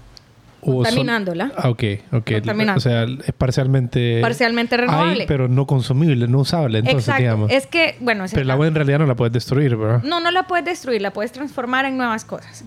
Contaminándola. 0.66 1.52
Ah, 1.56 1.70
ok, 1.70 1.84
ok. 2.12 2.30
O 2.76 2.80
sea, 2.80 3.04
es 3.04 3.32
parcialmente... 3.36 4.20
Parcialmente 4.20 4.76
renovable. 4.76 5.24
pero 5.26 5.48
no 5.48 5.66
consumible, 5.66 6.26
no 6.28 6.40
usable, 6.40 6.78
entonces, 6.78 7.08
Exacto. 7.08 7.46
Es 7.48 7.66
que, 7.66 7.96
bueno... 8.00 8.24
pero 8.30 8.42
el 8.42 8.50
agua 8.50 8.66
en 8.66 8.74
realidad 8.74 8.98
no 8.98 9.06
la 9.06 9.14
puedes 9.14 9.32
destruir, 9.32 9.76
¿verdad? 9.76 10.02
No, 10.02 10.20
no 10.20 10.30
la 10.30 10.44
puedes 10.44 10.64
destruir, 10.64 11.00
la 11.00 11.12
puedes 11.12 11.32
transformar 11.32 11.84
en 11.84 11.96
nuevas 11.96 12.24
cosas. 12.24 12.64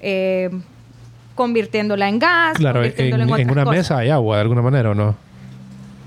Eh, 0.00 0.50
convirtiéndola 1.34 2.08
en 2.08 2.18
gas, 2.18 2.56
claro, 2.56 2.82
en, 2.84 3.50
una 3.50 3.64
mesa 3.64 3.98
hay 3.98 4.10
agua 4.10 4.36
de 4.36 4.42
alguna 4.42 4.62
manera 4.62 4.90
o 4.90 4.94
no. 4.94 5.16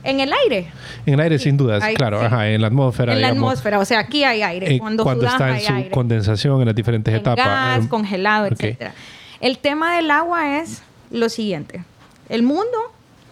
En 0.03 0.21
el 0.21 0.31
aire. 0.45 0.67
En 1.05 1.15
el 1.15 1.19
aire, 1.19 1.37
sin 1.37 1.57
dudas, 1.57 1.83
claro, 1.95 2.21
ajá, 2.21 2.47
en 2.47 2.61
la 2.61 2.67
atmósfera. 2.67 3.13
En 3.13 3.21
la 3.21 3.29
atmósfera, 3.29 3.79
o 3.79 3.83
sea, 3.83 3.99
aquí 3.99 4.23
hay 4.23 4.41
aire. 4.41 4.79
cuando, 4.79 5.03
está 5.25 5.59
en 5.59 5.85
su 5.85 5.89
condensación 5.89 6.61
en 6.61 6.67
las 6.67 6.75
diferentes 6.75 7.13
etapas. 7.13 7.45
Gas, 7.45 7.79
em, 7.79 7.87
congelado, 7.89 8.45
etcétera. 8.45 8.93
El 9.41 9.57
tema 9.57 9.95
del 9.95 10.09
agua 10.09 10.59
es 10.59 10.81
lo 11.11 11.29
siguiente. 11.29 11.83
El 12.29 12.43
mundo, 12.43 12.77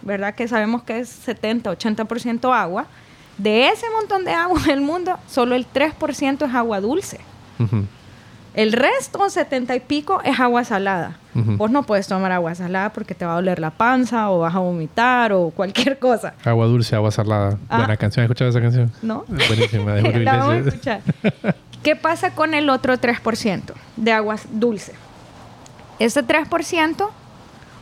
¿verdad? 0.02 0.34
Que 0.34 0.48
sabemos 0.48 0.82
que 0.82 1.00
es 1.00 1.08
70, 1.08 1.70
80% 1.70 2.54
agua. 2.54 2.86
De 3.38 3.68
ese 3.68 3.86
montón 3.90 4.24
de 4.24 4.32
agua 4.32 4.60
del 4.62 4.80
mundo, 4.80 5.18
solo 5.28 5.54
el 5.54 5.66
3% 5.66 6.48
es 6.48 6.54
agua 6.54 6.80
dulce. 6.80 7.20
El 8.54 8.72
resto, 8.72 9.28
70 9.28 9.76
y 9.76 9.80
pico, 9.80 10.22
es 10.24 10.40
agua 10.40 10.64
salada. 10.64 11.18
Vos 11.34 11.70
no 11.70 11.82
puedes 11.82 12.08
tomar 12.08 12.32
agua 12.32 12.54
salada 12.54 12.90
porque 12.94 13.14
te 13.14 13.26
va 13.26 13.32
a 13.32 13.34
doler 13.34 13.58
la 13.58 13.70
panza 13.70 14.30
o 14.30 14.38
vas 14.38 14.54
a 14.54 14.60
vomitar 14.60 15.34
o 15.34 15.50
cualquier 15.50 15.98
cosa. 15.98 16.32
Agua 16.42 16.64
dulce, 16.64 16.96
agua 16.96 17.10
salada. 17.10 17.58
Ah. 17.68 17.76
Buena 17.76 17.98
canción. 17.98 18.24
¿Has 18.24 18.30
escuchado 18.30 18.48
esa 18.48 18.62
canción? 18.62 18.90
No. 19.02 19.26
Buenísima. 19.28 19.92
De 19.92 20.20
la 20.24 20.36
vamos 20.38 20.54
a 20.54 20.68
escuchar. 20.68 21.02
¿Qué 21.82 21.94
pasa 21.94 22.30
con 22.30 22.54
el 22.54 22.70
otro 22.70 22.96
3% 22.96 23.74
de 23.96 24.12
agua 24.12 24.36
dulce? 24.50 24.94
Ese 25.98 26.24
3%, 26.24 27.08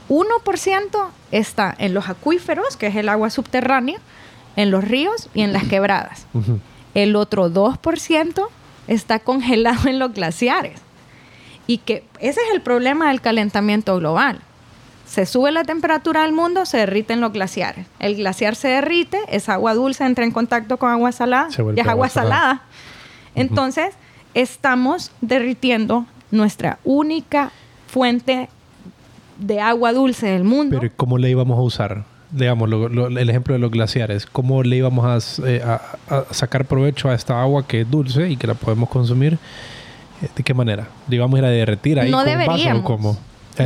1% 0.08 1.08
está 1.30 1.74
en 1.78 1.94
los 1.94 2.08
acuíferos, 2.08 2.76
que 2.76 2.88
es 2.88 2.96
el 2.96 3.08
agua 3.08 3.30
subterránea, 3.30 3.98
en 4.56 4.70
los 4.70 4.84
ríos 4.84 5.28
y 5.34 5.42
en 5.42 5.52
las 5.52 5.64
quebradas. 5.64 6.26
El 6.94 7.16
otro 7.16 7.50
2% 7.50 8.48
está 8.86 9.18
congelado 9.18 9.88
en 9.88 9.98
los 9.98 10.12
glaciares. 10.12 10.80
Y 11.66 11.78
que 11.78 12.04
ese 12.20 12.40
es 12.40 12.54
el 12.54 12.60
problema 12.60 13.08
del 13.08 13.20
calentamiento 13.20 13.96
global. 13.98 14.40
Se 15.06 15.26
sube 15.26 15.50
la 15.52 15.64
temperatura 15.64 16.22
del 16.22 16.32
mundo, 16.32 16.66
se 16.66 16.78
derriten 16.78 17.20
los 17.20 17.32
glaciares. 17.32 17.86
El 17.98 18.16
glaciar 18.16 18.54
se 18.56 18.68
derrite, 18.68 19.18
esa 19.28 19.54
agua 19.54 19.74
dulce 19.74 20.04
entra 20.04 20.24
en 20.24 20.30
contacto 20.30 20.76
con 20.78 20.90
agua 20.90 21.12
salada 21.12 21.48
y 21.74 21.80
es 21.80 21.86
agua, 21.86 22.08
salada. 22.08 22.62
Entonces, 23.34 23.94
estamos 24.34 25.10
derritiendo 25.20 26.06
nuestra 26.30 26.78
única 26.84 27.50
fuente 27.86 28.48
de 29.38 29.60
agua 29.60 29.92
dulce 29.92 30.26
del 30.26 30.44
mundo. 30.44 30.78
Pero 30.80 30.92
¿cómo 30.96 31.18
le 31.18 31.30
íbamos 31.30 31.58
a 31.58 31.62
usar? 31.62 32.04
digamos, 32.34 32.68
el 32.70 33.30
ejemplo 33.30 33.54
de 33.54 33.60
los 33.60 33.70
glaciares, 33.70 34.26
¿cómo 34.26 34.62
le 34.62 34.76
íbamos 34.76 35.38
eh, 35.46 35.62
a, 35.62 36.24
sacar 36.30 36.64
provecho 36.64 37.08
a 37.08 37.14
esta 37.14 37.40
agua 37.40 37.66
que 37.66 37.82
es 37.82 37.90
dulce 37.90 38.28
y 38.28 38.36
que 38.36 38.46
la 38.46 38.54
podemos 38.54 38.88
consumir? 38.88 39.38
Eh, 40.22 40.28
¿De 40.34 40.42
qué 40.42 40.52
manera? 40.52 40.88
¿Digamos 41.06 41.38
ir 41.38 41.44
a 41.44 41.50
derretir 41.50 42.00
ahí 42.00 42.10
no 42.10 42.18
con 42.18 42.26
deberíamos. 42.26 42.82
cómo? 42.84 43.16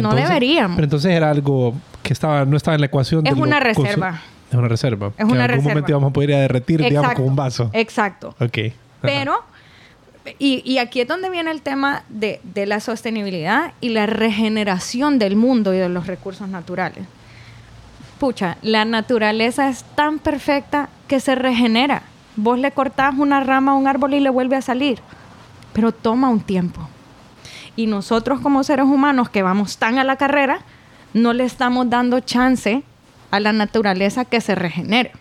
no 0.02 0.14
deberíamos. 0.14 0.76
Pero 0.76 0.84
entonces 0.84 1.12
era 1.12 1.30
algo 1.30 1.74
que 2.02 2.12
estaba 2.12 2.44
no 2.44 2.56
estaba 2.56 2.74
en 2.74 2.82
la 2.82 2.86
ecuación. 2.86 3.26
Es 3.26 3.34
una 3.34 3.58
reserva. 3.58 4.20
Es 4.50 4.56
una 4.56 4.68
reserva. 4.68 5.12
Es 5.16 5.24
una 5.24 5.44
en 5.44 5.50
algún 5.50 5.64
momento 5.64 5.90
íbamos 5.90 6.10
a 6.10 6.12
poder 6.12 6.30
ir 6.30 6.36
a 6.36 6.40
derretir, 6.40 6.82
digamos, 6.82 7.14
con 7.14 7.24
un 7.24 7.36
vaso. 7.36 7.70
Exacto. 7.72 8.34
Ok. 8.40 8.58
Pero... 9.00 9.34
Y, 10.38 10.78
aquí 10.78 11.00
es 11.00 11.08
donde 11.08 11.30
viene 11.30 11.50
el 11.50 11.62
tema 11.62 12.04
de, 12.08 12.40
de 12.42 12.66
la 12.66 12.80
sostenibilidad 12.80 13.72
y 13.80 13.90
la 13.90 14.06
regeneración 14.06 15.18
del 15.18 15.36
mundo 15.36 15.74
y 15.74 15.78
de 15.78 15.88
los 15.88 16.06
recursos 16.06 16.48
naturales 16.48 17.06
pucha, 18.18 18.58
la 18.62 18.84
naturaleza 18.84 19.68
es 19.68 19.84
tan 19.94 20.18
perfecta 20.18 20.88
que 21.06 21.20
se 21.20 21.34
regenera. 21.34 22.02
Vos 22.36 22.58
le 22.58 22.72
cortás 22.72 23.14
una 23.16 23.40
rama 23.40 23.72
a 23.72 23.74
un 23.76 23.86
árbol 23.86 24.14
y 24.14 24.20
le 24.20 24.30
vuelve 24.30 24.56
a 24.56 24.62
salir, 24.62 25.00
pero 25.72 25.92
toma 25.92 26.28
un 26.28 26.40
tiempo. 26.40 26.88
Y 27.76 27.86
nosotros 27.86 28.40
como 28.40 28.64
seres 28.64 28.86
humanos 28.86 29.30
que 29.30 29.42
vamos 29.42 29.78
tan 29.78 29.98
a 29.98 30.04
la 30.04 30.16
carrera, 30.16 30.60
no 31.14 31.32
le 31.32 31.44
estamos 31.44 31.88
dando 31.88 32.20
chance 32.20 32.82
a 33.30 33.40
la 33.40 33.52
naturaleza 33.52 34.24
que 34.24 34.40
se 34.40 34.54
regenere. 34.54 35.12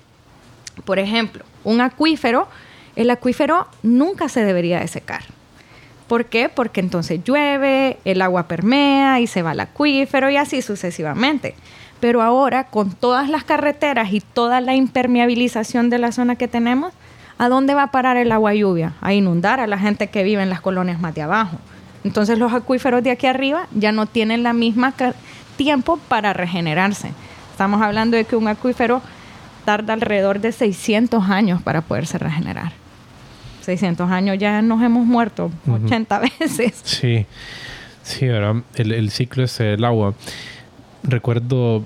Por 0.86 1.00
ejemplo, 1.00 1.44
un 1.64 1.82
acuífero, 1.82 2.48
el 2.98 3.12
acuífero 3.12 3.68
nunca 3.84 4.28
se 4.28 4.44
debería 4.44 4.80
de 4.80 4.88
secar. 4.88 5.22
¿Por 6.08 6.26
qué? 6.26 6.50
Porque 6.50 6.80
entonces 6.80 7.24
llueve, 7.24 8.00
el 8.06 8.24
agua 8.24 8.48
permea 8.48 9.20
y 9.20 9.28
se 9.28 9.44
va 9.44 9.52
al 9.52 9.60
acuífero 9.60 10.32
y 10.32 10.38
así 10.38 10.64
sucesivamente. 10.64 11.54
Pero 12.00 12.24
ahora, 12.24 12.66
con 12.66 12.92
todas 12.92 13.30
las 13.30 13.44
carreteras 13.44 14.12
y 14.12 14.20
toda 14.20 14.62
la 14.62 14.74
impermeabilización 14.74 15.92
de 15.92 16.00
la 16.00 16.12
zona 16.12 16.38
que 16.38 16.48
tenemos, 16.48 16.92
¿a 17.38 17.50
dónde 17.50 17.76
va 17.76 17.84
a 17.84 17.92
parar 17.92 18.18
el 18.18 18.32
agua 18.32 18.56
lluvia? 18.56 18.94
A 19.02 19.14
inundar 19.14 19.60
a 19.60 19.68
la 19.68 19.78
gente 19.78 20.08
que 20.08 20.24
vive 20.24 20.42
en 20.42 20.50
las 20.50 20.62
colonias 20.62 21.00
más 21.00 21.14
de 21.14 21.22
abajo. 21.22 21.58
Entonces 22.04 22.40
los 22.40 22.52
acuíferos 22.52 23.04
de 23.04 23.12
aquí 23.12 23.28
arriba 23.28 23.68
ya 23.76 23.92
no 23.92 24.08
tienen 24.08 24.42
la 24.42 24.54
misma 24.54 24.94
tiempo 25.56 26.00
para 26.08 26.34
regenerarse. 26.34 27.12
Estamos 27.52 27.80
hablando 27.82 28.18
de 28.18 28.26
que 28.26 28.36
un 28.36 28.48
acuífero 28.48 29.04
tarda 29.66 29.94
alrededor 29.94 30.40
de 30.40 30.52
600 30.52 31.30
años 31.30 31.62
para 31.62 31.82
poderse 31.82 32.18
regenerar. 32.18 32.87
600 33.68 34.10
años 34.10 34.38
ya 34.38 34.62
nos 34.62 34.82
hemos 34.82 35.06
muerto 35.06 35.52
80 35.70 36.20
veces. 36.40 36.82
Sí, 36.84 37.26
sí, 38.02 38.28
¿verdad? 38.28 38.64
El, 38.76 38.94
el 38.94 39.12
ciclo 39.12 39.44
es 39.44 39.60
el 39.60 39.84
agua 39.84 40.14
recuerdo 41.04 41.84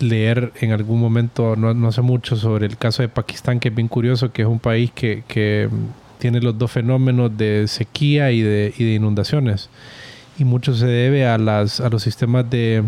leer 0.00 0.52
en 0.60 0.72
algún 0.72 1.00
momento, 1.00 1.56
no, 1.56 1.74
no, 1.74 1.88
hace 1.88 2.02
mucho, 2.02 2.36
sobre 2.36 2.66
el 2.66 2.76
caso 2.76 3.02
de 3.02 3.08
Pakistán, 3.08 3.60
que 3.60 3.68
es 3.68 3.74
bien 3.74 3.88
curioso, 3.88 4.32
que 4.32 4.42
es 4.42 4.48
un 4.48 4.58
país 4.58 4.90
que, 4.94 5.24
que 5.26 5.68
tiene 6.18 6.40
los 6.40 6.56
dos 6.58 6.70
fenómenos 6.70 7.36
de 7.36 7.66
sequía 7.68 8.30
y 8.30 8.42
de, 8.42 8.72
y 8.76 8.84
de, 8.84 8.94
inundaciones. 8.94 9.70
Y 10.38 10.44
mucho 10.44 10.74
se 10.74 10.86
debe 10.86 11.26
a, 11.26 11.38
las, 11.38 11.80
a 11.80 11.88
los 11.88 12.02
sistemas 12.02 12.48
de 12.50 12.82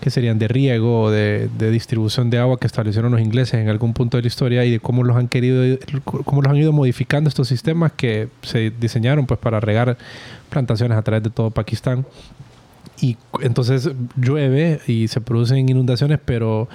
que 0.00 0.10
serían 0.10 0.38
de 0.38 0.48
riego 0.48 1.02
o 1.02 1.10
de, 1.10 1.48
distribución 1.70 2.30
de 2.30 2.38
agua 2.38 2.58
que 2.58 2.66
establecieron 2.66 3.12
los 3.12 3.20
ingleses 3.20 3.54
en 3.54 3.68
algún 3.68 3.94
punto 3.94 4.16
de 4.16 4.22
la 4.22 4.28
historia 4.28 4.64
y 4.64 4.70
de 4.70 4.80
cómo 4.80 5.02
los 5.02 5.16
han 5.16 5.28
querido 5.28 5.78
cómo 6.04 6.42
los 6.42 6.50
han 6.50 6.56
ido 6.56 6.72
modificando 6.72 7.28
estos 7.28 7.48
sistemas 7.48 7.92
que 7.92 8.28
se 8.42 8.70
diseñaron 8.70 9.26
pues 9.26 9.40
para 9.40 9.60
regar 9.60 9.96
plantaciones 10.50 10.96
a 10.96 11.02
través 11.02 11.22
de 11.22 11.30
todo 11.30 11.50
Pakistán. 11.50 12.06
Y 13.00 13.16
entonces 13.42 13.90
llueve 14.16 14.80
y 14.88 15.06
se 15.06 15.20
producen 15.20 15.68
inundaciones, 15.68 16.18
pero 16.24 16.68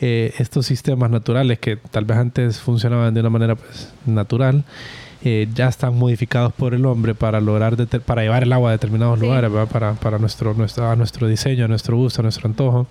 eh, 0.00 0.32
estos 0.38 0.66
sistemas 0.66 1.10
naturales 1.10 1.58
que 1.58 1.76
tal 1.76 2.04
vez 2.04 2.16
antes 2.18 2.60
funcionaban 2.60 3.12
de 3.12 3.20
una 3.20 3.30
manera 3.30 3.56
pues, 3.56 3.92
natural, 4.06 4.64
eh, 5.24 5.48
ya 5.54 5.68
están 5.68 5.96
modificados 5.96 6.52
por 6.52 6.74
el 6.74 6.84
hombre 6.86 7.14
para 7.14 7.40
lograr 7.40 7.76
para 8.04 8.22
llevar 8.22 8.42
el 8.42 8.52
agua 8.52 8.70
a 8.70 8.72
determinados 8.72 9.18
lugares, 9.18 9.50
para, 9.72 9.94
para 9.94 10.18
nuestro, 10.18 10.54
nuestro, 10.54 10.88
a 10.90 10.96
nuestro 10.96 11.26
diseño, 11.26 11.64
a 11.64 11.68
nuestro 11.68 11.96
gusto, 11.96 12.20
a 12.20 12.24
nuestro 12.24 12.48
antojo. 12.48 12.86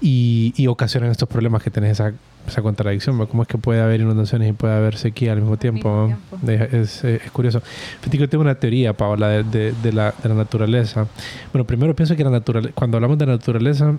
Y, 0.00 0.52
y 0.56 0.66
ocasionan 0.66 1.10
estos 1.10 1.28
problemas 1.28 1.62
que 1.62 1.70
tenés 1.70 1.92
esa 1.92 2.12
esa 2.46 2.62
contradicción, 2.62 3.24
¿cómo 3.26 3.42
es 3.42 3.48
que 3.48 3.58
puede 3.58 3.80
haber 3.80 4.00
inundaciones 4.00 4.50
y 4.50 4.52
puede 4.52 4.74
haber 4.74 4.96
sequía 4.96 5.32
al 5.32 5.40
mismo 5.40 5.56
tiempo? 5.56 6.12
Es, 6.46 7.04
es, 7.04 7.30
curioso. 7.30 7.62
Yo 8.10 8.28
tengo 8.28 8.42
una 8.42 8.54
teoría, 8.56 8.92
Paola, 8.94 9.28
de, 9.28 9.72
de, 9.72 9.92
la, 9.92 10.14
de 10.22 10.28
la 10.28 10.34
naturaleza. 10.34 11.06
Bueno, 11.52 11.64
primero 11.66 11.94
pienso 11.94 12.16
que 12.16 12.24
la 12.24 12.30
naturaleza, 12.30 12.74
cuando 12.74 12.96
hablamos 12.96 13.18
de 13.18 13.26
naturaleza, 13.26 13.94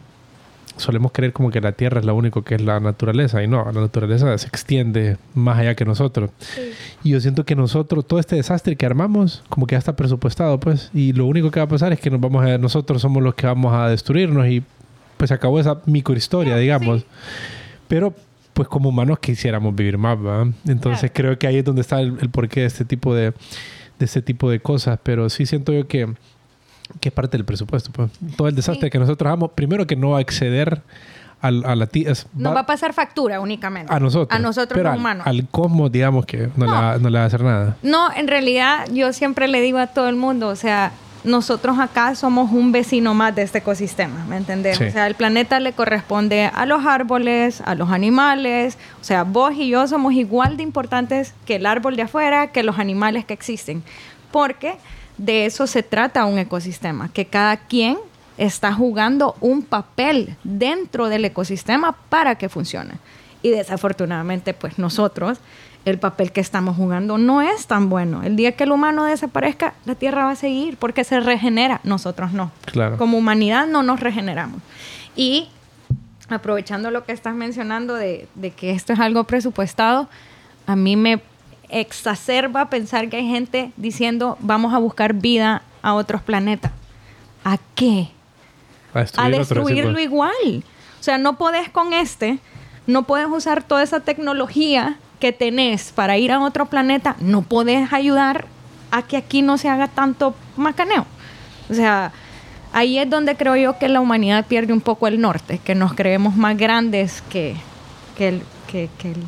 solemos 0.77 1.11
creer 1.11 1.33
como 1.33 1.51
que 1.51 1.61
la 1.61 1.73
Tierra 1.73 1.99
es 1.99 2.05
lo 2.05 2.15
único 2.15 2.43
que 2.43 2.55
es 2.55 2.61
la 2.61 2.79
naturaleza 2.79 3.43
y 3.43 3.47
no, 3.47 3.63
la 3.71 3.81
naturaleza 3.81 4.37
se 4.37 4.47
extiende 4.47 5.17
más 5.33 5.59
allá 5.59 5.75
que 5.75 5.85
nosotros. 5.85 6.31
Y 7.03 7.11
yo 7.11 7.19
siento 7.19 7.45
que 7.45 7.55
nosotros, 7.55 8.05
todo 8.05 8.19
este 8.19 8.35
desastre 8.35 8.75
que 8.75 8.85
armamos, 8.85 9.43
como 9.49 9.67
que 9.67 9.73
ya 9.73 9.79
está 9.79 9.95
presupuestado, 9.95 10.59
pues, 10.59 10.89
y 10.93 11.13
lo 11.13 11.25
único 11.25 11.51
que 11.51 11.59
va 11.59 11.65
a 11.65 11.69
pasar 11.69 11.93
es 11.93 11.99
que 11.99 12.09
nos 12.09 12.19
vamos 12.19 12.43
a, 12.45 12.57
nosotros 12.57 13.01
somos 13.01 13.21
los 13.21 13.35
que 13.35 13.45
vamos 13.45 13.73
a 13.73 13.87
destruirnos 13.87 14.47
y 14.47 14.63
pues 15.17 15.31
acabó 15.31 15.59
esa 15.59 15.79
microhistoria, 15.85 16.57
digamos. 16.57 17.05
Pero 17.87 18.13
pues 18.53 18.67
como 18.67 18.89
humanos 18.89 19.19
quisiéramos 19.19 19.75
vivir 19.75 19.97
más, 19.97 20.21
¿verdad? 20.21 20.53
Entonces 20.67 21.11
creo 21.13 21.37
que 21.37 21.47
ahí 21.47 21.57
es 21.57 21.65
donde 21.65 21.81
está 21.81 22.01
el, 22.01 22.29
porqué 22.29 22.61
de 22.61 22.65
este 22.67 22.85
tipo 22.85 23.15
de, 23.15 23.31
de 23.31 24.05
este 24.05 24.21
tipo 24.21 24.49
de 24.49 24.59
cosas, 24.59 24.99
pero 25.01 25.29
sí 25.29 25.45
siento 25.45 25.73
yo 25.73 25.87
que, 25.87 26.13
que 26.99 27.09
es 27.09 27.13
parte 27.13 27.37
del 27.37 27.45
presupuesto. 27.45 27.91
Pues. 27.91 28.11
Todo 28.35 28.47
el 28.47 28.55
desastre 28.55 28.89
que 28.89 28.99
nosotros 28.99 29.27
hagamos, 29.27 29.51
primero 29.51 29.85
que 29.87 29.95
no 29.95 30.11
va 30.11 30.19
a 30.19 30.21
exceder 30.21 30.81
a, 31.41 31.47
a 31.47 31.75
la 31.75 31.87
tierra. 31.87 32.13
Nos 32.33 32.55
va 32.55 32.61
a 32.61 32.65
pasar 32.65 32.93
factura 32.93 33.39
únicamente. 33.39 33.93
A 33.93 33.99
nosotros. 33.99 34.35
A 34.35 34.39
nosotros 34.39 34.77
Pero 34.77 34.91
los 34.91 34.99
humanos. 34.99 35.27
Al 35.27 35.47
cosmos, 35.49 35.91
digamos 35.91 36.25
que 36.25 36.49
no, 36.55 36.65
Le, 36.65 36.71
va, 36.71 36.97
no 36.97 37.09
le 37.09 37.17
va 37.17 37.23
a 37.23 37.27
hacer 37.27 37.43
nada. 37.43 37.77
No, 37.83 38.13
en 38.13 38.27
realidad 38.27 38.87
yo 38.91 39.13
siempre 39.13 39.47
le 39.47 39.61
digo 39.61 39.77
a 39.77 39.87
todo 39.87 40.07
el 40.07 40.15
mundo, 40.15 40.47
o 40.47 40.55
sea, 40.55 40.93
nosotros 41.23 41.79
acá 41.79 42.15
somos 42.15 42.51
un 42.51 42.71
vecino 42.71 43.13
más 43.13 43.33
de 43.35 43.43
este 43.43 43.59
ecosistema, 43.59 44.25
¿me 44.25 44.37
entendés? 44.37 44.77
Sí. 44.77 44.85
O 44.85 44.91
sea, 44.91 45.07
el 45.07 45.15
planeta 45.15 45.59
le 45.59 45.73
corresponde 45.73 46.49
a 46.53 46.65
los 46.65 46.85
árboles, 46.85 47.61
a 47.65 47.75
los 47.75 47.91
animales, 47.91 48.77
o 49.01 49.03
sea, 49.03 49.23
vos 49.23 49.53
y 49.55 49.69
yo 49.69 49.87
somos 49.87 50.13
igual 50.13 50.57
de 50.57 50.63
importantes 50.63 51.33
que 51.45 51.55
el 51.55 51.65
árbol 51.65 51.95
de 51.95 52.03
afuera, 52.03 52.47
que 52.47 52.63
los 52.63 52.77
animales 52.77 53.25
que 53.25 53.33
existen, 53.33 53.83
porque 54.31 54.75
de 55.17 55.45
eso 55.45 55.67
se 55.67 55.83
trata 55.83 56.25
un 56.25 56.39
ecosistema, 56.39 57.09
que 57.09 57.25
cada 57.25 57.57
quien 57.57 57.97
está 58.37 58.73
jugando 58.73 59.35
un 59.41 59.61
papel 59.61 60.35
dentro 60.43 61.09
del 61.09 61.25
ecosistema 61.25 61.95
para 62.09 62.35
que 62.35 62.49
funcione. 62.49 62.93
Y 63.41 63.49
desafortunadamente, 63.49 64.53
pues 64.53 64.79
nosotros, 64.79 65.39
el 65.85 65.99
papel 65.99 66.31
que 66.31 66.41
estamos 66.41 66.77
jugando 66.77 67.17
no 67.17 67.41
es 67.41 67.67
tan 67.67 67.89
bueno. 67.89 68.23
El 68.23 68.35
día 68.35 68.53
que 68.53 68.63
el 68.63 68.71
humano 68.71 69.03
desaparezca, 69.03 69.73
la 69.85 69.95
Tierra 69.95 70.25
va 70.25 70.31
a 70.31 70.35
seguir 70.35 70.77
porque 70.77 71.03
se 71.03 71.19
regenera, 71.19 71.81
nosotros 71.83 72.31
no. 72.31 72.51
Claro. 72.65 72.97
Como 72.97 73.17
humanidad 73.17 73.67
no 73.67 73.83
nos 73.83 73.99
regeneramos. 73.99 74.61
Y 75.15 75.49
aprovechando 76.29 76.89
lo 76.89 77.03
que 77.03 77.11
estás 77.11 77.35
mencionando 77.35 77.95
de, 77.95 78.27
de 78.35 78.51
que 78.51 78.71
esto 78.71 78.93
es 78.93 78.99
algo 78.99 79.25
presupuestado, 79.25 80.07
a 80.65 80.75
mí 80.75 80.95
me 80.95 81.21
exacerba 81.73 82.69
pensar 82.69 83.09
que 83.09 83.17
hay 83.17 83.27
gente 83.27 83.71
diciendo 83.77 84.37
vamos 84.39 84.73
a 84.73 84.77
buscar 84.77 85.13
vida 85.13 85.61
a 85.81 85.93
otros 85.93 86.21
planetas. 86.21 86.71
¿A 87.43 87.57
qué? 87.75 88.09
A 88.93 88.99
a 88.99 89.03
destruir 89.29 89.37
destruirlo 89.39 89.99
igual. 89.99 90.63
O 90.99 91.03
sea, 91.03 91.17
no 91.17 91.37
podés 91.37 91.69
con 91.69 91.93
este, 91.93 92.39
no 92.87 93.03
puedes 93.03 93.27
usar 93.27 93.63
toda 93.63 93.83
esa 93.83 93.99
tecnología 93.99 94.97
que 95.19 95.31
tenés 95.33 95.91
para 95.91 96.17
ir 96.17 96.31
a 96.31 96.39
otro 96.41 96.65
planeta, 96.67 97.15
no 97.19 97.41
podés 97.41 97.91
ayudar 97.91 98.45
a 98.91 99.01
que 99.01 99.17
aquí 99.17 99.41
no 99.41 99.57
se 99.57 99.69
haga 99.69 99.87
tanto 99.87 100.35
macaneo. 100.57 101.05
O 101.69 101.73
sea, 101.73 102.11
ahí 102.73 102.97
es 102.99 103.09
donde 103.09 103.35
creo 103.35 103.55
yo 103.55 103.77
que 103.79 103.87
la 103.89 103.99
humanidad 104.01 104.45
pierde 104.45 104.73
un 104.73 104.81
poco 104.81 105.07
el 105.07 105.19
norte, 105.19 105.59
que 105.59 105.75
nos 105.75 105.93
creemos 105.93 106.35
más 106.35 106.55
grandes 106.57 107.21
que, 107.29 107.55
que, 108.17 108.27
el- 108.29 108.43
que- 108.67 108.89
que 108.97 109.11
el- 109.11 109.23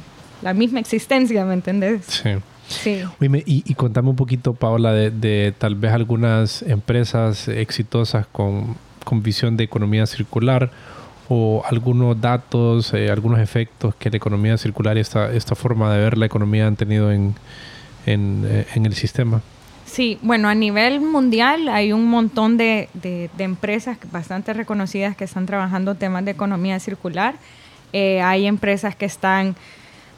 la 0.45 0.53
misma 0.53 0.79
existencia, 0.79 1.43
¿me 1.43 1.55
entendés? 1.55 2.05
Sí. 2.05 2.29
Sí. 2.67 3.03
Y, 3.21 3.63
y 3.71 3.73
contame 3.75 4.09
un 4.09 4.15
poquito, 4.15 4.53
Paola, 4.53 4.91
de, 4.93 5.11
de 5.11 5.53
tal 5.57 5.75
vez 5.75 5.91
algunas 5.91 6.61
empresas 6.63 7.47
exitosas 7.47 8.25
con, 8.31 8.75
con 9.03 9.21
visión 9.21 9.55
de 9.57 9.63
economía 9.65 10.05
circular 10.07 10.71
o 11.29 11.63
algunos 11.69 12.19
datos, 12.19 12.91
eh, 12.93 13.11
algunos 13.11 13.39
efectos 13.39 13.93
que 13.95 14.09
la 14.09 14.17
economía 14.17 14.57
circular 14.57 14.97
y 14.97 15.01
esta, 15.01 15.31
esta 15.33 15.53
forma 15.55 15.91
de 15.93 15.99
ver 15.99 16.17
la 16.17 16.25
economía 16.25 16.65
han 16.67 16.75
tenido 16.75 17.11
en, 17.11 17.35
en, 18.07 18.43
eh, 18.47 18.65
en 18.75 18.85
el 18.87 18.93
sistema. 18.95 19.41
Sí, 19.85 20.17
bueno, 20.23 20.49
a 20.49 20.55
nivel 20.55 21.01
mundial 21.01 21.69
hay 21.69 21.91
un 21.93 22.05
montón 22.05 22.57
de, 22.57 22.89
de- 22.95 23.29
de 23.37 23.43
empresas 23.43 23.97
bastante 24.11 24.53
reconocidas 24.53 25.15
que 25.15 25.23
están 25.23 25.45
trabajando 25.45 25.93
temas 25.93 26.25
de 26.25 26.31
economía 26.31 26.79
circular. 26.79 27.35
Eh, 27.93 28.21
hay 28.21 28.47
empresas 28.47 28.95
que 28.95 29.05
están 29.05 29.55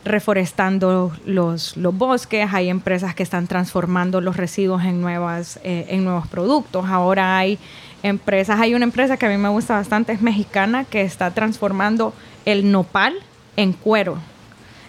reforestando 0.07 1.11
los, 1.25 1.77
los 1.77 1.97
bosques, 1.97 2.47
hay 2.53 2.69
empresas 2.69 3.15
que 3.15 3.23
están 3.23 3.47
transformando 3.47 4.21
los 4.21 4.37
residuos 4.37 4.83
en, 4.83 5.01
nuevas, 5.01 5.59
eh, 5.63 5.85
en 5.89 6.03
nuevos 6.03 6.27
productos. 6.27 6.85
Ahora 6.87 7.37
hay 7.37 7.59
empresas, 8.03 8.59
hay 8.59 8.75
una 8.75 8.85
empresa 8.85 9.17
que 9.17 9.25
a 9.25 9.29
mí 9.29 9.37
me 9.37 9.49
gusta 9.49 9.75
bastante, 9.75 10.11
es 10.11 10.21
mexicana, 10.21 10.85
que 10.85 11.01
está 11.01 11.31
transformando 11.31 12.13
el 12.45 12.71
nopal 12.71 13.15
en 13.55 13.73
cuero. 13.73 14.17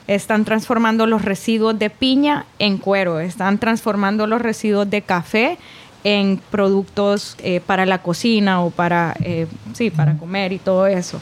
Están 0.07 0.45
transformando 0.45 1.07
los 1.07 1.23
residuos 1.23 1.79
de 1.79 1.91
piña 1.91 2.47
en 2.59 2.79
cuero. 2.79 3.21
Están 3.21 3.59
transformando 3.59 4.27
los 4.27 4.41
residuos 4.41 4.89
de 4.89 5.03
café 5.03 5.59
en 6.05 6.41
productos 6.51 7.37
eh, 7.41 7.61
para 7.61 7.85
la 7.85 7.99
cocina 7.99 8.63
o 8.63 8.71
para, 8.71 9.15
eh, 9.23 9.47
sí, 9.75 9.91
para 9.91 10.17
comer 10.17 10.53
y 10.53 10.59
todo 10.59 10.87
eso. 10.87 11.21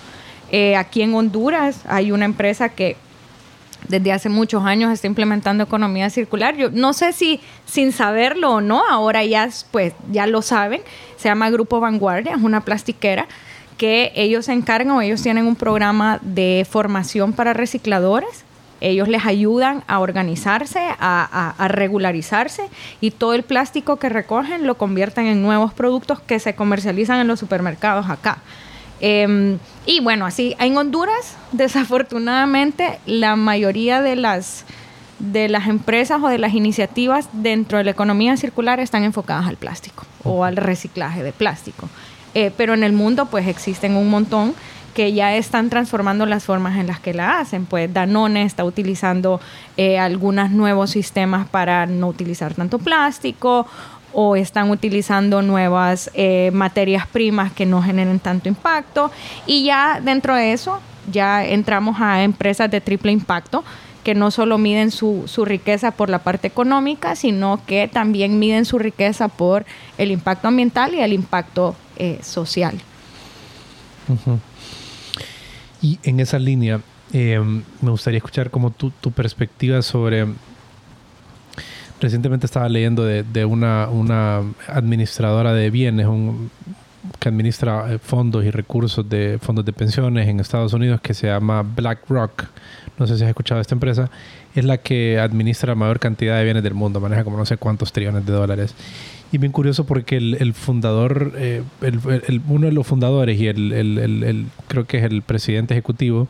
Eh, 0.51 0.76
aquí 0.76 1.03
en 1.03 1.14
Honduras 1.14 1.80
hay 1.88 2.12
una 2.12 2.24
empresa 2.24 2.68
que 2.68 2.97
desde 3.89 4.12
hace 4.12 4.29
muchos 4.29 4.64
años 4.64 4.93
está 4.93 5.07
implementando 5.07 5.64
economía 5.64 6.11
circular. 6.11 6.57
Yo 6.57 6.70
no 6.70 6.93
sé 6.93 7.12
si 7.12 7.41
sin 7.66 7.93
saberlo 7.93 8.53
o 8.55 8.61
no, 8.61 8.83
ahora 8.89 9.24
ya, 9.24 9.49
pues, 9.70 9.95
ya 10.11 10.27
lo 10.27 10.43
saben. 10.43 10.81
Se 11.16 11.29
llama 11.29 11.51
Grupo 11.51 11.81
Vanguardia, 11.81 12.35
es 12.35 12.43
una 12.43 12.62
plastiquera 12.62 13.27
que 13.79 14.11
ellos 14.14 14.47
se 14.47 14.53
encargan 14.53 14.91
o 14.97 15.03
ellos 15.03 15.22
tienen 15.22 15.47
un 15.47 15.55
programa 15.57 16.18
de 16.22 16.66
formación 16.68 17.33
para 17.33 17.53
recicladores. 17.53 18.45
Ellos 18.81 19.09
les 19.09 19.24
ayudan 19.24 19.85
a 19.87 20.01
organizarse, 20.01 20.81
a, 20.81 20.95
a- 20.99 21.55
a 21.64 21.68
regularizarse 21.68 22.68
y 23.01 23.11
todo 23.11 23.33
el 23.33 23.43
plástico 23.43 23.97
que 23.97 24.09
recogen 24.11 24.66
lo 24.66 24.77
convierten 24.77 25.27
en 25.27 25.43
nuevos 25.43 25.72
productos 25.72 26.20
que 26.20 26.39
se 26.39 26.55
comercializan 26.55 27.18
en 27.20 27.27
los 27.27 27.41
supermercados 27.41 28.11
acá. 28.11 28.39
Eh, 29.01 29.59
y 29.84 30.01
bueno, 30.01 30.26
así 30.26 30.57
en 30.59 30.76
Honduras, 30.76 31.36
desafortunadamente, 31.53 32.99
la 33.07 33.36
mayoría 33.36 34.01
de 34.01 34.16
las 34.16 34.64
de 35.18 35.49
las 35.49 35.66
empresas 35.66 36.22
o 36.22 36.28
de 36.28 36.38
las 36.38 36.53
iniciativas 36.53 37.28
dentro 37.32 37.78
de 37.78 37.84
la 37.84 37.90
economía 37.90 38.36
circular 38.36 38.80
están 38.80 39.03
enfocadas 39.03 39.47
al 39.47 39.57
plástico 39.57 40.05
o 40.24 40.44
al 40.44 40.57
reciclaje 40.57 41.22
de 41.22 41.32
plástico. 41.32 41.88
Eh, 42.34 42.53
pero 42.55 42.74
en 42.74 42.84
el 42.84 42.92
mundo, 42.92 43.26
pues 43.26 43.49
existen 43.49 43.97
un 43.97 44.11
montón 44.11 44.55
que 44.92 45.12
ya 45.12 45.36
están 45.36 45.68
transformando 45.68 46.24
las 46.24 46.44
formas 46.44 46.78
en 46.78 46.86
las 46.86 47.01
que 47.01 47.12
la 47.12 47.38
hacen. 47.38 47.66
Pues 47.66 47.92
Danone 47.92 48.42
está 48.42 48.64
utilizando 48.64 49.40
eh, 49.76 49.99
algunos 49.99 50.51
nuevos 50.51 50.90
sistemas 50.90 51.47
para 51.49 51.84
no 51.84 52.09
utilizar 52.09 52.55
tanto 52.55 52.78
plástico 52.78 53.66
o 54.18 54.34
están 54.34 54.70
utilizando 54.70 55.42
nuevas 55.42 56.10
eh, 56.14 56.50
materias 56.54 57.06
primas 57.06 57.52
que 57.52 57.66
no 57.66 57.82
generen 57.82 58.18
tanto 58.18 58.48
impacto. 58.48 59.10
Y 59.46 59.64
ya 59.64 60.00
dentro 60.02 60.34
de 60.34 60.54
eso, 60.54 60.80
ya 61.12 61.44
entramos 61.44 62.00
a 62.00 62.22
empresas 62.22 62.70
de 62.70 62.80
triple 62.80 63.12
impacto 63.12 63.62
que 64.02 64.14
no 64.14 64.30
solo 64.30 64.56
miden 64.56 64.90
su, 64.90 65.24
su 65.26 65.44
riqueza 65.44 65.90
por 65.90 66.08
la 66.08 66.20
parte 66.20 66.46
económica, 66.46 67.14
sino 67.14 67.60
que 67.66 67.88
también 67.88 68.38
miden 68.38 68.64
su 68.64 68.78
riqueza 68.78 69.28
por 69.28 69.66
el 69.98 70.10
impacto 70.10 70.48
ambiental 70.48 70.94
y 70.94 71.00
el 71.00 71.12
impacto 71.12 71.76
eh, 71.96 72.18
social. 72.22 72.80
Y 75.82 75.98
en 76.04 76.20
esa 76.20 76.38
línea, 76.38 76.80
eh, 77.12 77.38
me 77.82 77.90
gustaría 77.90 78.16
escuchar 78.16 78.50
como 78.50 78.70
tu, 78.70 78.90
tu 78.92 79.10
perspectiva 79.10 79.82
sobre... 79.82 80.26
Recientemente 82.01 82.47
estaba 82.47 82.68
leyendo 82.68 83.05
de, 83.05 83.44
una, 83.44 83.88
administradora 84.68 85.53
de 85.55 85.70
bienes 85.70 86.07
un- 86.07 86.51
que 87.20 87.28
administra 87.28 87.94
eh, 87.94 87.99
fondos 87.99 88.44
y 88.44 88.51
recursos 88.51 89.09
de 89.09 89.38
fondos 89.40 89.64
de 89.64 89.72
pensiones 89.72 90.28
en 90.28 90.40
Estados 90.40 90.72
Unidos 90.72 91.01
que 91.01 91.14
se 91.14 91.28
llama 91.28 91.62
BlackRock. 91.62 92.44
No 92.99 93.07
sé 93.07 93.16
si 93.16 93.22
has 93.22 93.28
escuchado 93.28 93.61
esta 93.61 93.74
empresa. 93.74 94.11
Es 94.55 94.64
la 94.64 94.78
que 94.78 95.18
administra 95.20 95.70
la 95.72 95.74
mayor 95.76 95.99
cantidad 96.01 96.36
de 96.36 96.44
bienes 96.44 96.62
del 96.62 96.74
mundo. 96.74 96.99
Maneja 97.01 97.24
como 97.24 97.36
no 97.36 97.47
sé 97.47 97.57
cuántos 97.59 97.92
trillones 97.92 98.26
de 98.26 98.32
dólares. 98.32 98.74
Y 99.32 99.38
bien 99.38 99.53
curioso 99.53 99.84
porque 99.86 100.16
el, 100.16 100.53
fundador, 100.55 101.32
eh, 101.36 101.62
el- 101.82 102.40
uno 102.49 102.66
de 102.66 102.72
los 102.72 102.86
fundadores 102.86 103.38
y 103.40 103.47
el- 103.49 104.47
creo 104.68 104.84
que 104.86 104.99
es 104.99 105.05
el 105.05 105.22
presidente 105.22 105.74
ejecutivo, 105.74 106.28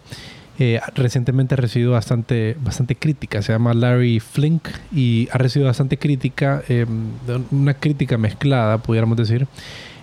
eh, 0.58 0.80
recientemente 0.94 1.54
ha 1.54 1.56
recibido 1.56 1.92
bastante, 1.92 2.56
bastante 2.62 2.96
crítica. 2.96 3.42
Se 3.42 3.52
llama 3.52 3.74
Larry 3.74 4.20
Flink 4.20 4.68
y 4.94 5.28
ha 5.32 5.38
recibido 5.38 5.68
bastante 5.68 5.98
crítica, 5.98 6.62
eh, 6.68 6.86
una 7.50 7.74
crítica 7.74 8.16
mezclada, 8.18 8.78
pudiéramos 8.78 9.16
decir. 9.16 9.46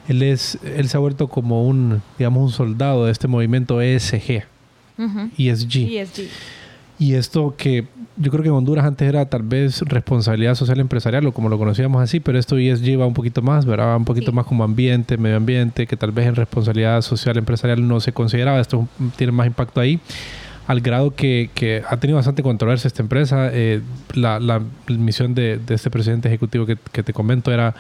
Él, 0.08 0.22
es, 0.22 0.58
él 0.76 0.90
se 0.90 0.98
ha 0.98 1.00
vuelto 1.00 1.28
como 1.28 1.66
un, 1.66 2.02
digamos, 2.18 2.44
un 2.44 2.52
soldado 2.52 3.06
de 3.06 3.12
este 3.12 3.28
movimiento 3.28 3.82
ESG, 3.82 4.44
Ujú. 4.98 5.30
ESG. 5.38 5.76
ESG. 5.98 6.28
Y 7.00 7.14
esto 7.16 7.56
que 7.58 7.86
yo 8.18 8.30
creo 8.30 8.44
que 8.44 8.50
en 8.50 8.54
Honduras 8.56 8.86
antes 8.86 9.08
era 9.10 9.26
tal 9.26 9.42
vez 9.42 9.82
responsabilidad 9.82 10.54
social 10.54 10.80
empresarial 10.80 11.26
o 11.26 11.32
como 11.32 11.50
lo 11.50 11.58
conocíamos 11.58 12.02
así, 12.04 12.20
pero 12.20 12.38
esto 12.38 12.58
ESG 12.58 13.00
va 13.02 13.08
un 13.08 13.16
poquito 13.16 13.42
más, 13.42 13.66
¿verdad? 13.66 13.88
Va 13.88 13.98
un 13.98 14.06
poquito 14.06 14.30
Sí. 14.32 14.36
más 14.36 14.46
como 14.46 14.64
ambiente, 14.64 15.18
medio 15.18 15.38
ambiente, 15.38 15.88
que 15.88 15.98
tal 15.98 16.12
vez 16.12 16.28
en 16.28 16.36
responsabilidad 16.36 17.02
social 17.02 17.38
empresarial 17.38 17.86
no 17.88 18.00
se 18.00 18.14
consideraba. 18.14 18.60
Esto 18.60 18.88
tiene 19.16 19.32
más 19.32 19.48
impacto 19.48 19.82
ahí, 19.82 20.00
al 20.68 20.82
grado 20.82 21.14
que, 21.16 21.50
que 21.54 21.84
ha 21.90 21.98
tenido 21.98 22.18
bastante 22.18 22.42
controversia 22.44 22.88
esta 22.88 23.02
empresa. 23.02 23.50
Eh, 23.52 23.82
la, 24.14 24.40
la 24.40 24.62
misión 24.88 25.34
de, 25.36 25.58
de 25.58 25.76
este 25.76 25.90
presidente 25.90 26.28
ejecutivo 26.30 26.66
que, 26.66 26.78
que 26.92 27.04
te 27.04 27.14
comento 27.14 27.52
era 27.52 27.76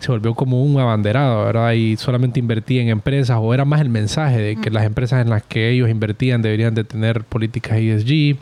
se 0.00 0.10
volvió 0.10 0.34
como 0.34 0.62
un 0.62 0.78
abanderado, 0.78 1.44
¿verdad? 1.46 1.72
Y 1.72 1.96
solamente 1.96 2.38
invertía 2.38 2.82
en 2.82 2.88
empresas, 2.88 3.38
o 3.40 3.54
era 3.54 3.64
más 3.64 3.80
el 3.80 3.88
mensaje 3.88 4.38
de 4.38 4.56
que 4.56 4.70
las 4.70 4.84
empresas 4.84 5.22
en 5.22 5.30
las 5.30 5.42
que 5.42 5.70
ellos 5.70 5.88
invertían 5.88 6.42
deberían 6.42 6.74
de 6.74 6.84
tener 6.84 7.24
políticas 7.24 7.78
ESG. 7.78 8.36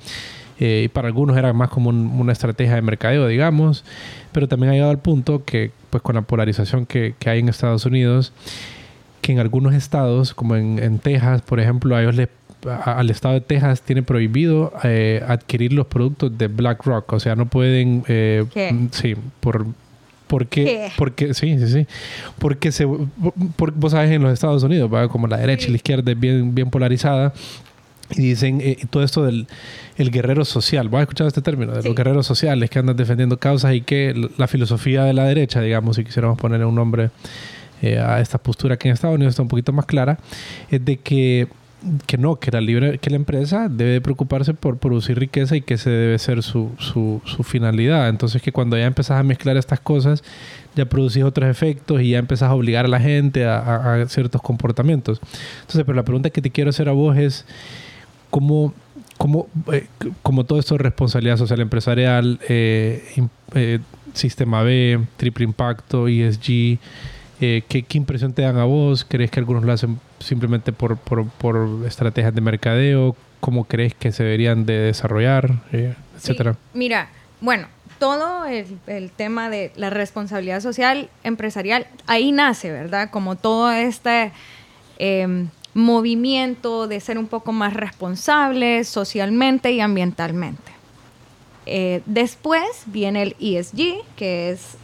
eh, 0.59 0.83
y 0.85 0.89
para 0.89 1.09
algunos 1.09 1.37
era 1.37 1.53
más 1.53 1.71
como 1.71 1.89
un- 1.91 2.13
una 2.19 2.33
estrategia 2.33 2.75
de 2.77 2.83
mercadeo, 2.83 3.27
digamos. 3.29 3.85
Pero 4.33 4.47
también 4.49 4.71
ha 4.71 4.75
llegado 4.75 4.91
al 4.93 4.99
punto 4.99 5.45
que, 5.45 5.71
pues 5.91 6.03
con 6.03 6.15
la 6.17 6.23
polarización 6.23 6.87
que, 6.87 7.15
que 7.19 7.31
hay 7.31 7.41
en 7.41 7.49
Estados 7.49 7.85
Unidos, 7.87 8.33
que 9.23 9.33
en 9.33 9.39
algunos 9.39 9.75
estados, 9.75 10.35
como 10.35 10.57
en, 10.57 10.79
en 10.81 10.99
Texas, 10.99 11.43
por 11.43 11.59
ejemplo, 11.61 11.95
a 11.97 12.03
ellos 12.03 12.17
les 12.17 12.29
a- 12.69 12.99
al 12.99 13.11
estado 13.11 13.35
de 13.35 13.41
Texas 13.41 13.83
tiene 13.83 14.03
prohibido 14.03 14.73
eh, 14.85 15.23
adquirir 15.27 15.73
los 15.73 15.87
productos 15.87 16.37
de 16.37 16.49
BlackRock. 16.49 17.13
O 17.13 17.21
sea, 17.21 17.35
no 17.37 17.47
pueden... 17.47 18.05
eh, 18.09 18.45
¿Qué? 18.53 18.73
mm, 18.73 18.89
Sí, 18.93 19.15
por... 19.41 19.67
Porque, 20.29 20.65
¿Qué? 20.65 20.93
porque, 20.97 21.35
sí, 21.35 21.59
sí, 21.59 21.69
sí. 21.69 21.87
Porque 22.39 22.73
se, 22.73 22.87
por- 23.57 23.73
vos 23.73 23.93
sabes, 23.93 24.11
en 24.11 24.23
los 24.23 24.33
Estados 24.33 24.63
Unidos, 24.63 24.91
¿va? 24.93 25.07
como 25.09 25.27
la 25.27 25.37
derecha 25.37 25.67
y 25.69 25.71
la 25.73 25.77
izquierda 25.77 26.11
es 26.13 26.19
bien, 26.19 26.55
bien 26.55 26.71
polarizada, 26.71 27.35
y 28.17 28.23
dicen 28.29 28.61
eh, 28.63 28.79
todo 28.89 29.03
esto 29.03 29.25
del 29.27 29.47
el 29.99 30.11
guerrero 30.11 30.47
social. 30.47 30.89
¿Vos 30.89 30.99
has 30.99 31.03
escuchado 31.03 31.29
este 31.29 31.43
término? 31.43 31.73
De 31.73 31.83
Sí. 31.83 31.89
los 31.89 31.95
guerreros 31.95 32.27
sociales 32.27 32.71
que 32.71 32.79
andan 32.79 32.97
defendiendo 32.97 33.37
causas 33.39 33.75
y 33.75 33.83
que 33.83 34.31
la 34.39 34.49
filosofía 34.49 35.05
de 35.05 35.13
la 35.13 35.25
derecha, 35.25 35.61
digamos, 35.61 35.97
si 35.97 36.05
quisiéramos 36.05 36.39
ponerle 36.39 36.65
un 36.65 36.75
nombre 36.77 37.11
eh, 37.83 37.99
a 37.99 38.19
esta 38.21 38.39
postura 38.39 38.79
que 38.79 38.89
en 38.89 38.95
Estados 38.95 39.17
Unidos 39.17 39.33
está 39.33 39.43
un 39.43 39.49
poquito 39.49 39.73
más 39.75 39.85
clara, 39.85 40.19
es 40.71 40.83
de 40.83 40.97
que, 40.97 41.47
que 42.07 42.17
no, 42.17 42.37
que 42.37 42.51
la, 42.51 42.61
libre, 42.61 42.99
que 42.99 43.11
la 43.11 43.17
empresa 43.17 43.69
debe 43.69 44.01
preocuparse 44.01 44.55
por 44.55 44.79
producir 44.79 45.19
riqueza 45.19 45.57
y 45.57 45.63
que 45.63 45.75
ese 45.75 45.91
debe 45.91 46.19
ser 46.19 46.43
su, 46.43 46.71
su, 46.79 47.21
su 47.25 47.43
finalidad. 47.43 48.09
Entonces 48.09 48.43
que 48.43 48.53
cuando 48.53 48.77
ya 48.77 48.87
empezás 48.87 49.19
a 49.19 49.23
mezclar 49.23 49.57
estas 49.57 49.81
cosas, 49.81 50.23
ya 50.75 50.87
producís 50.87 51.25
otros 51.25 51.49
efectos 51.49 52.01
y 52.01 52.11
ya 52.11 52.19
empezás 52.19 52.51
a 52.51 52.55
obligar 52.55 52.85
a 52.85 52.89
la 52.89 53.01
gente 53.01 53.45
a, 53.47 54.05
ciertos 54.09 54.41
comportamientos. 54.43 55.21
Entonces, 55.61 55.85
pero 55.85 55.95
la 55.95 56.05
pregunta 56.05 56.31
que 56.31 56.43
te 56.43 56.51
quiero 56.51 56.71
hacer 56.71 56.89
a 56.89 56.93
vos 56.93 57.17
es, 57.17 57.45
¿cómo, 58.31 58.73
cómo, 59.19 59.49
eh, 59.73 59.87
como 60.23 60.45
todo 60.45 60.59
esto 60.59 60.77
de 60.77 60.85
responsabilidad 60.85 61.37
social 61.37 61.61
empresarial, 61.61 62.41
eh, 62.49 63.27
eh, 63.55 63.79
Sistema 64.15 64.63
B, 64.63 65.01
Triple 65.17 65.45
Impacto, 65.45 66.09
ESG, 66.09 66.79
eh, 67.43 67.65
¿qué, 67.69 67.83
qué 67.83 67.99
impresión 67.99 68.33
te 68.33 68.43
dan 68.43 68.57
a 68.57 68.65
vos? 68.65 69.05
¿Crees 69.09 69.31
que 69.31 69.41
algunos 69.41 69.65
lo 69.65 69.73
hacen 69.73 69.99
simplemente 70.21 70.73
por, 70.73 70.97
por, 70.97 71.29
por 71.29 71.85
estrategias 71.87 72.35
de 72.35 72.41
mercadeo? 72.41 73.17
¿Cómo 73.41 73.65
crees 73.65 73.95
que 73.95 74.13
se 74.13 74.23
deberían 74.23 74.65
de 74.65 74.75
desarrollar? 74.75 75.51
Eh, 75.73 75.95
etcétera. 76.17 76.53
Sí, 76.53 76.59
Mira, 76.75 77.09
bueno, 77.41 77.67
todo 77.99 78.47
el, 78.47 78.79
el 78.87 79.11
tema 79.11 79.51
de 79.51 79.73
la 79.77 79.91
responsabilidad 79.91 80.61
social 80.61 81.11
empresarial, 81.25 81.87
ahí 82.07 82.33
nace, 82.33 82.71
¿verdad? 82.71 83.11
Como 83.11 83.37
todo 83.37 83.73
este 83.73 84.33
eh, 84.99 85.47
movimiento 85.75 86.87
de 86.87 87.01
ser 87.01 87.19
un 87.19 87.27
poco 87.27 87.53
más 87.53 87.75
responsable 87.75 88.85
socialmente 88.85 89.73
y 89.73 89.81
ambientalmente. 89.81 90.73
Eh, 91.67 92.03
después 92.07 92.63
viene 92.87 93.23
el 93.23 93.37
ESG, 93.41 94.05
que 94.17 94.51
es 94.51 94.77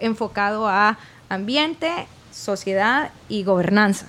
enfocado 0.00 0.68
a 0.68 0.98
ambiente, 1.28 1.90
sociedad 2.30 3.10
y 3.28 3.44
gobernanza. 3.44 4.06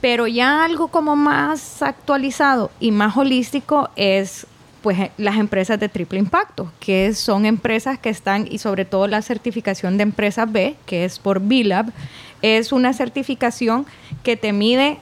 Pero 0.00 0.26
ya 0.26 0.64
algo 0.64 0.88
como 0.88 1.16
más 1.16 1.82
actualizado 1.82 2.70
y 2.78 2.90
más 2.90 3.16
holístico 3.16 3.88
es 3.96 4.46
pues 4.82 4.98
eh, 4.98 5.10
las 5.16 5.38
empresas 5.38 5.80
de 5.80 5.88
triple 5.88 6.18
impacto, 6.18 6.70
que 6.78 7.14
son 7.14 7.46
empresas 7.46 7.98
que 7.98 8.10
están, 8.10 8.46
y 8.50 8.58
sobre 8.58 8.84
todo 8.84 9.06
la 9.06 9.22
certificación 9.22 9.96
de 9.96 10.02
empresa 10.02 10.44
B, 10.44 10.76
que 10.84 11.06
es 11.06 11.18
por 11.18 11.40
B-Lab, 11.40 11.90
es 12.42 12.70
una 12.70 12.92
certificación 12.92 13.86
que 14.22 14.36
te 14.36 14.52
mide 14.52 14.98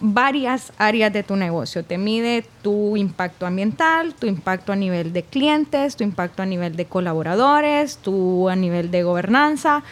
varias 0.00 0.72
áreas 0.78 1.12
de 1.12 1.22
tu 1.22 1.36
negocio. 1.36 1.84
Te 1.84 1.98
mide 1.98 2.46
tu 2.62 2.96
impacto 2.96 3.44
ambiental, 3.44 4.14
tu 4.14 4.26
impacto 4.26 4.72
a 4.72 4.76
nivel 4.76 5.12
de 5.12 5.22
clientes, 5.22 5.96
tu 5.96 6.04
impacto 6.04 6.42
a 6.42 6.46
nivel 6.46 6.74
de 6.74 6.86
colaboradores, 6.86 7.98
tu 7.98 8.48
a 8.48 8.56
nivel 8.56 8.90
de 8.90 9.02
gobernanza 9.02 9.82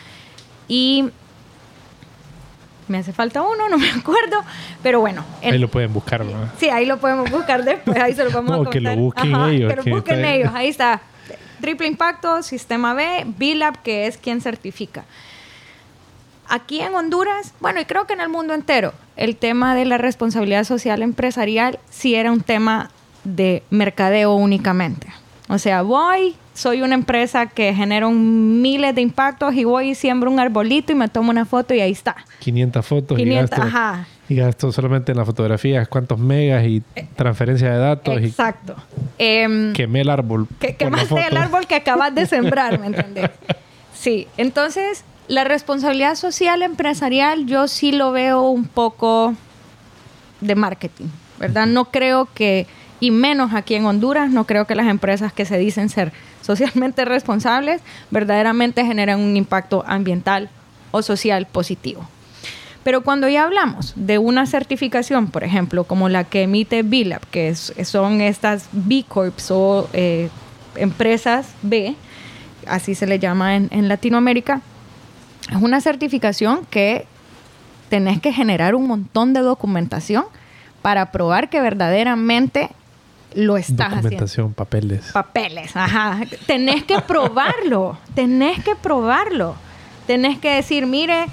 y 0.68 1.08
me 2.88 2.98
hace 2.98 3.12
falta 3.12 3.42
uno, 3.42 3.68
no 3.68 3.76
me 3.78 3.90
acuerdo, 3.98 4.42
pero 4.82 5.00
bueno. 5.00 5.24
en- 5.42 5.52
Ahí 5.54 5.58
lo 5.58 5.68
pueden 5.68 5.92
buscar, 5.92 6.24
¿no? 6.24 6.48
Sí, 6.58 6.68
ahí 6.70 6.86
lo 6.86 6.98
podemos 6.98 7.30
buscar 7.30 7.64
después, 7.64 7.98
ahí 7.98 8.14
se 8.14 8.24
lo 8.24 8.30
vamos 8.30 8.52
a 8.52 8.56
No, 8.58 8.64
contar. 8.64 8.72
que 8.72 8.80
lo 8.80 8.96
busquen 8.96 9.34
ellos, 9.34 9.70
Que 9.70 9.76
lo 9.76 9.82
que 9.84 9.90
busquen 9.90 10.16
está- 10.16 10.32
ellos, 10.34 10.50
ahí 10.54 10.68
está. 10.68 11.00
Triple 11.60 11.88
Impacto, 11.88 12.42
Sistema 12.42 12.94
B, 12.94 13.24
B-Lab, 13.36 13.82
que 13.82 14.06
es 14.06 14.16
quien 14.16 14.40
certifica. 14.40 15.04
Aquí 16.48 16.80
en 16.80 16.94
Honduras, 16.94 17.52
bueno, 17.60 17.80
y 17.80 17.84
creo 17.84 18.06
que 18.06 18.14
en 18.14 18.20
el 18.22 18.28
mundo 18.30 18.54
entero, 18.54 18.94
el 19.16 19.36
tema 19.36 19.74
de 19.74 19.84
la 19.84 19.98
responsabilidad 19.98 20.64
social 20.64 21.02
empresarial 21.02 21.78
sí 21.90 22.14
era 22.14 22.32
un 22.32 22.40
tema 22.40 22.90
de 23.24 23.62
mercadeo 23.70 24.34
únicamente. 24.34 25.08
O 25.48 25.58
sea, 25.58 25.82
voy, 25.82 26.36
soy 26.58 26.82
una 26.82 26.94
empresa 26.94 27.46
que 27.46 27.72
genera 27.72 28.08
miles 28.08 28.92
de 28.92 29.00
impactos 29.00 29.54
y 29.54 29.62
voy 29.62 29.90
y 29.90 29.94
siembro 29.94 30.28
un 30.28 30.40
arbolito 30.40 30.90
y 30.90 30.96
me 30.96 31.06
tomo 31.06 31.30
una 31.30 31.44
foto 31.44 31.72
y 31.72 31.80
ahí 31.80 31.92
está. 31.92 32.16
500 32.40 32.84
fotos 32.84 33.16
500, 33.16 33.22
y 33.22 33.60
gasto, 33.60 33.62
ajá. 33.62 34.06
y 34.28 34.34
gasto 34.34 34.72
solamente 34.72 35.12
en 35.12 35.18
las 35.18 35.26
fotografías, 35.26 35.86
cuántos 35.86 36.18
megas 36.18 36.64
y 36.66 36.82
transferencia 37.14 37.70
de 37.70 37.78
datos 37.78 38.18
Exacto. 38.18 38.74
Em, 39.18 39.72
quemé 39.72 40.00
el 40.00 40.10
árbol. 40.10 40.48
que 40.58 40.74
quemaste 40.74 41.28
el 41.28 41.36
árbol 41.36 41.64
que 41.68 41.76
acabas 41.76 42.12
de 42.12 42.26
sembrar, 42.26 42.80
¿me 42.80 42.88
entendés? 42.88 43.30
Sí, 43.94 44.26
entonces 44.36 45.04
la 45.28 45.44
responsabilidad 45.44 46.16
social 46.16 46.62
empresarial 46.62 47.46
yo 47.46 47.68
sí 47.68 47.92
lo 47.92 48.10
veo 48.10 48.48
un 48.48 48.64
poco 48.64 49.34
de 50.40 50.56
marketing, 50.56 51.06
¿verdad? 51.38 51.66
No 51.66 51.84
creo 51.84 52.28
que, 52.34 52.66
y 52.98 53.12
menos 53.12 53.54
aquí 53.54 53.76
en 53.76 53.86
Honduras, 53.86 54.28
no 54.30 54.44
creo 54.44 54.66
que 54.66 54.74
las 54.74 54.88
empresas 54.88 55.32
que 55.32 55.44
se 55.44 55.56
dicen 55.56 55.88
ser 55.88 56.12
socialmente 56.48 57.04
responsables 57.16 57.82
verdaderamente 58.10 58.84
generan 58.84 59.20
un 59.20 59.36
impacto 59.36 59.84
ambiental 59.86 60.48
o 60.90 61.02
social 61.02 61.46
positivo. 61.46 62.08
Pero 62.84 63.02
cuando 63.02 63.28
ya 63.28 63.44
hablamos 63.44 63.92
de 63.96 64.16
una 64.16 64.46
certificación, 64.46 65.26
por 65.26 65.44
ejemplo, 65.44 65.84
como 65.84 66.08
la 66.08 66.24
que 66.24 66.44
emite 66.44 66.82
BILAB, 66.82 67.20
que 67.26 67.54
son 67.54 68.22
estas 68.22 68.68
B 68.72 69.04
Corps 69.06 69.50
o 69.50 69.90
eh, 69.92 70.30
empresas 70.74 71.50
B, 71.60 71.94
así 72.66 72.94
se 72.94 73.06
le 73.06 73.18
llama 73.18 73.56
en, 73.56 73.68
en 73.70 73.88
Latinoamérica, 73.88 74.62
es 75.50 75.56
una 75.60 75.82
certificación 75.82 76.64
que 76.70 77.04
tenés 77.90 78.22
que 78.22 78.32
generar 78.32 78.74
un 78.74 78.86
montón 78.86 79.34
de 79.34 79.40
documentación 79.40 80.24
para 80.80 81.12
probar 81.12 81.50
que 81.50 81.60
verdaderamente 81.60 82.70
lo 83.34 83.56
estás 83.56 83.86
haciendo 83.88 84.02
Documentación, 84.02 84.52
papeles. 84.54 85.12
papeles, 85.12 85.76
ajá. 85.76 86.20
Tenés 86.46 86.84
que 86.84 87.00
probarlo, 87.00 87.98
tenés 88.14 88.62
que 88.64 88.74
probarlo. 88.74 89.54
Tenés 90.06 90.38
que 90.38 90.54
decir, 90.54 90.86
mire, 90.86 91.26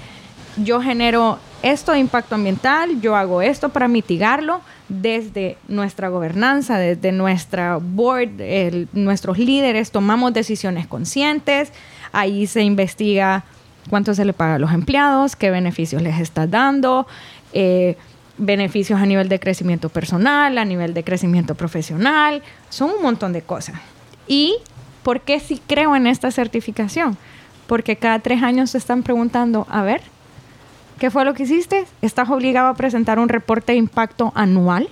yo 0.62 0.80
genero 0.82 1.38
esto 1.62 1.92
de 1.92 1.98
impacto 1.98 2.34
ambiental, 2.34 3.00
yo 3.00 3.16
hago 3.16 3.40
esto 3.42 3.70
para 3.70 3.88
mitigarlo 3.88 4.60
desde 4.88 5.56
nuestra 5.68 6.08
gobernanza, 6.10 6.78
desde 6.78 7.10
nuestra 7.12 7.78
board, 7.80 8.40
el- 8.40 8.88
nuestros 8.92 9.38
líderes 9.38 9.90
tomamos 9.90 10.32
decisiones 10.34 10.86
conscientes, 10.86 11.72
ahí 12.12 12.46
se 12.46 12.62
investiga 12.62 13.44
cuánto 13.88 14.14
se 14.14 14.24
le 14.24 14.32
paga 14.32 14.56
a 14.56 14.58
los 14.58 14.72
empleados, 14.72 15.34
qué 15.36 15.50
beneficios 15.50 16.02
les 16.02 16.20
está 16.20 16.46
dando, 16.46 17.06
eh, 17.52 17.96
beneficios 18.38 19.00
a 19.00 19.06
nivel 19.06 19.28
de 19.28 19.40
crecimiento 19.40 19.88
personal, 19.88 20.58
a 20.58 20.64
nivel 20.64 20.94
de 20.94 21.04
crecimiento 21.04 21.54
profesional, 21.54 22.42
son 22.68 22.90
un 22.90 23.02
montón 23.02 23.32
de 23.32 23.42
cosas. 23.42 23.76
¿Y 24.26 24.56
por 25.02 25.20
qué 25.20 25.40
sí 25.40 25.60
creo 25.66 25.96
en 25.96 26.06
esta 26.06 26.30
certificación? 26.30 27.16
Porque 27.66 27.96
cada 27.96 28.18
tres 28.18 28.42
años 28.42 28.70
se 28.70 28.78
están 28.78 29.02
preguntando, 29.02 29.66
a 29.70 29.82
ver, 29.82 30.02
¿qué 30.98 31.10
fue 31.10 31.24
lo 31.24 31.34
que 31.34 31.44
hiciste? 31.44 31.86
Estás 32.02 32.28
obligado 32.30 32.68
a 32.68 32.74
presentar 32.74 33.18
un 33.18 33.28
reporte 33.28 33.72
de 33.72 33.78
impacto 33.78 34.32
anual 34.34 34.88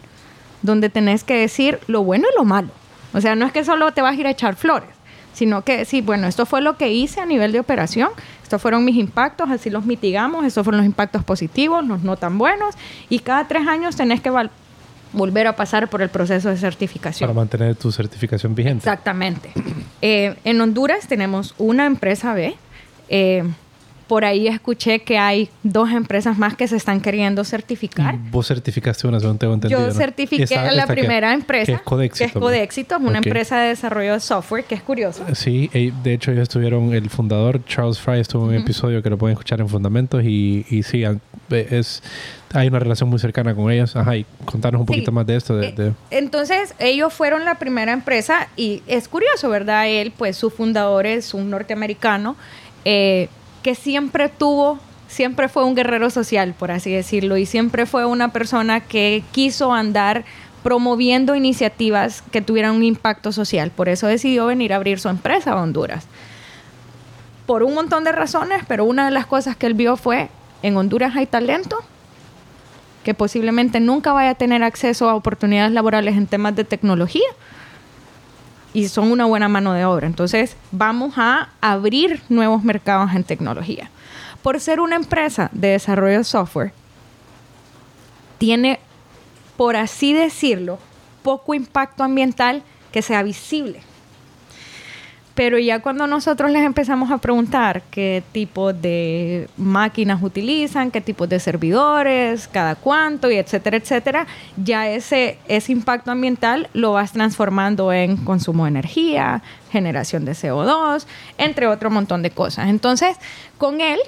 donde 0.63 0.89
tenés 0.89 1.25
que 1.25 1.37
decir 1.37 1.79
lo 1.87 2.03
bueno 2.03 2.27
y 2.33 2.39
lo 2.39 2.45
malo. 2.45 2.69
O 3.13 3.21
sea, 3.21 3.37
no 3.37 3.47
es 3.47 3.53
que 3.53 3.65
solo 3.65 3.93
te 3.93 4.03
vas 4.03 4.17
a 4.17 4.21
ir 4.21 4.27
a 4.27 4.31
echar 4.31 4.57
flores, 4.57 4.89
sino 5.35 5.63
que 5.63 5.77
decir, 5.77 6.03
bueno, 6.03 6.27
esto 6.27 6.47
fue 6.47 6.63
lo 6.63 6.77
que 6.77 6.93
hice 6.93 7.21
a 7.21 7.27
nivel 7.27 7.53
de 7.53 7.61
operación, 7.61 8.09
estos 8.45 8.63
fueron 8.63 8.85
mis 8.85 8.97
impactos, 8.97 9.51
así 9.51 9.71
los 9.71 9.85
mitigamos, 9.87 10.45
estos 10.45 10.63
fueron 10.65 10.79
los 10.79 10.87
impactos 10.87 11.25
positivos, 11.25 11.85
los 11.85 12.03
no 12.03 12.17
tan 12.17 12.39
buenos, 12.39 12.77
y 13.09 13.19
cada 13.21 13.49
tres 13.49 13.67
años 13.67 13.97
tenés 13.97 14.21
que 14.21 14.31
volver 15.13 15.47
a 15.47 15.57
pasar 15.57 15.89
por 15.89 16.03
el 16.03 16.11
proceso 16.11 16.51
de 16.51 16.57
certificación. 16.59 17.27
Para 17.27 17.35
mantener 17.35 17.75
tu 17.75 17.91
certificación 17.91 18.55
vigente. 18.55 18.79
Exactamente. 18.79 19.51
Eh, 20.07 20.37
en 20.45 20.61
Honduras 20.61 21.09
tenemos 21.09 21.55
una 21.57 21.87
empresa 21.87 22.35
B. 22.35 22.55
eh, 23.09 23.43
por 24.07 24.25
ahí 24.25 24.49
escuché 24.49 24.99
que 25.01 25.17
hay 25.19 25.49
dos 25.63 25.91
empresas 25.91 26.37
más 26.37 26.55
que 26.57 26.69
se 26.69 26.77
están 26.77 27.01
queriendo 27.01 27.43
certificar. 27.45 28.15
Y 28.15 28.31
vos 28.31 28.47
certificaste 28.49 29.07
una, 29.07 29.19
según 29.19 29.39
tengo 29.39 29.55
entendido. 29.55 29.81
Yo 29.81 29.87
¿no? 29.87 29.93
certifiqué 29.95 30.43
Esa- 30.45 30.63
la 30.73 30.83
esta 30.83 30.95
que- 30.95 31.01
primera 31.01 31.33
empresa, 31.33 31.67
Que 31.67 31.73
es 31.73 31.81
Codexito. 31.81 32.19
que 32.19 32.25
es 32.25 32.33
Codexito, 32.33 32.95
es 32.97 33.01
una 33.01 33.19
Ok. 33.21 33.27
empresa 33.27 33.59
de 33.61 33.69
desarrollo 33.69 34.13
de 34.13 34.21
software, 34.21 34.65
que 34.65 34.75
es 34.75 34.83
curioso. 34.83 35.25
Sí, 35.35 35.71
eh, 35.73 35.93
de 36.03 36.13
hecho 36.15 36.33
ellos 36.33 36.43
estuvieron, 36.43 36.93
el 36.93 37.09
fundador 37.09 37.65
Charles 37.67 37.99
Fry 37.99 38.21
estuvo 38.21 38.45
en 38.45 38.57
un 38.57 38.63
episodio 38.63 39.03
que 39.03 39.09
lo 39.11 39.17
pueden 39.19 39.33
escuchar 39.35 39.61
en 39.61 39.69
Fundamentos 39.69 40.23
y, 40.23 40.67
y 40.69 40.83
sí, 40.83 41.03
eh, 41.05 41.19
es, 41.51 42.03
hay 42.53 42.69
una 42.69 42.79
relación 42.79 43.09
muy 43.09 43.19
cercana 43.19 43.55
con 43.55 43.71
ellos. 43.71 43.97
Ajá, 43.97 44.17
y 44.17 44.27
contarnos 44.45 44.81
un 44.81 44.87
Sí. 44.87 44.93
poquito 44.93 45.13
más 45.13 45.27
de 45.27 45.37
esto. 45.37 45.57
De, 45.57 45.69
Eh, 45.69 45.73
de- 45.77 45.93
Entonces, 46.11 46.75
ellos 46.79 47.13
fueron 47.13 47.45
la 47.45 47.59
primera 47.59 47.93
empresa 47.93 48.49
y 48.57 48.83
es 48.87 49.09
curioso, 49.09 49.49
¿verdad? 49.49 49.89
Él, 49.89 50.13
pues 50.17 50.37
su 50.37 50.51
fundador 50.51 51.07
es 51.07 51.33
un 51.35 51.49
norteamericano 51.51 52.37
eh, 52.85 53.29
que 53.65 53.75
siempre 53.75 54.29
tuvo 54.29 54.79
siempre 55.09 55.49
fue 55.49 55.65
un 55.65 55.75
guerrero 55.75 56.11
social, 56.11 56.55
por 56.59 56.71
así 56.71 56.93
decirlo, 56.93 57.37
y 57.39 57.47
siempre 57.47 57.87
fue 57.87 58.05
una 58.05 58.33
persona 58.33 58.81
que 58.81 59.23
quiso 59.33 59.73
andar 59.73 60.25
promoviendo 60.63 61.35
iniciativas 61.35 62.23
que 62.31 62.43
tuvieran 62.43 62.75
un 62.75 62.83
impacto 62.83 63.33
social. 63.33 63.71
Por 63.71 63.89
eso 63.89 64.07
decidió 64.07 64.47
venir 64.47 64.73
a 64.73 64.77
abrir 64.77 65.01
su 65.01 65.09
empresa 65.09 65.53
a 65.53 65.63
Honduras. 65.63 66.07
Por 67.47 67.63
un 67.63 67.75
montón 67.75 68.05
de 68.05 68.13
razones, 68.13 68.63
pero 68.67 68.85
una 68.85 69.07
de 69.07 69.13
las 69.13 69.27
cosas 69.27 69.57
que 69.57 69.67
él 69.67 69.75
vio 69.75 69.97
fue, 69.97 70.29
en 70.63 70.77
Honduras 70.77 71.17
hay 71.17 71.27
talento, 71.27 71.79
que 73.03 73.15
posiblemente 73.15 73.81
nunca 73.81 74.13
vaya 74.13 74.31
a 74.31 74.35
tener 74.35 74.63
acceso 74.63 75.09
a 75.09 75.15
oportunidades 75.15 75.73
laborales 75.73 76.17
en 76.17 76.27
temas 76.27 76.57
de 76.57 76.65
tecnología 76.65 77.29
y 78.75 78.89
son 78.89 79.11
una 79.11 79.25
buena 79.25 79.49
mano 79.49 79.73
de 79.73 79.87
obra. 79.87 80.07
Entonces, 80.07 80.57
vamos 80.73 81.15
a 81.17 81.49
abrir 81.63 82.21
nuevos 82.29 82.63
mercados 82.63 83.15
en 83.15 83.25
tecnología. 83.25 83.91
Por 84.43 84.61
ser 84.61 84.81
una 84.81 84.97
empresa 84.97 85.49
de 85.53 85.69
desarrollo 85.69 86.19
de 86.19 86.25
software, 86.25 86.73
tiene 88.37 88.81
por 89.57 89.77
así 89.77 90.13
decirlo, 90.13 90.79
poco 91.23 91.55
impacto 91.55 92.03
ambiental 92.03 92.63
que 92.93 93.03
sea 93.03 93.23
visible. 93.23 93.83
Pero 95.35 95.59
ya 95.59 95.81
cuando 95.81 96.07
nosotros 96.07 96.53
les 96.53 96.63
empezamos 96.63 97.11
a 97.11 97.19
preguntar 97.19 97.83
qué 97.91 98.23
tipo 98.31 98.73
de 98.73 99.49
máquinas 99.57 100.23
utilizan, 100.23 100.93
qué 100.93 101.01
tipo 101.01 101.27
de 101.27 101.41
servidores, 101.41 102.47
cada 102.47 102.77
cuánto, 102.77 103.29
y 103.29 103.37
etcétera, 103.37 103.77
etcétera, 103.77 104.27
ya 104.57 104.89
ese, 104.89 105.39
ese 105.49 105.73
impacto 105.73 106.13
ambiental 106.13 106.69
lo 106.73 106.93
vas 106.93 107.13
transformando 107.13 107.93
en 107.93 108.17
consumo 108.17 108.65
de 108.65 108.71
energía, 108.71 109.43
generación 109.73 110.25
de 110.25 110.33
CO2, 110.33 111.05
entre 111.37 111.67
otro 111.67 111.91
montón 111.91 112.23
de 112.23 112.31
cosas. 112.31 112.69
Entonces, 112.69 113.17
con 113.59 113.81
él, 113.81 113.99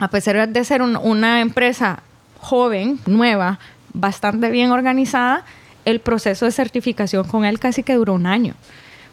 a 0.00 0.08
pesar 0.08 0.48
de 0.48 0.64
ser 0.64 0.82
una 0.82 1.40
empresa 1.40 2.02
joven, 2.40 2.98
nueva, 3.06 3.60
bastante 3.92 4.50
bien 4.50 4.72
organizada, 4.72 5.44
el 5.84 6.00
proceso 6.00 6.46
de 6.46 6.50
certificación 6.50 7.28
con 7.28 7.44
él 7.44 7.60
casi 7.60 7.84
que 7.84 7.94
duró 7.94 8.14
un 8.14 8.26
año 8.26 8.54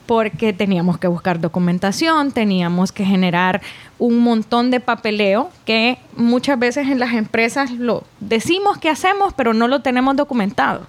porque 0.05 0.53
teníamos 0.53 0.97
que 0.97 1.07
buscar 1.07 1.39
documentación, 1.39 2.31
teníamos 2.31 2.91
que 2.91 3.05
generar 3.05 3.61
un 3.99 4.19
montón 4.19 4.71
de 4.71 4.79
papeleo 4.79 5.49
que 5.65 5.97
muchas 6.15 6.59
veces 6.59 6.87
en 6.87 6.99
las 6.99 7.13
empresas 7.13 7.71
lo 7.71 8.03
decimos 8.19 8.77
que 8.77 8.89
hacemos, 8.89 9.33
pero 9.33 9.53
no 9.53 9.67
lo 9.67 9.81
tenemos 9.81 10.15
documentado. 10.15 10.87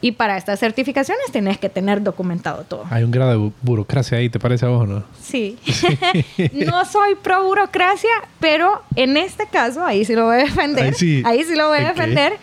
Y 0.00 0.12
para 0.12 0.36
estas 0.36 0.60
certificaciones 0.60 1.24
tienes 1.32 1.56
que 1.56 1.70
tener 1.70 2.02
documentado 2.02 2.64
todo. 2.64 2.84
Hay 2.90 3.04
un 3.04 3.10
grado 3.10 3.30
de 3.30 3.52
burocracia 3.62 4.18
ahí, 4.18 4.28
¿te 4.28 4.38
parece 4.38 4.66
a 4.66 4.68
vos 4.68 4.82
o 4.82 4.86
no? 4.86 5.04
Sí. 5.22 5.56
no 6.52 6.84
soy 6.84 7.14
pro 7.14 7.44
burocracia, 7.44 8.10
pero 8.38 8.82
en 8.96 9.16
este 9.16 9.46
caso, 9.46 9.84
ahí 9.84 10.04
sí 10.04 10.14
lo 10.14 10.26
voy 10.26 10.36
a 10.36 10.38
defender. 10.38 10.84
Ahí 10.84 10.92
sí, 10.92 11.22
ahí 11.24 11.44
sí 11.44 11.54
lo 11.54 11.68
voy 11.68 11.78
a 11.78 11.88
defender. 11.88 12.34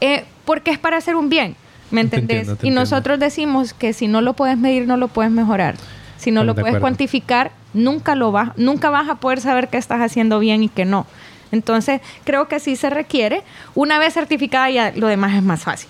Eh, 0.00 0.24
porque 0.44 0.72
es 0.72 0.78
para 0.78 0.96
hacer 0.96 1.14
un 1.16 1.28
bien, 1.28 1.56
¿me 1.94 2.00
entendés? 2.02 2.48
y 2.62 2.70
nosotros 2.70 3.18
decimos 3.18 3.72
que 3.72 3.92
si 3.92 4.08
no 4.08 4.20
lo 4.20 4.34
puedes 4.34 4.58
medir, 4.58 4.86
no 4.86 4.96
lo 4.96 5.08
puedes 5.08 5.32
mejorar. 5.32 5.76
Si 6.18 6.30
no 6.30 6.44
lo 6.44 6.54
puedes 6.54 6.78
cuantificar, 6.78 7.50
nunca 7.74 8.14
lo 8.14 8.32
vas, 8.32 8.56
nunca 8.56 8.88
vas 8.88 9.08
a 9.08 9.16
poder 9.16 9.40
saber 9.40 9.68
qué 9.68 9.76
estás 9.76 10.00
haciendo 10.00 10.38
bien 10.38 10.62
y 10.62 10.68
qué 10.68 10.84
no. 10.84 11.06
Entonces, 11.52 12.00
creo 12.24 12.48
que 12.48 12.60
sí 12.60 12.76
se 12.76 12.90
requiere. 12.90 13.42
Una 13.74 13.98
vez 13.98 14.14
certificada, 14.14 14.70
ya 14.70 14.92
lo 14.96 15.06
demás 15.06 15.34
es 15.34 15.42
más 15.42 15.62
fácil. 15.62 15.88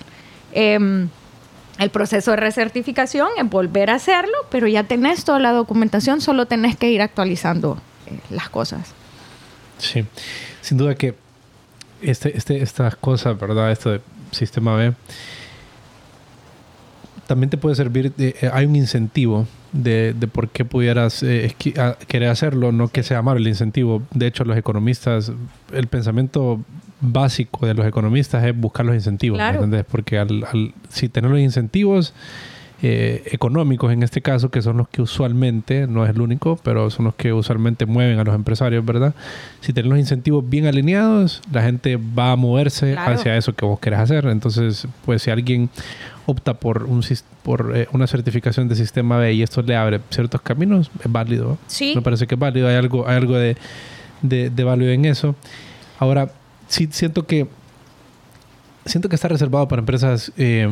Em, 0.53 1.09
el 1.79 1.91
proceso 1.91 2.33
de 2.33 2.37
recertificación 2.37 3.29
es 3.39 3.49
volver 3.49 3.91
a 3.91 3.95
hacerlo, 3.95 4.35
pero 4.51 4.67
ya 4.69 4.85
tenés 4.85 5.25
toda 5.25 5.39
la 5.39 5.53
documentación, 5.53 6.21
solo 6.21 6.47
tenés 6.47 6.77
que 6.77 6.91
ir 6.91 7.01
actualizando 7.01 7.79
eh, 8.07 8.19
las 8.31 8.49
cosas. 8.49 8.93
Sí, 9.79 10.05
sin 10.61 10.79
duda 10.79 10.95
que 10.95 11.15
este, 12.03 12.37
este, 12.37 12.63
estas 12.63 12.97
cosas, 12.97 13.39
¿verdad? 13.39 13.73
Esto 13.73 13.91
de 13.91 14.01
sistema 14.31 14.77
B, 14.77 14.95
también 17.27 17.51
te 17.51 17.57
puede 17.57 17.75
servir, 17.75 18.13
eh, 18.19 18.51
hay 18.53 18.67
un 18.67 18.77
incentivo 18.77 19.47
de, 19.73 20.15
de 20.19 20.27
por 20.27 20.49
qué 20.49 20.65
pudieras 20.65 21.23
eh, 21.23 21.55
querer 22.07 22.29
hacerlo, 22.29 22.73
no 22.73 22.89
que 22.89 23.03
sea 23.03 23.23
malo 23.23 23.39
el 23.39 23.49
incentivo. 23.49 24.03
De 24.13 24.27
hecho, 24.27 24.45
los 24.45 24.57
economistas, 24.57 25.33
el 25.73 25.87
pensamiento 25.87 26.61
básico 27.01 27.67
de 27.67 27.75
los 27.75 27.87
economistas 27.87 28.45
es 28.45 28.57
buscar 28.57 28.87
los 28.87 28.95
incentivos, 28.95 29.41
¿entendés? 29.41 29.85
Porque 29.85 30.19
al, 30.19 30.45
al, 30.45 30.73
si 30.89 31.09
tener 31.09 31.31
los 31.31 31.41
incentivos 31.41 32.15
eh, 32.87 33.23
económicos 33.33 33.91
en 33.95 34.03
este 34.03 34.21
caso, 34.21 34.51
que 34.51 34.61
son 34.61 34.77
los 34.77 34.91
que 34.91 35.01
usualmente, 35.01 35.87
no 35.87 36.05
es 36.05 36.11
el 36.11 36.21
único, 36.21 36.57
pero 36.63 36.91
son 36.91 37.07
los 37.07 37.15
que 37.15 37.33
usualmente 37.33 37.87
mueven 37.87 38.19
a 38.19 38.25
los 38.25 38.35
empresarios, 38.35 38.85
¿verdad? 38.85 39.15
Si 39.63 39.73
tienen 39.73 39.89
los 39.89 39.99
incentivos 39.99 40.47
bien 40.47 40.67
alineados, 40.67 41.41
la 41.51 41.63
gente 41.63 41.97
va 41.97 42.33
a 42.33 42.37
moverse 42.37 42.95
hacia 42.95 43.39
eso 43.39 43.55
que 43.55 43.65
vos 43.65 43.81
querés 43.81 44.01
hacer. 44.01 44.27
Entonces, 44.27 44.87
pues 45.07 45.23
si 45.23 45.31
alguien 45.31 45.71
opta 46.27 46.53
por, 46.53 46.83
un, 46.83 47.03
por 47.43 47.75
eh, 47.75 47.89
una 47.93 48.07
certificación 48.07 48.69
de 48.69 48.75
sistema 48.75 49.17
B 49.17 49.33
y 49.33 49.43
esto 49.43 49.63
le 49.63 49.77
abre 49.77 50.03
ciertos 50.11 50.43
caminos, 50.43 50.91
es 51.03 51.11
válido. 51.11 51.57
Sí. 51.67 51.95
Me 51.95 52.03
parece 52.03 52.27
que 52.27 52.35
es 52.35 52.39
válido, 52.39 52.69
hay 52.69 52.75
algo, 52.75 53.09
hay 53.09 53.17
algo 53.17 53.35
de, 53.35 53.57
de, 54.21 54.65
válido 54.65 54.93
en 54.93 55.07
eso. 55.07 55.35
Ahora, 55.99 56.33
sí 56.69 56.87
siento 56.91 57.27
que 57.27 57.47
siento 58.85 59.09
que 59.09 59.15
está 59.15 59.29
reservado 59.29 59.67
para 59.69 59.81
empresas 59.81 60.31
eh, 60.37 60.69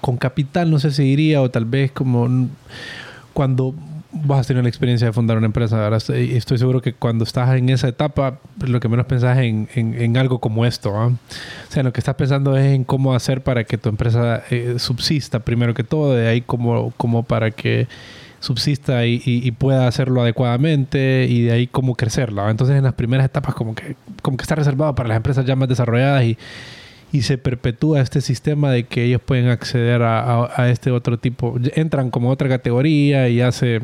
con 0.00 0.16
capital, 0.16 0.70
no 0.70 0.78
sé 0.78 0.90
si 0.90 1.02
diría, 1.02 1.42
o 1.42 1.50
tal 1.50 1.64
vez 1.64 1.92
como 1.92 2.48
cuando 3.32 3.74
vas 4.24 4.40
a 4.40 4.48
tener 4.48 4.62
la 4.62 4.68
experiencia 4.68 5.06
de 5.06 5.12
fundar 5.12 5.36
una 5.36 5.46
empresa. 5.46 5.82
Ahora 5.84 5.98
estoy 5.98 6.58
seguro 6.58 6.80
que 6.80 6.94
cuando 6.94 7.24
estás 7.24 7.56
en 7.56 7.68
esa 7.68 7.88
etapa, 7.88 8.38
lo 8.64 8.80
que 8.80 8.88
menos 8.88 9.06
pensás 9.06 9.38
en, 9.38 9.68
en, 9.74 10.16
algo 10.16 10.38
como 10.38 10.64
esto. 10.64 10.96
¿ah? 10.96 11.08
O 11.08 11.72
sea, 11.72 11.82
lo 11.82 11.92
que 11.92 12.00
estás 12.00 12.14
pensando 12.14 12.56
es 12.56 12.74
en 12.74 12.84
cómo 12.84 13.14
hacer 13.14 13.42
para 13.42 13.64
que 13.64 13.78
tu 13.78 13.88
empresa 13.88 14.42
eh, 14.50 14.76
subsista, 14.78 15.40
primero 15.40 15.74
que 15.74 15.84
todo, 15.84 16.14
de 16.14 16.28
ahí 16.28 16.40
como, 16.40 16.92
como 16.96 17.22
para 17.24 17.50
que 17.50 17.88
subsista 18.40 19.04
y, 19.06 19.20
y, 19.24 19.50
pueda 19.50 19.88
hacerlo 19.88 20.22
adecuadamente 20.22 21.26
y 21.28 21.42
de 21.42 21.52
ahí 21.52 21.66
cómo 21.66 21.96
crecerla. 21.96 22.48
Entonces, 22.50 22.76
en 22.76 22.84
las 22.84 22.94
primeras 22.94 23.26
etapas, 23.26 23.54
como 23.54 23.74
que, 23.74 23.96
como 24.22 24.36
que 24.36 24.42
está 24.42 24.54
reservado 24.54 24.94
para 24.94 25.08
las 25.08 25.16
empresas 25.16 25.44
ya 25.44 25.56
más 25.56 25.68
desarrolladas 25.68 26.22
y 26.24 26.38
y 27.12 27.22
se 27.22 27.38
perpetúa 27.38 28.00
este 28.00 28.20
sistema 28.20 28.70
de 28.70 28.84
que 28.84 29.04
ellos 29.04 29.20
pueden 29.24 29.48
acceder 29.48 30.02
a, 30.02 30.50
a, 30.54 30.70
este 30.70 30.90
otro 30.90 31.18
tipo, 31.18 31.56
entran 31.74 32.10
como 32.10 32.30
otra 32.30 32.48
categoría 32.48 33.28
y 33.28 33.40
hace, 33.40 33.80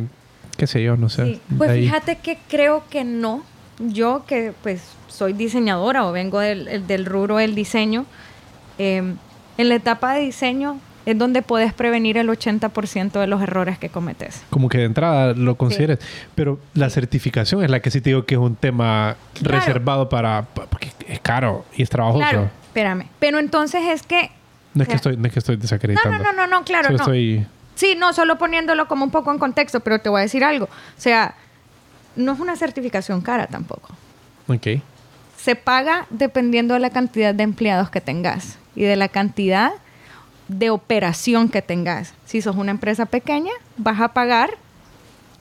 qué 0.57 0.67
sé 0.67 0.83
yo, 0.83 0.97
no 0.97 1.09
sé. 1.09 1.39
Pues 1.57 1.73
fíjate 1.73 2.17
que 2.17 2.39
creo 2.49 2.85
que 2.91 3.05
no. 3.05 3.43
Yo 3.79 4.25
que 4.27 4.53
pues 4.63 4.83
soy 5.09 5.33
diseñadora 5.33 6.07
o 6.07 6.13
vengo 6.13 6.41
del, 6.41 6.87
del 6.87 7.07
rubro 7.07 7.37
del 7.37 7.55
diseño, 7.55 8.07
em, 8.79 9.17
en 9.59 9.69
la 9.69 9.75
etapa 9.77 10.15
de 10.15 10.21
diseño 10.21 10.79
es 11.05 11.19
donde 11.19 11.43
puedes 11.43 11.73
prevenir 11.73 12.17
el 12.17 12.29
80% 12.29 13.19
de 13.19 13.27
los 13.27 13.43
errores 13.43 13.79
que 13.79 13.89
cometes. 13.89 14.43
Como 14.51 14.69
que 14.69 14.79
de 14.79 14.85
entrada 14.85 15.35
lo 15.35 15.57
consideres. 15.57 15.99
Pero 16.37 16.61
la 16.75 16.91
certificación 16.91 17.65
es 17.65 17.71
la 17.71 17.81
que 17.81 17.91
sí 17.91 18.01
te 18.01 18.11
digo 18.11 18.25
que 18.25 18.37
es 18.37 18.41
un 18.41 18.55
tema 18.55 19.17
reservado 19.41 20.09
para... 20.09 20.47
porque 20.71 20.93
es 21.09 21.19
caro 21.19 21.65
y 21.77 21.83
es 21.83 21.91
trabajoso. 21.91 22.21
Claro 22.21 22.62
espérame. 22.73 23.07
Pero 23.19 23.39
entonces 23.39 23.83
es 23.85 24.03
que... 24.03 24.31
No 24.75 24.83
es, 24.83 24.89
que, 24.89 24.97
estoy, 24.97 25.19
no 25.19 25.27
es 25.27 25.33
que 25.33 25.39
estoy 25.39 25.57
desacreditando. 25.57 26.17
No, 26.17 26.25
no, 26.25 26.33
no, 26.33 26.47
no, 26.47 26.65
claro, 26.65 26.91
no. 26.97 27.05
Sí, 27.75 27.95
no, 27.97 28.13
solo 28.15 28.39
poniéndolo 28.39 28.89
como 28.89 29.05
un 29.05 29.11
poco 29.11 29.31
en 29.31 29.39
contexto, 29.39 29.81
pero 29.81 29.99
te 29.99 30.09
voy 30.09 30.21
a 30.21 30.23
decir 30.23 30.45
algo. 30.45 30.65
O 30.65 31.01
sea, 31.01 31.35
no 32.17 32.33
es 32.33 32.41
una 32.41 32.57
certificación 32.57 33.21
cara 33.21 33.47
tampoco. 33.47 33.91
Ok. 34.49 34.83
Se 35.37 35.57
paga 35.57 36.07
dependiendo 36.09 36.75
de 36.75 36.81
la 36.81 36.91
cantidad 36.91 37.35
de 37.35 37.43
empleados 37.43 37.91
que 37.91 38.01
tengas 38.01 38.59
y 38.75 38.83
de 38.83 38.97
la 38.97 39.09
cantidad 39.09 39.73
de 40.49 40.71
operación 40.71 41.49
que 41.51 41.61
tengas. 41.61 42.15
Si 42.25 42.41
sos 42.41 42.57
una 42.57 42.71
empresa 42.71 43.07
pequeña, 43.07 43.53
vas 43.77 44.01
a 44.01 44.09
pagar 44.09 44.51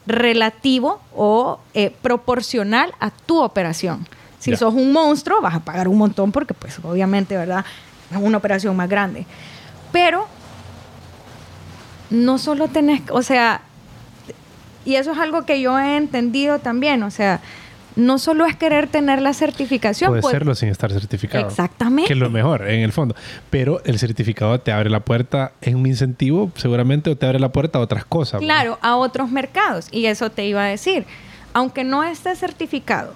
relativo 0.05 1.01
o 1.15 1.59
eh, 1.73 1.93
proporcional 2.01 2.93
a 2.99 3.11
tu 3.11 3.41
operación. 3.41 4.07
Si 4.41 4.55
sos 4.55 4.73
un 4.73 4.91
monstruo, 4.91 5.39
vas 5.39 5.55
a 5.55 5.59
pagar 5.59 5.87
un 5.87 5.97
montón 5.97 6.31
porque, 6.31 6.53
pues, 6.53 6.79
obviamente, 6.83 7.37
¿verdad? 7.37 7.63
Es 8.09 8.17
una 8.17 8.37
operación 8.37 8.75
más 8.75 8.89
grande. 8.89 9.25
Pero 9.91 10.27
no 12.09 12.37
solo 12.37 12.67
tenés, 12.67 13.03
o 13.11 13.21
sea, 13.21 13.61
y 14.83 14.95
eso 14.95 15.11
es 15.11 15.17
algo 15.17 15.45
que 15.45 15.61
yo 15.61 15.79
he 15.79 15.95
entendido 15.95 16.59
también, 16.59 17.03
o 17.03 17.11
sea, 17.11 17.39
no 17.95 18.17
solo 18.19 18.45
es 18.45 18.55
querer 18.55 18.87
tener 18.87 19.21
la 19.21 19.33
certificación. 19.33 20.09
Puede 20.09 20.21
pues 20.21 20.31
serlo 20.31 20.55
sin 20.55 20.69
estar 20.69 20.91
certificado. 20.91 21.47
Exactamente. 21.47 22.07
Que 22.07 22.13
es 22.13 22.19
lo 22.19 22.29
mejor, 22.29 22.67
en 22.67 22.81
el 22.81 22.91
fondo. 22.91 23.15
Pero 23.49 23.81
el 23.83 23.99
certificado 23.99 24.59
te 24.59 24.71
abre 24.71 24.89
la 24.89 25.01
puerta, 25.01 25.51
es 25.61 25.75
un 25.75 25.85
incentivo 25.85 26.51
seguramente, 26.55 27.09
o 27.09 27.17
te 27.17 27.25
abre 27.25 27.39
la 27.39 27.51
puerta 27.51 27.79
a 27.79 27.81
otras 27.81 28.05
cosas. 28.05 28.39
Claro, 28.39 28.79
a 28.81 28.95
otros 28.95 29.29
mercados. 29.29 29.87
Y 29.91 30.05
eso 30.05 30.29
te 30.29 30.45
iba 30.45 30.63
a 30.63 30.67
decir. 30.67 31.05
Aunque 31.53 31.83
no 31.83 32.03
esté 32.03 32.33
certificado, 32.35 33.13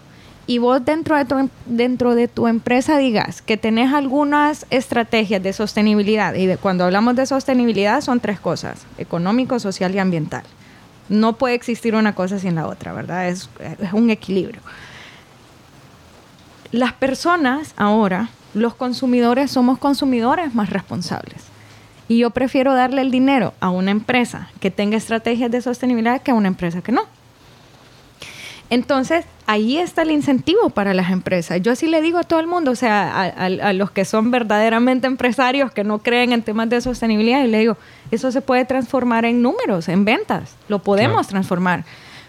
y 0.48 0.60
vos 0.60 0.84
dentro 0.86 1.18
de, 1.18 1.26
tu, 1.26 1.38
em, 1.38 1.50
dentro 1.66 2.16
de 2.16 2.28
tu 2.28 2.48
empresa 2.48 2.98
digas 2.98 3.41
que 3.41 3.58
tenés 3.58 3.93
algunas 3.93 4.66
estrategias 4.70 5.41
de 5.41 5.54
sostenibilidad, 5.54 6.36
y 6.36 6.56
cuando 6.58 6.84
hablamos 6.84 7.16
de 7.16 7.26
sostenibilidad 7.26 8.02
son 8.02 8.20
tres 8.20 8.39
cosas, 8.39 8.86
económico, 8.98 9.60
social 9.60 9.93
y 9.96 10.00
ambiental. 10.00 10.43
No 11.10 11.34
puede 11.34 11.56
existir 11.56 11.96
una 11.96 12.16
cosa 12.16 12.39
sin 12.39 12.56
la 12.56 12.68
otra, 12.68 12.93
¿verdad? 12.93 13.28
Es, 13.30 13.50
es 13.80 13.93
un 13.93 14.10
equilibrio. 14.10 14.62
las 16.72 16.93
personas 16.93 17.74
ahora, 17.78 18.30
los 18.54 18.76
consumidores, 18.76 19.52
somos 19.52 19.78
consumidores 19.78 20.54
más 20.54 20.70
responsables. 20.70 21.43
Y 22.08 22.20
yo 22.20 22.30
prefiero 22.32 22.74
darle 22.74 23.02
el 23.02 23.12
dinero 23.12 23.54
a 23.60 23.70
una 23.70 23.91
empresa 23.91 24.50
que 24.60 24.72
tenga 24.72 24.98
estrategias 24.98 25.50
de 25.52 25.62
sostenibilidad 25.62 26.22
que 26.22 26.32
a 26.32 26.36
una 26.36 26.48
empresa 26.50 26.82
que 26.82 26.91
no. 26.91 27.04
Entonces, 28.70 29.26
ahí 29.45 29.78
está 29.78 30.01
el 30.01 30.11
incentivo 30.11 30.72
para 30.72 30.93
las 30.93 31.11
empresas. 31.11 31.61
Yo 31.61 31.72
así 31.72 31.88
le 31.88 32.01
digo 32.01 32.18
a 32.18 32.24
todo 32.24 32.39
el 32.39 32.47
mundo, 32.47 32.72
o 32.72 32.76
sea, 32.76 33.22
a, 33.22 33.74
los 33.74 33.91
que 33.91 34.05
son 34.05 34.32
verdaderamente 34.32 35.05
empresarios, 35.05 35.72
que 35.72 35.84
no 35.84 35.99
creen 35.99 36.32
en 36.32 36.41
temas 36.41 36.70
de 36.70 36.82
sostenibilidad, 36.82 37.43
y 37.43 37.47
le 37.47 37.59
digo, 37.59 37.78
eso 38.11 38.32
se 38.32 38.41
puede 38.41 38.66
transformar 38.66 39.26
en 39.26 39.41
números, 39.41 39.88
en 39.88 40.03
ventas, 40.03 40.55
lo 40.68 40.80
podemos 40.80 41.28
transformar. 41.28 41.86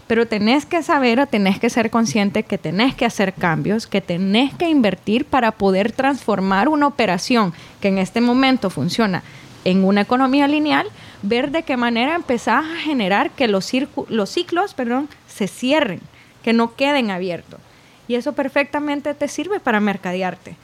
Pero 0.06 0.26
tenés 0.26 0.66
que 0.66 0.82
saber 0.82 1.18
o 1.18 1.26
tenés 1.26 1.58
que 1.58 1.70
ser 1.70 1.90
consciente 1.90 2.44
que 2.44 2.58
tenés 2.58 2.94
que 2.94 3.06
hacer 3.06 3.32
cambios, 3.32 3.86
que 3.86 4.00
tenés 4.00 4.54
que 4.54 4.68
invertir 4.68 5.24
para 5.24 5.52
poder 5.52 5.90
transformar 5.90 6.68
una 6.68 6.86
operación 6.86 7.54
que 7.80 7.88
en 7.88 7.98
este 7.98 8.20
momento 8.20 8.70
funciona 8.70 9.24
en 9.64 9.82
una 9.82 10.02
economía 10.02 10.46
lineal, 10.46 10.86
ver 11.22 11.50
de 11.50 11.64
qué 11.64 11.76
manera 11.76 12.14
empezás 12.14 12.64
a 12.64 12.76
generar 12.76 13.30
que 13.30 13.48
los, 13.48 13.72
los 14.08 14.30
ciclos 14.30 14.74
perdón, 14.74 15.08
se 15.26 15.48
cierren 15.48 16.00
que 16.46 16.52
no 16.52 16.76
queden 16.76 17.10
abiertos. 17.10 17.58
Y 18.06 18.14
eso 18.14 18.32
perfectamente 18.32 19.14
te 19.14 19.26
sirve 19.26 19.58
para 19.58 19.80
mercadearte. 19.80 20.54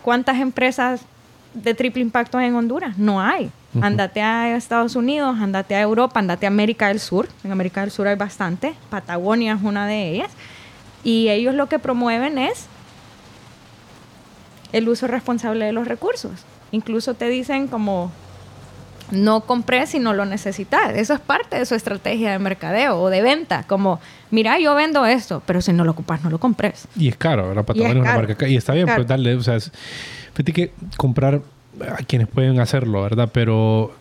¿Cuántas 0.00 0.38
empresas 0.38 1.02
de 1.52 1.74
triple 1.74 2.00
impacto 2.00 2.40
en 2.40 2.54
Honduras? 2.54 2.96
No 2.96 3.20
hay. 3.20 3.50
Andate 3.82 4.22
a 4.22 4.56
Estados 4.56 4.96
Unidos, 4.96 5.36
andate 5.38 5.74
a 5.74 5.82
Europa, 5.82 6.18
andate 6.18 6.46
a 6.46 6.48
América 6.48 6.88
del 6.88 6.98
Sur. 6.98 7.28
En 7.44 7.52
América 7.52 7.82
del 7.82 7.90
Sur 7.90 8.08
hay 8.08 8.16
bastante. 8.16 8.72
Patagonia 8.88 9.52
es 9.52 9.62
una 9.62 9.86
de 9.86 10.12
ellas. 10.12 10.30
Y 11.04 11.28
ellos 11.28 11.54
lo 11.54 11.68
que 11.68 11.78
promueven 11.78 12.38
es 12.38 12.64
el 14.72 14.88
uso 14.88 15.06
responsable 15.08 15.66
de 15.66 15.72
los 15.72 15.86
recursos. 15.86 16.46
Incluso 16.72 17.12
te 17.12 17.28
dicen 17.28 17.68
como 17.68 18.12
no 19.10 19.42
compré 19.42 19.86
si 19.86 19.98
no 19.98 20.14
lo 20.14 20.24
necesitas. 20.24 20.94
Eso 20.94 21.14
es 21.14 21.20
parte 21.20 21.58
de 21.58 21.66
su 21.66 21.74
estrategia 21.74 22.32
de 22.32 22.38
mercadeo 22.38 23.00
o 23.00 23.10
de 23.10 23.22
venta. 23.22 23.64
Como, 23.66 24.00
mira, 24.30 24.58
yo 24.58 24.74
vendo 24.74 25.06
esto, 25.06 25.42
pero 25.46 25.60
si 25.60 25.72
no 25.72 25.84
lo 25.84 25.92
ocupas, 25.92 26.22
no 26.22 26.30
lo 26.30 26.38
compres. 26.38 26.88
Y 26.96 27.08
es 27.08 27.16
caro, 27.16 27.48
¿verdad? 27.48 27.64
Patagonia 27.64 27.94
es 27.94 28.00
una 28.00 28.14
marca 28.14 28.48
Y 28.48 28.56
está 28.56 28.72
bien, 28.72 28.88
pues 28.94 29.06
darle, 29.06 29.34
o 29.34 29.42
sea, 29.42 29.58
fíjate 29.60 30.52
que 30.52 30.72
comprar 30.96 31.42
a 31.80 31.96
quienes 32.04 32.28
pueden 32.28 32.60
hacerlo, 32.60 33.02
¿verdad? 33.02 33.30
Pero 33.32 33.92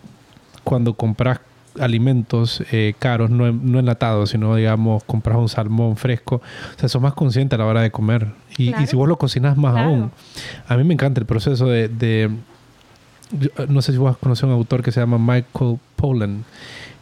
cuando 0.64 0.94
compras 0.94 1.40
alimentos 1.80 2.64
eh, 2.72 2.94
caros, 3.00 3.30
no, 3.30 3.52
no, 3.52 3.80
enlatados, 3.80 4.32
sino, 4.32 4.56
digamos, 4.56 5.04
compras 5.04 5.38
un 5.38 5.50
salmón 5.50 5.96
fresco, 5.96 6.42
o 6.76 6.80
sea, 6.80 6.90
sos 6.90 7.02
más 7.02 7.14
consciente 7.14 7.56
a 7.56 7.58
la 7.60 7.66
hora 7.66 7.82
de 7.82 7.92
comer. 7.92 8.28
Y, 8.58 8.74
si 8.88 8.96
vos 8.98 9.08
lo 9.08 9.18
cocinas 9.18 9.56
más 9.56 9.78
aún. 9.78 10.12
A 10.68 10.76
mí 10.76 10.84
me 10.84 10.94
encanta 10.94 11.22
el 11.22 11.26
proceso 11.26 11.68
de 11.68 11.90
eh, 12.02 12.30
no 13.68 13.82
sé 13.82 13.92
si 13.92 13.98
vos 13.98 14.18
conoces 14.18 14.44
un 14.44 14.52
autor 14.52 14.84
que 14.84 14.92
se 14.92 15.00
llama 15.00 15.18
Michael 15.18 15.78
Pollan. 15.96 16.46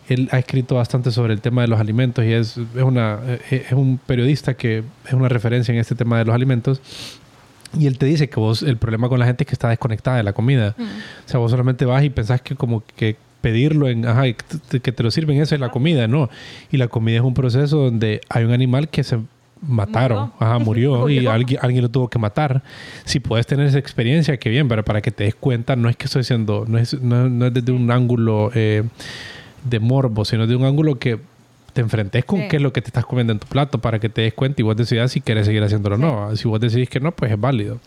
Él 0.10 0.30
ha 0.32 0.40
escrito 0.40 0.76
bastante 0.76 1.12
sobre 1.12 1.34
el 1.34 1.42
tema 1.42 1.62
de 1.62 1.68
los 1.68 1.80
alimentos 1.80 2.24
y 2.24 2.32
es, 2.32 2.58
es, 2.58 2.84
una, 2.84 3.20
eh, 3.26 3.66
es 3.68 3.74
un 3.74 3.98
periodista 3.98 4.54
que 4.54 4.84
es 5.06 5.14
una 5.14 5.28
referencia 5.28 5.74
en 5.74 5.80
este 5.80 5.96
tema 5.96 6.18
de 6.18 6.26
los 6.26 6.34
alimentos. 6.34 6.82
Y 7.78 7.88
él 7.88 7.98
te 7.98 8.06
dice 8.06 8.30
que 8.30 8.40
vos, 8.40 8.64
el 8.64 8.78
problema 8.78 9.10
con 9.10 9.20
la 9.20 9.26
gente 9.26 9.44
es 9.44 9.48
que 9.48 9.54
está 9.54 9.70
desconectada 9.70 10.18
de 10.18 10.24
la 10.24 10.34
comida. 10.34 10.74
Mm. 10.78 10.84
O 10.84 11.30
sea, 11.30 11.40
vos 11.40 11.52
solamente 11.52 11.86
vas 11.86 12.04
y 12.04 12.10
pensás 12.10 12.42
que 12.42 12.56
como 12.56 12.84
que 12.96 13.18
pedirlo 13.42 13.90
en, 13.90 14.06
ajá, 14.06 14.24
que 14.24 14.92
te 14.92 15.04
lo 15.04 15.12
sirven 15.12 15.40
eso 15.42 15.56
es 15.56 15.62
la 15.62 15.70
comida, 15.70 16.08
no. 16.08 16.30
Y 16.72 16.78
la 16.78 16.88
comida 16.88 17.18
es 17.18 17.24
un 17.24 17.34
proceso 17.34 17.78
donde 17.78 18.22
hay 18.30 18.46
un 18.46 18.52
animal 18.52 18.90
que 18.90 19.04
se 19.04 19.20
mataron, 19.62 20.20
murió. 20.20 20.34
ajá, 20.40 20.60
murió, 20.60 21.10
y 21.10 21.26
alguien, 21.28 21.60
alguien 21.62 21.84
lo 21.84 21.90
tuvo 21.90 22.08
que 22.08 22.20
matar. 22.20 22.64
Si 23.06 23.20
puedes 23.20 23.48
tener 23.48 23.68
esa 23.68 23.80
experiencia, 23.80 24.38
qué 24.38 24.50
bien, 24.50 24.68
pero 24.68 24.84
para 24.84 25.02
que 25.02 25.12
te 25.12 25.24
des 25.26 25.36
cuenta, 25.36 25.76
no 25.76 25.90
es 25.90 25.96
que 25.96 26.06
estoy 26.06 26.22
diciendo, 26.22 26.66
no 26.68 26.78
es, 26.78 27.00
no, 27.02 27.46
es 27.46 27.54
desde 27.54 27.72
un 27.72 27.92
ángulo 27.92 28.52
eh, 28.54 28.84
de 29.64 29.80
morbo, 29.80 30.26
sino 30.26 30.48
de 30.48 30.56
un 30.56 30.66
ángulo 30.66 31.00
que 31.00 31.20
te 31.78 31.82
enfrentes 31.82 32.26
con 32.26 32.48
qué 32.48 32.56
es 32.56 32.62
lo 32.64 32.74
que 32.74 32.82
te 32.82 32.88
estás 32.88 33.06
comiendo 33.06 33.34
en 33.34 33.38
tu 33.38 33.46
plato 33.46 33.78
para 33.78 34.00
que 34.00 34.10
te 34.10 34.22
des 34.22 34.34
cuenta 34.34 34.62
y 34.62 34.64
vos 34.64 34.76
decidas 34.76 35.12
si 35.12 35.22
quieres 35.22 35.46
seguir 35.46 35.62
haciéndolo 35.62 35.96
o 35.96 36.00
no. 36.00 36.36
Si 36.36 36.48
vos 36.48 36.60
decidís 36.60 36.90
que 36.90 37.00
no, 37.00 37.12
pues 37.12 37.32
es 37.32 37.40
válido. 37.40 37.78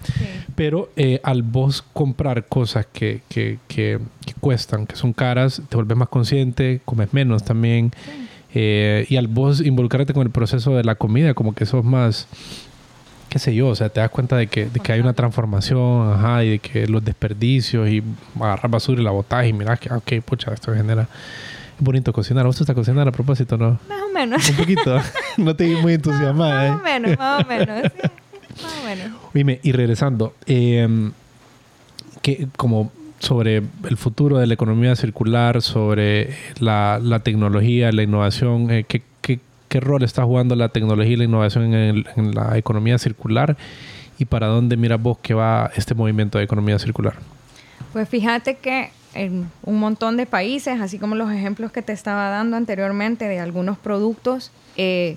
Pero 0.55 0.91
eh, 0.95 1.21
al 1.25 1.43
vos 1.43 1.83
comprar 1.93 2.47
cosas 2.47 2.87
que, 2.87 3.23
que, 3.29 3.59
que, 3.67 3.99
que, 4.25 4.35
cuestan, 4.35 4.87
que 4.87 4.95
son 4.95 5.13
caras, 5.13 5.61
te 5.69 5.77
vuelves 5.77 5.97
más 5.97 6.09
consciente, 6.09 6.81
comes 6.85 7.13
menos 7.13 7.43
también. 7.43 7.91
Eh, 8.55 9.07
y 9.09 9.17
al 9.17 9.29
vos 9.29 9.61
involucrarte 9.61 10.13
con 10.13 10.23
el 10.23 10.31
proceso 10.31 10.75
de 10.75 10.85
la 10.85 10.95
comida, 10.95 11.35
como 11.35 11.55
que 11.55 11.67
sos 11.67 11.85
más, 11.85 12.27
qué 13.29 13.39
sé 13.39 13.55
yo, 13.55 13.69
o 13.69 13.75
sea, 13.75 13.89
te 13.89 14.01
das 14.01 14.11
cuenta 14.11 14.37
de 14.37 14.49
que, 14.49 14.67
de 14.67 14.81
que 14.81 14.93
hay 14.93 15.01
una 15.01 15.13
transformación, 15.13 16.13
ajá, 16.13 16.45
y 16.45 16.51
de 16.51 16.59
que 16.59 16.87
los 16.87 17.05
desperdicios 17.05 17.89
y 17.89 18.03
agarrar 18.41 18.71
basura 18.71 19.01
y 19.01 19.05
la 19.05 19.11
botas 19.11 19.47
y 19.47 19.53
miras 19.53 19.79
que, 19.79 19.89
ah, 19.91 19.99
ok, 19.99 20.25
pucha, 20.25 20.53
esto 20.53 20.75
genera... 20.75 21.09
Es 21.79 21.85
bonito 21.85 22.13
cocinar. 22.13 22.45
¿Vos 22.45 22.57
te 22.57 22.65
estás 22.65 22.77
cocinando 22.77 23.09
a 23.09 23.13
propósito, 23.13 23.57
no? 23.57 23.79
Más 23.89 24.03
o 24.03 24.13
menos. 24.13 24.51
Un 24.51 24.57
poquito. 24.57 25.01
no 25.39 25.57
te 25.57 25.65
vi 25.65 25.77
muy 25.77 25.95
entusiasmada, 25.95 26.67
¿eh? 26.67 26.71
Más 26.73 26.81
o 26.81 26.85
menos, 26.85 27.19
más 27.19 27.45
o 27.45 27.49
menos. 27.49 27.83
Sí. 27.83 28.63
Más 28.63 28.75
o 28.75 28.85
menos. 28.85 29.19
Oíme, 29.35 29.61
y 29.63 29.73
regresando, 29.73 30.35
eh, 30.47 31.11
que 32.21 32.49
como 32.57 32.93
sobre 33.21 33.63
el 33.89 33.97
futuro 33.97 34.39
de 34.39 34.47
la 34.47 34.55
economía 34.55 34.97
circular, 34.97 35.63
sobre 35.63 36.35
la, 36.59 37.21
tecnología, 37.23 37.93
la 37.93 38.03
innovación. 38.03 38.71
Eh, 38.71 38.85
¿qué, 38.85 39.01
rol 39.79 40.03
está 40.03 40.25
jugando 40.25 40.57
la 40.57 40.71
tecnología 40.71 41.13
y 41.13 41.17
la 41.17 41.25
innovación 41.25 41.73
en, 41.73 42.05
la 42.35 42.59
economía 42.59 42.99
circular? 42.99 43.57
¿Y 44.19 44.25
para 44.25 44.49
dónde 44.49 44.77
mira 44.77 44.97
vos 44.97 45.19
que 45.19 45.33
va 45.33 45.71
este 45.77 45.95
movimiento 45.95 46.39
de 46.39 46.45
economía 46.45 46.79
circular? 46.79 47.15
Pues 47.93 48.09
fíjate 48.09 48.57
que 48.57 48.91
en 49.15 49.49
un 49.63 49.79
montón 49.79 50.17
de 50.17 50.27
países, 50.27 50.81
así 50.81 50.99
como 50.99 51.15
los 51.15 51.31
ejemplos 51.31 51.71
que 51.71 51.83
te 51.83 51.93
estaba 51.93 52.31
dando 52.31 52.57
anteriormente 52.57 53.29
de 53.29 53.39
algunos 53.39 53.79
productos, 53.79 54.51
eh, 54.77 55.17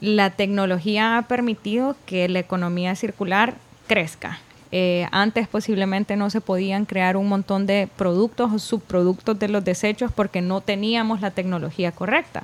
la 0.00 0.30
tecnología 0.30 1.18
ha 1.18 1.22
permitido 1.22 1.96
que 2.06 2.28
la 2.28 2.38
economía 2.38 2.94
circular 2.94 3.54
crezca. 3.86 4.38
Eh, 4.76 5.06
antes 5.12 5.46
posiblemente 5.46 6.16
no 6.16 6.30
se 6.30 6.40
podían 6.40 6.84
crear 6.84 7.16
un 7.16 7.28
montón 7.28 7.64
de 7.64 7.88
productos 7.96 8.52
o 8.52 8.58
subproductos 8.58 9.38
de 9.38 9.46
los 9.46 9.64
desechos 9.64 10.10
porque 10.10 10.42
no 10.42 10.62
teníamos 10.62 11.20
la 11.20 11.30
tecnología 11.30 11.92
correcta. 11.92 12.42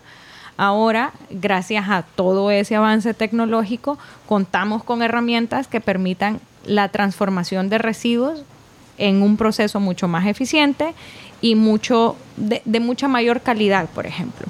Ahora, 0.56 1.10
gracias 1.30 1.88
a 1.88 2.02
todo 2.02 2.52
ese 2.52 2.76
avance 2.76 3.14
tecnológico, 3.14 3.98
contamos 4.28 4.84
con 4.84 5.02
herramientas 5.02 5.66
que 5.66 5.80
permitan 5.80 6.38
la 6.64 6.88
transformación 6.90 7.68
de 7.68 7.78
residuos 7.78 8.44
en 8.96 9.22
un 9.22 9.36
proceso 9.36 9.80
mucho 9.80 10.06
más 10.06 10.28
eficiente 10.28 10.94
y 11.40 11.56
mucho 11.56 12.14
de, 12.36 12.62
mucha 12.78 13.08
mayor 13.08 13.40
calidad, 13.40 13.88
por 13.88 14.06
ejemplo. 14.06 14.46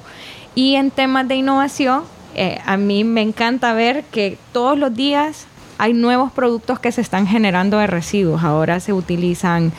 Y 0.53 0.75
en 0.75 0.91
temas 0.91 1.27
de 1.27 1.33
innovación, 1.33 2.03
eh, 2.35 2.59
a 2.63 2.77
mí 2.77 3.03
me 3.03 3.23
encanta 3.23 3.73
ver 3.73 4.03
que 4.11 4.37
todos 4.51 4.77
los 4.77 4.95
días 4.95 5.47
hay 5.81 5.93
nuevos 5.93 6.31
productos 6.31 6.79
que 6.79 6.91
se 6.91 7.01
están 7.01 7.25
generando 7.25 7.79
de 7.79 7.87
residuos. 7.87 8.43
Ahora 8.43 8.79
se 8.79 8.93
utilizan 8.93 9.71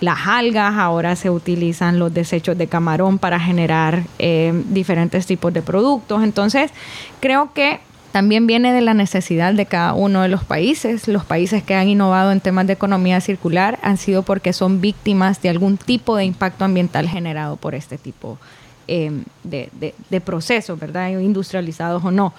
las 0.00 0.28
algas, 0.28 0.74
ahora 0.76 1.16
se 1.16 1.30
utilizan 1.30 1.98
los 1.98 2.14
desechos 2.14 2.56
de 2.56 2.68
camarón 2.68 3.18
para 3.18 3.40
generar 3.40 4.04
eh, 4.20 4.52
diferentes 4.68 5.26
tipos 5.26 5.52
de 5.52 5.60
productos. 5.60 6.22
Entonces, 6.22 6.70
creo 7.18 7.52
que 7.54 7.80
también 8.12 8.46
viene 8.46 8.72
de 8.72 8.82
la 8.82 8.94
necesidad 8.94 9.52
de 9.52 9.66
cada 9.66 9.94
uno 9.94 10.22
de 10.22 10.28
los 10.28 10.44
países. 10.44 11.08
Los 11.08 11.24
países 11.24 11.64
que 11.64 11.74
han 11.74 11.88
innovado 11.88 12.30
en 12.30 12.38
temas 12.38 12.68
de 12.68 12.74
economía 12.74 13.20
circular 13.20 13.80
han 13.82 13.96
sido 13.96 14.22
porque 14.22 14.52
son 14.52 14.80
víctimas 14.80 15.42
de 15.42 15.48
algún 15.48 15.76
tipo 15.76 16.14
de 16.14 16.24
impacto 16.24 16.66
ambiental 16.66 17.08
generado 17.08 17.56
por 17.56 17.74
este 17.74 17.98
tipo 17.98 18.38
eh, 18.86 19.10
de, 19.42 19.70
de 20.08 20.20
procesos, 20.20 20.78
¿verdad? 20.78 21.08
Industrializados 21.08 22.04
o 22.04 22.12
no. 22.12 22.32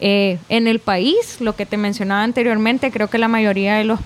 Eh, 0.00 0.38
en 0.48 0.66
el 0.66 0.78
país, 0.78 1.40
lo 1.40 1.54
que 1.54 1.66
te 1.66 1.76
mencionaba 1.76 2.22
anteriormente, 2.22 2.90
creo 2.90 3.08
que 3.08 3.18
la 3.18 3.28
mayoría 3.28 3.74
de 3.74 3.84
los 3.84 4.00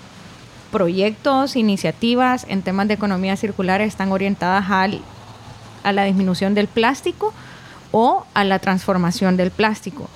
proyectos, 0.72 1.54
iniciativas 1.54 2.46
en 2.48 2.62
temas 2.62 2.88
de 2.88 2.94
economía 2.94 3.36
circular 3.36 3.80
están 3.80 4.10
orientadas 4.10 4.70
al, 4.70 5.00
a 5.84 5.92
la 5.92 6.02
disminución 6.02 6.54
del 6.54 6.66
plástico 6.66 7.32
o 7.92 8.26
a 8.34 8.42
la 8.42 8.58
transformación 8.58 9.36
del 9.36 9.52
plástico. 9.52 10.10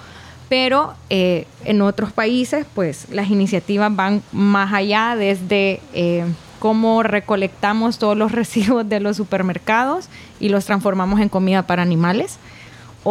Pero 0.49 0.95
eh, 1.11 1.47
en 1.65 1.81
otros 1.81 2.11
países, 2.11 2.67
pues 2.75 3.07
las 3.11 3.31
iniciativas 3.31 3.95
van 3.95 4.21
más 4.33 4.73
allá 4.73 5.15
desde 5.15 5.81
eh, 5.95 6.25
cómo 6.59 7.05
recolectamos 7.05 7.99
todos 7.99 8.17
los 8.17 8.33
residuos 8.41 8.89
de 8.89 8.99
los 8.99 9.17
supermercados 9.17 10.09
y 10.41 10.49
los 10.49 10.65
transformamos 10.65 11.21
en 11.21 11.29
comida 11.29 11.69
para 11.69 11.83
animales 11.83 12.39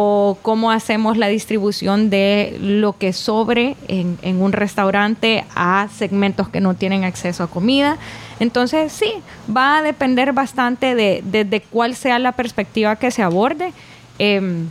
o 0.00 0.38
cómo 0.42 0.70
hacemos 0.70 1.16
la 1.16 1.26
distribución 1.26 2.08
de 2.08 2.56
lo 2.60 2.96
que 2.96 3.12
sobre 3.12 3.74
en, 3.88 4.40
un 4.40 4.52
restaurante 4.52 5.44
a 5.56 5.88
segmentos 5.92 6.48
que 6.48 6.60
no 6.60 6.74
tienen 6.74 7.02
acceso 7.02 7.42
a 7.42 7.48
comida. 7.48 7.96
Entonces 8.38 8.92
sí, 8.92 9.12
va 9.50 9.78
a 9.78 9.82
depender 9.82 10.32
bastante 10.32 10.94
de, 10.94 11.62
cuál 11.72 11.96
sea 11.96 12.20
la 12.20 12.30
perspectiva 12.30 12.94
que 12.94 13.10
se 13.10 13.24
aborde. 13.24 13.72
Em, 14.20 14.68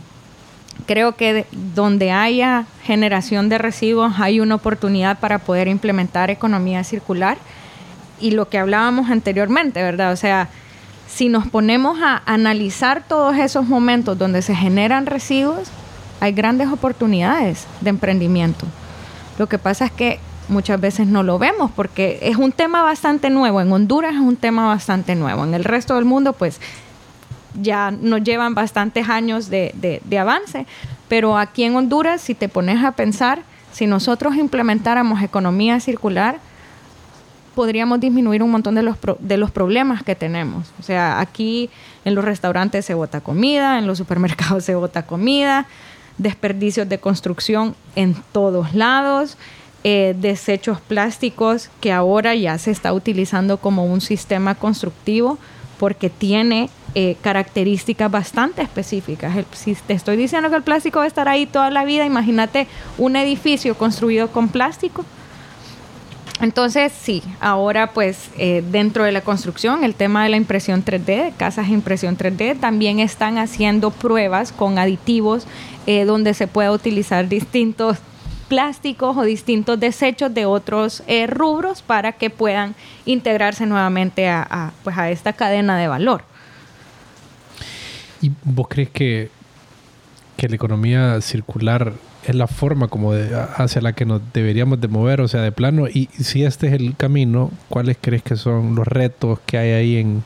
creo 0.86 1.14
que 1.14 1.44
donde 1.74 2.10
haya 2.10 2.64
generación 2.84 3.50
de 3.50 3.58
residuos 3.58 4.14
hay 4.18 4.40
una 4.40 4.54
oportunidad 4.54 5.18
para 5.18 5.40
poder 5.40 5.68
implementar 5.68 6.30
economía 6.30 6.84
circular 6.84 7.36
y 8.18 8.30
lo 8.30 8.48
que 8.48 8.56
hablábamos 8.56 9.10
anteriormente, 9.10 9.82
¿verdad? 9.82 10.10
O 10.10 10.16
sea, 10.16 10.48
si 11.08 11.28
nos 11.28 11.48
ponemos 11.48 11.98
a 12.00 12.22
analizar 12.26 13.02
todos 13.08 13.36
esos 13.36 13.66
momentos 13.66 14.18
donde 14.18 14.42
se 14.42 14.54
generan 14.54 15.06
residuos, 15.06 15.68
hay 16.20 16.32
grandes 16.32 16.68
oportunidades 16.68 17.66
de 17.80 17.90
emprendimiento. 17.90 18.66
Lo 19.38 19.48
que 19.48 19.58
pasa 19.58 19.86
es 19.86 19.92
que 19.92 20.20
muchas 20.48 20.80
veces 20.80 21.06
no 21.06 21.22
lo 21.22 21.38
vemos 21.38 21.70
porque 21.74 22.18
es 22.22 22.36
un 22.36 22.52
tema 22.52 22.82
bastante 22.82 23.30
nuevo. 23.30 23.60
En 23.60 23.72
Honduras 23.72 24.14
es 24.14 24.20
un 24.20 24.36
tema 24.36 24.66
bastante 24.66 25.14
nuevo. 25.14 25.44
En 25.44 25.54
el 25.54 25.64
resto 25.64 25.94
del 25.94 26.04
mundo, 26.04 26.34
pues 26.34 26.60
ya 27.60 27.90
nos 27.90 28.22
llevan 28.22 28.54
bastantes 28.54 29.08
años 29.08 29.48
de, 29.48 30.00
de 30.04 30.18
avance. 30.18 30.66
Pero 31.08 31.38
aquí 31.38 31.64
en 31.64 31.76
Honduras, 31.76 32.20
si 32.20 32.34
te 32.34 32.48
pones 32.48 32.84
a 32.84 32.92
pensar, 32.92 33.42
si 33.72 33.86
nosotros 33.86 34.36
implementáramos 34.36 35.22
economía 35.22 35.80
circular, 35.80 36.40
podríamos 37.58 37.98
disminuir 37.98 38.40
un 38.44 38.52
montón 38.52 38.76
de 38.76 38.84
los, 38.84 38.96
de 39.18 39.36
los 39.36 39.50
problemas 39.50 40.04
que 40.04 40.14
tenemos. 40.14 40.68
O 40.78 40.84
sea, 40.84 41.18
aquí 41.18 41.70
en 42.04 42.14
los 42.14 42.24
restaurantes 42.24 42.84
se 42.84 42.94
bota 42.94 43.20
comida, 43.20 43.80
en 43.80 43.88
los 43.88 43.98
supermercados 43.98 44.62
se 44.68 44.76
bota 44.76 45.02
comida, 45.02 45.66
desperdicios 46.18 46.88
de 46.88 46.98
construcción 46.98 47.74
en 47.96 48.14
todos 48.30 48.76
lados, 48.76 49.38
eh, 49.82 50.14
desechos 50.20 50.80
plásticos 50.80 51.68
que 51.80 51.90
ahora 51.90 52.36
ya 52.36 52.56
se 52.58 52.70
está 52.70 52.92
utilizando 52.92 53.56
como 53.56 53.86
un 53.86 54.02
sistema 54.02 54.54
constructivo 54.54 55.36
porque 55.80 56.10
tiene 56.10 56.70
eh, 56.94 57.16
características 57.22 58.08
bastante 58.08 58.62
específicas. 58.62 59.34
si 59.50 59.74
te 59.74 59.94
estoy 59.94 60.16
diciendo 60.16 60.48
que 60.48 60.54
el 60.54 60.62
plástico 60.62 61.00
va 61.00 61.06
a 61.06 61.08
estar 61.08 61.26
ahí 61.26 61.44
toda 61.44 61.70
la 61.70 61.84
vida, 61.84 62.06
imagínate 62.06 62.68
un 62.98 63.16
edificio 63.16 63.76
construido 63.76 64.28
con 64.28 64.48
plástico 64.48 65.04
entonces, 66.40 66.92
sí, 66.92 67.22
ahora 67.40 67.92
pues 67.92 68.30
eh, 68.38 68.62
dentro 68.70 69.04
de 69.04 69.12
la 69.12 69.22
construcción, 69.22 69.82
el 69.82 69.94
tema 69.94 70.22
de 70.22 70.28
la 70.28 70.36
impresión 70.36 70.84
3D, 70.84 71.34
casas 71.36 71.66
de 71.66 71.74
impresión 71.74 72.16
3D, 72.16 72.58
también 72.60 73.00
están 73.00 73.38
haciendo 73.38 73.90
pruebas 73.90 74.52
con 74.52 74.78
aditivos 74.78 75.46
eh, 75.86 76.04
donde 76.04 76.34
se 76.34 76.46
puede 76.46 76.70
utilizar 76.70 77.28
distintos 77.28 77.98
plásticos 78.48 79.16
o 79.16 79.22
distintos 79.22 79.80
desechos 79.80 80.32
de 80.32 80.46
otros 80.46 81.02
eh, 81.06 81.26
rubros 81.26 81.82
para 81.82 82.12
que 82.12 82.30
puedan 82.30 82.74
integrarse 83.04 83.66
nuevamente 83.66 84.28
a, 84.28 84.72
pues 84.84 84.96
a 84.96 85.10
esta 85.10 85.32
cadena 85.32 85.76
de 85.76 85.88
valor. 85.88 86.22
¿Y 88.20 88.32
vos 88.44 88.66
crees 88.68 88.90
que, 88.90 89.30
que 90.38 90.48
la 90.48 90.54
economía 90.54 91.20
circular 91.20 91.94
es 92.24 92.34
la 92.36 92.46
forma 92.46 92.86
como 92.86 93.12
hacia 93.56 93.82
la 93.82 93.92
que 93.92 94.04
nos 94.04 94.22
deberíamos 94.32 94.80
de 94.80 94.86
mover, 94.86 95.20
o 95.20 95.26
sea, 95.26 95.42
de 95.42 95.50
plano. 95.50 95.88
Y 95.88 96.08
si 96.12 96.44
este 96.44 96.68
es 96.68 96.74
el 96.74 96.94
camino, 96.96 97.50
¿cuáles 97.68 97.96
crees 98.00 98.22
que 98.22 98.36
son 98.36 98.76
los 98.76 98.86
retos 98.86 99.40
que 99.46 99.58
hay 99.58 99.72
ahí 99.72 99.96
en, 99.96 100.22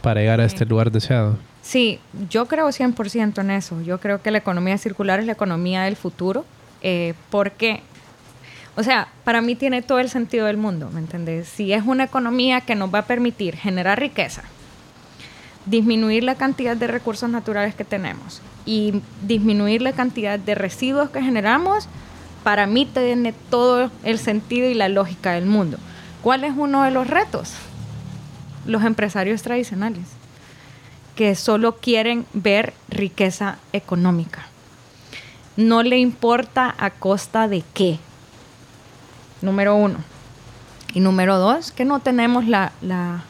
para 0.00 0.22
llegar 0.22 0.40
a 0.40 0.46
este 0.46 0.64
lugar 0.64 0.90
deseado? 0.90 1.36
Sí, 1.60 2.00
yo 2.30 2.46
creo 2.46 2.68
100% 2.68 3.38
en 3.38 3.50
eso. 3.50 3.82
Yo 3.82 4.00
creo 4.00 4.22
que 4.22 4.30
la 4.30 4.38
economía 4.38 4.78
circular 4.78 5.20
es 5.20 5.26
la 5.26 5.32
economía 5.32 5.82
del 5.82 5.96
futuro, 5.96 6.46
eh, 6.80 7.12
porque, 7.28 7.82
o 8.76 8.82
sea, 8.82 9.08
para 9.24 9.42
mí 9.42 9.56
tiene 9.56 9.82
todo 9.82 9.98
el 9.98 10.08
sentido 10.08 10.46
del 10.46 10.56
mundo, 10.56 10.88
¿me 10.90 11.00
entiendes? 11.00 11.48
Si 11.48 11.74
es 11.74 11.84
una 11.84 12.04
economía 12.04 12.62
que 12.62 12.76
nos 12.76 12.92
va 12.92 13.00
a 13.00 13.04
permitir 13.04 13.56
generar 13.56 14.00
riqueza, 14.00 14.42
disminuir 15.66 16.24
la 16.24 16.36
cantidad 16.36 16.78
de 16.78 16.86
recursos 16.86 17.28
naturales 17.28 17.74
que 17.74 17.84
tenemos 17.84 18.40
y 18.66 19.02
disminuir 19.26 19.82
la 19.82 19.92
cantidad 19.92 20.38
de 20.38 20.54
residuos 20.54 21.10
que 21.10 21.22
generamos, 21.22 21.88
para 22.44 22.66
mí 22.66 22.86
tiene 22.86 23.32
todo 23.50 23.90
el 24.02 24.18
sentido 24.18 24.68
y 24.68 24.74
la 24.74 24.88
lógica 24.88 25.32
del 25.32 25.46
mundo. 25.46 25.78
¿Cuál 26.22 26.44
es 26.44 26.52
uno 26.56 26.82
de 26.82 26.90
los 26.90 27.06
retos? 27.06 27.52
Los 28.66 28.84
empresarios 28.84 29.42
tradicionales, 29.42 30.04
que 31.16 31.34
solo 31.34 31.76
quieren 31.76 32.26
ver 32.32 32.74
riqueza 32.88 33.58
económica. 33.72 34.46
No 35.56 35.82
le 35.82 35.98
importa 35.98 36.74
a 36.78 36.90
costa 36.90 37.48
de 37.48 37.62
qué. 37.74 37.98
Número 39.42 39.74
uno. 39.74 39.98
Y 40.94 41.00
número 41.00 41.38
dos, 41.38 41.72
que 41.72 41.84
no 41.84 42.00
tenemos 42.00 42.46
la, 42.46 42.72
la, 42.82 43.22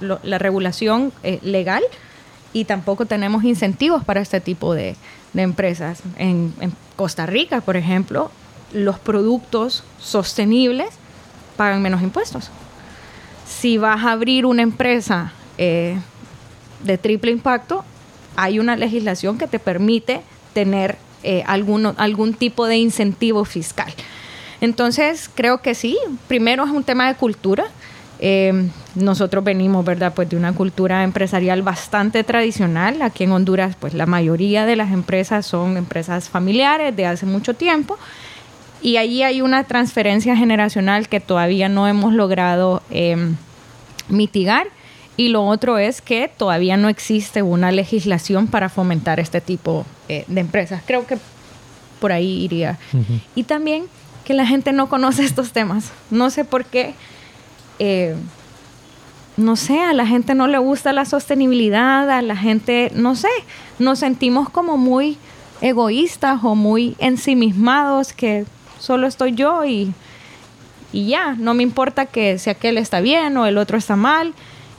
la, 0.00 0.38
regulación 0.38 1.12
eh, 1.22 1.38
legal 1.42 1.82
y 2.52 2.64
tampoco 2.64 3.06
tenemos 3.06 3.44
incentivos 3.44 4.04
para 4.04 4.20
este 4.20 4.40
tipo 4.40 4.74
de, 4.74 4.96
empresas. 5.34 6.02
En, 6.16 6.54
Costa 6.96 7.26
Rica, 7.26 7.60
por 7.60 7.76
ejemplo, 7.76 8.30
los 8.72 8.98
productos 8.98 9.84
sostenibles 10.00 10.88
pagan 11.58 11.82
menos 11.82 12.02
impuestos. 12.02 12.50
Si 13.46 13.76
vas 13.76 14.02
a 14.02 14.12
abrir 14.12 14.46
una 14.46 14.62
empresa 14.62 15.32
eh, 15.58 15.98
de 16.84 16.96
triple 16.96 17.32
impacto, 17.32 17.84
hay 18.34 18.58
una 18.58 18.76
legislación 18.76 19.36
que 19.36 19.46
te 19.46 19.58
permite 19.58 20.22
tener 20.54 20.96
eh, 21.22 21.42
algún 21.46 22.34
tipo 22.34 22.66
de 22.66 22.76
incentivo 22.76 23.44
fiscal. 23.44 23.92
Entonces, 24.60 25.30
creo 25.34 25.58
que 25.58 25.74
sí, 25.74 25.98
primero 26.28 26.64
es 26.64 26.70
un 26.70 26.84
tema 26.84 27.08
de 27.08 27.14
cultura. 27.14 27.66
Eh, 28.18 28.68
nosotros 28.94 29.44
venimos, 29.44 29.84
¿verdad? 29.84 30.14
Pues 30.14 30.28
de 30.28 30.36
una 30.36 30.52
cultura 30.52 31.04
empresarial 31.04 31.62
bastante 31.62 32.24
tradicional. 32.24 33.02
Aquí 33.02 33.24
en 33.24 33.32
Honduras, 33.32 33.76
pues 33.78 33.94
la 33.94 34.06
mayoría 34.06 34.64
de 34.66 34.76
las 34.76 34.92
empresas 34.92 35.46
son 35.46 35.76
empresas 35.76 36.28
familiares 36.28 36.96
de 36.96 37.06
hace 37.06 37.26
mucho 37.26 37.54
tiempo. 37.54 37.98
Y 38.82 38.96
allí 38.96 39.22
hay 39.22 39.42
una 39.42 39.64
transferencia 39.64 40.36
generacional 40.36 41.08
que 41.08 41.20
todavía 41.20 41.68
no 41.68 41.88
hemos 41.88 42.12
logrado 42.14 42.82
em, 42.90 43.36
mitigar. 44.08 44.68
Y 45.18 45.28
lo 45.28 45.44
otro 45.44 45.78
es 45.78 46.02
que 46.02 46.30
todavía 46.34 46.76
no 46.76 46.88
existe 46.88 47.42
una 47.42 47.72
legislación 47.72 48.46
para 48.46 48.68
fomentar 48.68 49.18
este 49.18 49.40
tipo 49.40 49.86
eh, 50.08 50.24
de 50.26 50.40
empresas. 50.40 50.82
Creo 50.86 51.06
que 51.06 51.18
por 52.00 52.12
ahí 52.12 52.44
iría. 52.44 52.78
Y 53.34 53.44
también 53.44 53.84
que 54.24 54.34
la 54.34 54.46
gente 54.46 54.72
no 54.72 54.88
conoce 54.88 55.24
estos 55.24 55.52
temas. 55.52 55.92
No 56.10 56.30
sé 56.30 56.44
por 56.44 56.64
qué 56.64 56.94
eh, 57.78 58.14
no 59.36 59.56
sé, 59.56 59.80
a 59.80 59.92
la 59.92 60.06
gente 60.06 60.34
no 60.34 60.46
le 60.46 60.58
gusta 60.58 60.92
la 60.92 61.04
sostenibilidad, 61.04 62.10
a 62.10 62.22
la 62.22 62.36
gente, 62.36 62.90
no 62.94 63.14
sé, 63.14 63.28
nos 63.78 63.98
sentimos 63.98 64.48
como 64.48 64.76
muy 64.76 65.18
egoístas 65.60 66.40
o 66.42 66.54
muy 66.54 66.96
ensimismados, 66.98 68.12
que 68.12 68.44
solo 68.78 69.06
estoy 69.06 69.34
yo 69.34 69.64
y, 69.64 69.92
y 70.92 71.08
ya, 71.08 71.34
no 71.34 71.54
me 71.54 71.62
importa 71.62 72.06
que 72.06 72.38
si 72.38 72.50
aquel 72.50 72.78
está 72.78 73.00
bien 73.00 73.36
o 73.36 73.46
el 73.46 73.58
otro 73.58 73.76
está 73.76 73.96
mal. 73.96 74.34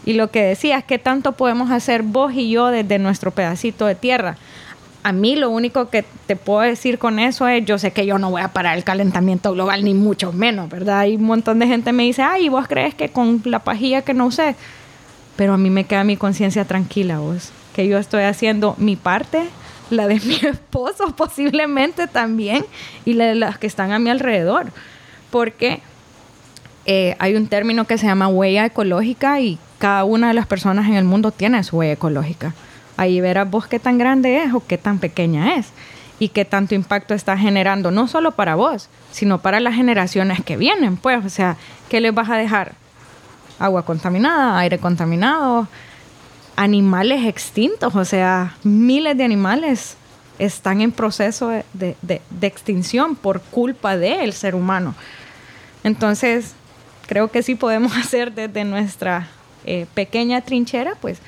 Y 0.05 0.13
lo 0.13 0.31
que 0.31 0.41
decías, 0.41 0.85
¿qué 0.85 0.99
tanto 0.99 1.33
podemos 1.33 1.69
hacer 1.69 2.01
vos 2.01 2.33
y 2.33 2.49
yo 2.49 2.67
desde 2.67 2.97
nuestro 2.97 3.31
pedacito 3.31 3.85
de 3.85 3.95
tierra? 3.95 4.37
A 5.07 5.13
mí 5.13 5.37
lo 5.37 5.49
único 5.49 5.89
que 5.89 6.03
te 6.25 6.35
puedo 6.35 6.59
decir 6.59 6.99
con 6.99 7.17
eso 7.17 7.47
es, 7.47 7.63
yo 7.63 7.77
sé 7.77 7.91
que 7.91 8.05
yo 8.05 8.19
no 8.19 8.29
voy 8.29 8.41
a 8.41 8.49
parar 8.49 8.77
el 8.77 8.83
calentamiento 8.83 9.53
global, 9.53 9.85
ni 9.85 9.93
mucho 9.93 10.33
menos, 10.33 10.69
¿verdad? 10.69 10.99
Hay 10.99 11.15
un 11.15 11.23
montón 11.23 11.59
de 11.59 11.67
gente 11.67 11.91
que 11.91 11.93
me 11.93 12.03
dice, 12.03 12.23
ay, 12.23 12.49
¿vos 12.49 12.67
crees 12.67 12.93
que 12.93 13.07
con 13.07 13.41
la 13.45 13.59
pajilla 13.59 14.01
que 14.01 14.13
no 14.13 14.25
usé? 14.25 14.57
Pero 15.37 15.53
a 15.53 15.57
mí 15.57 15.69
me 15.69 15.85
queda 15.85 16.03
mi 16.03 16.17
conciencia 16.17 16.65
tranquila, 16.65 17.19
vos, 17.19 17.53
que 17.73 17.87
yo 17.87 17.97
estoy 17.99 18.23
haciendo 18.23 18.75
mi 18.79 18.97
parte, 18.97 19.47
la 19.91 20.07
de 20.07 20.19
mi 20.25 20.35
esposo 20.35 21.15
posiblemente 21.15 22.07
también, 22.07 22.65
y 23.05 23.13
la 23.13 23.27
de 23.27 23.35
las 23.35 23.57
que 23.57 23.67
están 23.67 23.93
a 23.93 23.99
mi 23.99 24.09
alrededor. 24.09 24.73
Porque 25.31 25.79
eh, 26.85 27.15
hay 27.19 27.35
un 27.35 27.47
término 27.47 27.85
que 27.85 27.97
se 27.97 28.07
llama 28.07 28.27
huella 28.27 28.65
ecológica 28.65 29.39
y 29.39 29.57
cada 29.77 30.03
una 30.03 30.27
de 30.27 30.33
las 30.33 30.47
personas 30.47 30.85
en 30.87 30.95
el 30.95 31.05
mundo 31.05 31.31
tiene 31.31 31.63
su 31.63 31.77
huella 31.77 31.93
ecológica. 31.93 32.53
Ahí 32.97 33.21
verás 33.21 33.49
vos 33.49 33.67
qué 33.67 33.79
tan 33.79 33.97
grande 33.97 34.43
es 34.43 34.53
o 34.53 34.65
qué 34.65 34.77
tan 34.77 34.99
pequeña 34.99 35.55
es 35.55 35.67
y 36.19 36.29
qué 36.29 36.45
tanto 36.45 36.75
impacto 36.75 37.13
está 37.13 37.37
generando, 37.37 37.91
no 37.91 38.07
solo 38.07 38.31
para 38.31 38.55
vos, 38.55 38.89
sino 39.11 39.39
para 39.39 39.59
las 39.59 39.75
generaciones 39.75 40.43
que 40.43 40.57
vienen, 40.57 40.97
pues, 40.97 41.23
o 41.23 41.29
sea, 41.29 41.57
¿qué 41.89 42.01
les 42.01 42.13
vas 42.13 42.29
a 42.29 42.37
dejar? 42.37 42.73
Agua 43.59 43.85
contaminada, 43.85 44.57
aire 44.57 44.79
contaminado, 44.79 45.67
animales 46.55 47.25
extintos, 47.25 47.95
o 47.95 48.03
sea, 48.03 48.55
miles 48.63 49.15
de 49.15 49.23
animales 49.23 49.95
están 50.39 50.81
en 50.81 50.91
proceso 50.91 51.51
de, 51.73 52.21
extinción 52.41 53.15
por 53.15 53.41
culpa 53.41 53.95
del 53.95 54.33
ser 54.33 54.55
humano. 54.55 54.95
Entonces, 55.83 56.53
creo 57.07 57.29
que 57.29 57.43
sí 57.43 57.53
podemos 57.55 57.95
hacer 57.97 58.33
desde 58.33 58.63
nuestra 58.63 59.27
eh, 59.65 59.85
pequeña 59.93 60.41
trinchera, 60.41 60.95
pues, 60.99 61.19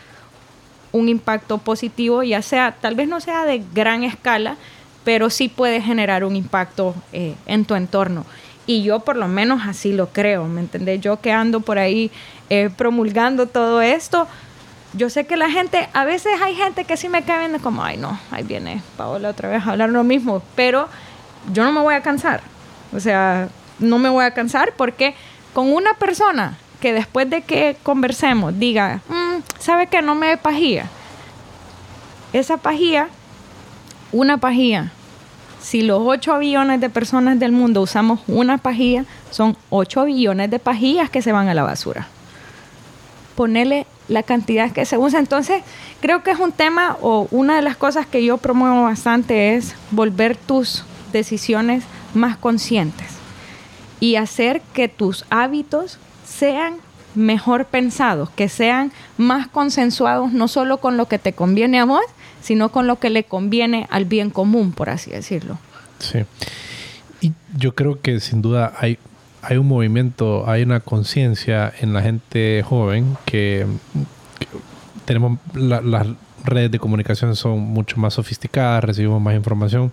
un 0.91 1.09
impacto 1.09 1.57
positivo, 1.57 2.23
ya 2.23 2.41
sea, 2.41 2.75
tal 2.79 2.95
vez 2.95 3.07
no 3.07 3.19
sea 3.19 3.45
de 3.45 3.63
gran 3.73 4.03
escala, 4.03 4.57
pero 5.03 5.29
sí 5.29 5.47
puede 5.49 5.81
generar 5.81 6.23
un 6.23 6.35
impacto 6.35 6.95
eh, 7.13 7.35
en 7.45 7.65
tu 7.65 7.75
entorno. 7.75 8.25
Y 8.65 8.83
yo 8.83 8.99
por 8.99 9.15
lo 9.15 9.27
menos 9.27 9.61
así 9.65 9.93
lo 9.93 10.09
creo, 10.09 10.45
¿me 10.45 10.61
entendés? 10.61 11.01
Yo 11.01 11.19
que 11.21 11.31
ando 11.31 11.61
por 11.61 11.79
ahí 11.79 12.11
eh, 12.49 12.69
promulgando 12.75 13.47
todo 13.47 13.81
esto, 13.81 14.27
yo 14.93 15.09
sé 15.09 15.25
que 15.25 15.37
la 15.37 15.49
gente, 15.49 15.89
a 15.93 16.05
veces 16.05 16.33
hay 16.41 16.55
gente 16.55 16.83
que 16.83 16.97
sí 16.97 17.09
me 17.09 17.23
cae 17.23 17.39
viendo 17.39 17.59
como, 17.59 17.83
ay 17.83 17.97
no, 17.97 18.19
ahí 18.31 18.43
viene 18.43 18.81
Paola 18.97 19.29
otra 19.29 19.49
vez 19.49 19.65
a 19.65 19.71
hablar 19.71 19.89
lo 19.89 20.03
mismo, 20.03 20.41
pero 20.55 20.87
yo 21.53 21.63
no 21.63 21.71
me 21.71 21.81
voy 21.81 21.95
a 21.95 22.01
cansar. 22.01 22.41
O 22.95 22.99
sea, 22.99 23.49
no 23.79 23.99
me 23.99 24.09
voy 24.09 24.25
a 24.25 24.31
cansar 24.31 24.73
porque 24.75 25.15
con 25.53 25.71
una 25.71 25.93
persona 25.93 26.57
que 26.79 26.93
después 26.93 27.29
de 27.29 27.41
que 27.41 27.77
conversemos 27.83 28.57
diga, 28.57 29.01
mm, 29.07 29.41
¿sabe 29.59 29.87
que 29.87 30.01
no 30.01 30.15
me 30.15 30.37
pajía? 30.37 30.85
Esa 32.33 32.57
pajía, 32.57 33.09
una 34.11 34.37
pajía, 34.37 34.91
si 35.61 35.81
los 35.81 36.01
8 36.03 36.39
billones 36.39 36.79
de 36.79 36.89
personas 36.89 37.39
del 37.39 37.51
mundo 37.51 37.81
usamos 37.81 38.21
una 38.27 38.57
pajilla, 38.57 39.05
son 39.29 39.57
8 39.69 40.05
billones 40.05 40.49
de 40.49 40.59
pajillas 40.59 41.09
que 41.09 41.21
se 41.21 41.31
van 41.31 41.49
a 41.49 41.53
la 41.53 41.63
basura. 41.63 42.07
Ponerle 43.35 43.85
la 44.07 44.23
cantidad 44.23 44.71
que 44.71 44.85
se 44.85 44.97
usa. 44.97 45.19
Entonces, 45.19 45.61
creo 46.01 46.23
que 46.23 46.31
es 46.31 46.39
un 46.39 46.51
tema 46.51 46.97
o 47.01 47.27
una 47.31 47.55
de 47.55 47.61
las 47.61 47.77
cosas 47.77 48.05
que 48.05 48.23
yo 48.23 48.37
promuevo 48.37 48.83
bastante 48.83 49.55
es 49.55 49.75
volver 49.91 50.35
tus 50.35 50.83
decisiones 51.11 51.83
más 52.13 52.37
conscientes 52.37 53.07
y 53.99 54.15
hacer 54.15 54.61
que 54.73 54.87
tus 54.87 55.25
hábitos 55.29 55.99
sean 56.29 56.75
mejor 57.15 57.65
pensados, 57.65 58.29
que 58.29 58.49
sean 58.49 58.91
más 59.17 59.47
consensuados 59.47 60.31
no 60.31 60.47
solo 60.47 60.77
con 60.77 60.97
lo 60.97 61.07
que 61.07 61.19
te 61.19 61.33
conviene 61.33 61.79
a 61.79 61.85
vos, 61.85 62.03
sino 62.41 62.69
con 62.69 62.87
lo 62.87 62.99
que 62.99 63.09
le 63.09 63.23
conviene 63.23 63.87
al 63.89 64.05
bien 64.05 64.29
común, 64.29 64.71
por 64.71 64.89
así 64.89 65.11
decirlo. 65.11 65.57
Sí. 65.99 66.19
Y 67.21 67.33
yo 67.57 67.75
creo 67.75 68.01
que 68.01 68.19
sin 68.19 68.41
duda 68.41 68.73
hay, 68.77 68.97
hay 69.41 69.57
un 69.57 69.67
movimiento, 69.67 70.49
hay 70.49 70.63
una 70.63 70.79
conciencia 70.79 71.73
en 71.81 71.93
la 71.93 72.01
gente 72.01 72.63
joven 72.63 73.17
que, 73.25 73.65
tenemos 75.05 75.39
las 75.55 76.05
redes 76.45 76.69
de 76.69 76.77
comunicación 76.77 77.35
son 77.35 77.59
mucho 77.59 77.97
más 77.97 78.13
sofisticadas, 78.13 78.83
recibimos 78.83 79.19
más 79.19 79.33
información 79.35 79.91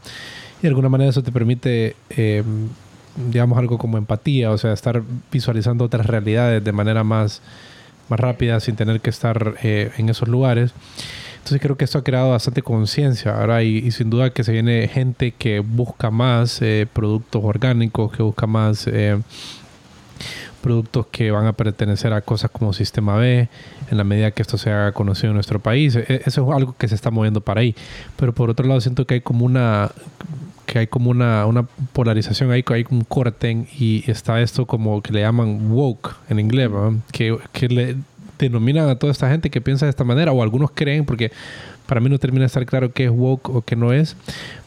y 0.59 0.63
de 0.63 0.69
alguna 0.69 0.91
manera 0.91 1.09
eso 1.09 1.23
te 1.23 1.33
permite, 1.33 1.97
eh, 2.11 2.45
digamos, 3.17 3.59
algo 3.59 3.79
como 3.79 3.99
empatía, 3.99 4.51
o 4.51 4.59
sea, 4.59 4.73
estar 4.73 5.03
visualizando 5.33 5.85
otras 5.85 6.07
realidades 6.07 6.63
de 6.63 6.73
manera 6.73 7.05
más, 7.05 7.41
más 8.09 8.21
rápida 8.21 8.61
sin 8.61 8.77
tener 8.77 9.01
que 9.01 9.11
estar 9.11 9.55
eh, 9.63 9.91
en 9.97 10.09
esos 10.09 10.29
lugares. 10.29 10.73
Entonces 11.37 11.63
creo 11.63 11.77
que 11.77 11.85
esto 11.85 11.99
ha 11.99 12.05
creado 12.05 12.31
bastante 12.31 12.63
conciencia 12.63 13.39
ahora 13.39 13.63
y, 13.63 13.91
sin 13.93 14.11
duda 14.11 14.31
que 14.31 14.43
se 14.43 14.51
viene 14.51 14.89
gente 14.89 15.31
que 15.31 15.61
busca 15.61 16.11
más 16.11 16.61
eh, 16.61 16.89
productos 16.93 17.45
orgánicos, 17.45 18.11
que 18.11 18.25
busca 18.25 18.49
más 18.49 18.89
eh, 18.89 19.21
productos 20.61 21.07
que 21.07 21.31
van 21.31 21.47
a 21.47 21.53
pertenecer 21.53 22.13
a 22.13 22.21
cosas 22.21 22.51
como 22.51 22.73
Sistema 22.73 23.17
B 23.17 23.49
en 23.89 23.97
la 23.97 24.03
medida 24.03 24.33
que 24.33 24.43
esto 24.43 24.59
se 24.59 24.73
haga 24.73 24.91
conocido 24.91 25.29
en 25.29 25.35
nuestro 25.35 25.61
país. 25.61 25.95
E, 25.95 26.23
eso 26.27 26.51
es 26.51 26.57
algo 26.57 26.75
que 26.77 26.89
se 26.89 26.97
está 26.97 27.13
moviendo 27.13 27.41
para 27.41 27.61
ahí. 27.61 27.77
Pero 28.17 28.33
por 28.33 28.51
otro 28.51 28.67
lado 28.67 28.81
siento 28.81 29.07
que 29.07 29.15
hay 29.15 29.21
como 29.21 29.45
una 29.45 29.93
que 30.67 30.81
hay 30.81 30.87
como 30.89 31.11
una, 31.11 31.47
una 31.47 31.63
polarización, 31.93 32.51
hay, 32.51 32.65
hay 32.69 32.85
un 32.91 33.03
corte 33.03 33.67
y 33.79 34.05
está 34.11 34.41
esto 34.41 34.67
como 34.67 35.01
que 35.01 35.13
le 35.13 35.21
llaman 35.21 35.71
woke 35.71 36.17
en 36.29 36.41
inglés, 36.41 36.71
que, 37.13 37.39
que 37.53 37.69
le 37.69 37.97
denominan 38.39 38.89
a 38.89 38.97
toda 38.97 39.13
esta 39.13 39.31
gente 39.31 39.49
que 39.49 39.61
piensa 39.61 39.87
de 39.87 39.91
esta 39.91 40.05
manera, 40.05 40.33
o 40.33 40.43
algunos 40.43 40.71
creen, 40.73 41.05
porque 41.05 41.33
para 41.87 42.01
mí 42.01 42.11
no 42.11 42.19
termina 42.19 42.43
de 42.43 42.47
estar 42.47 42.67
claro 42.67 42.93
qué 42.93 43.05
es 43.05 43.11
woke 43.11 43.49
o 43.49 43.63
qué 43.63 43.77
no 43.77 43.93
es, 43.93 44.17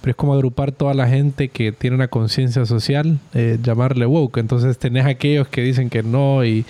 pero 0.02 0.12
es 0.12 0.16
como 0.16 0.34
agrupar 0.34 0.72
toda 0.72 0.94
la 0.94 1.08
gente 1.08 1.50
que 1.50 1.72
tiene 1.72 1.96
una 1.96 2.08
conciencia 2.08 2.66
social, 2.66 3.20
eh, 3.34 3.60
llamarle 3.62 4.06
woke. 4.06 4.38
Entonces 4.38 4.78
tenés 4.78 5.06
aquellos 5.06 5.48
que 5.48 5.62
dicen 5.62 5.90
que 5.90 6.02
no 6.02 6.44
y, 6.46 6.66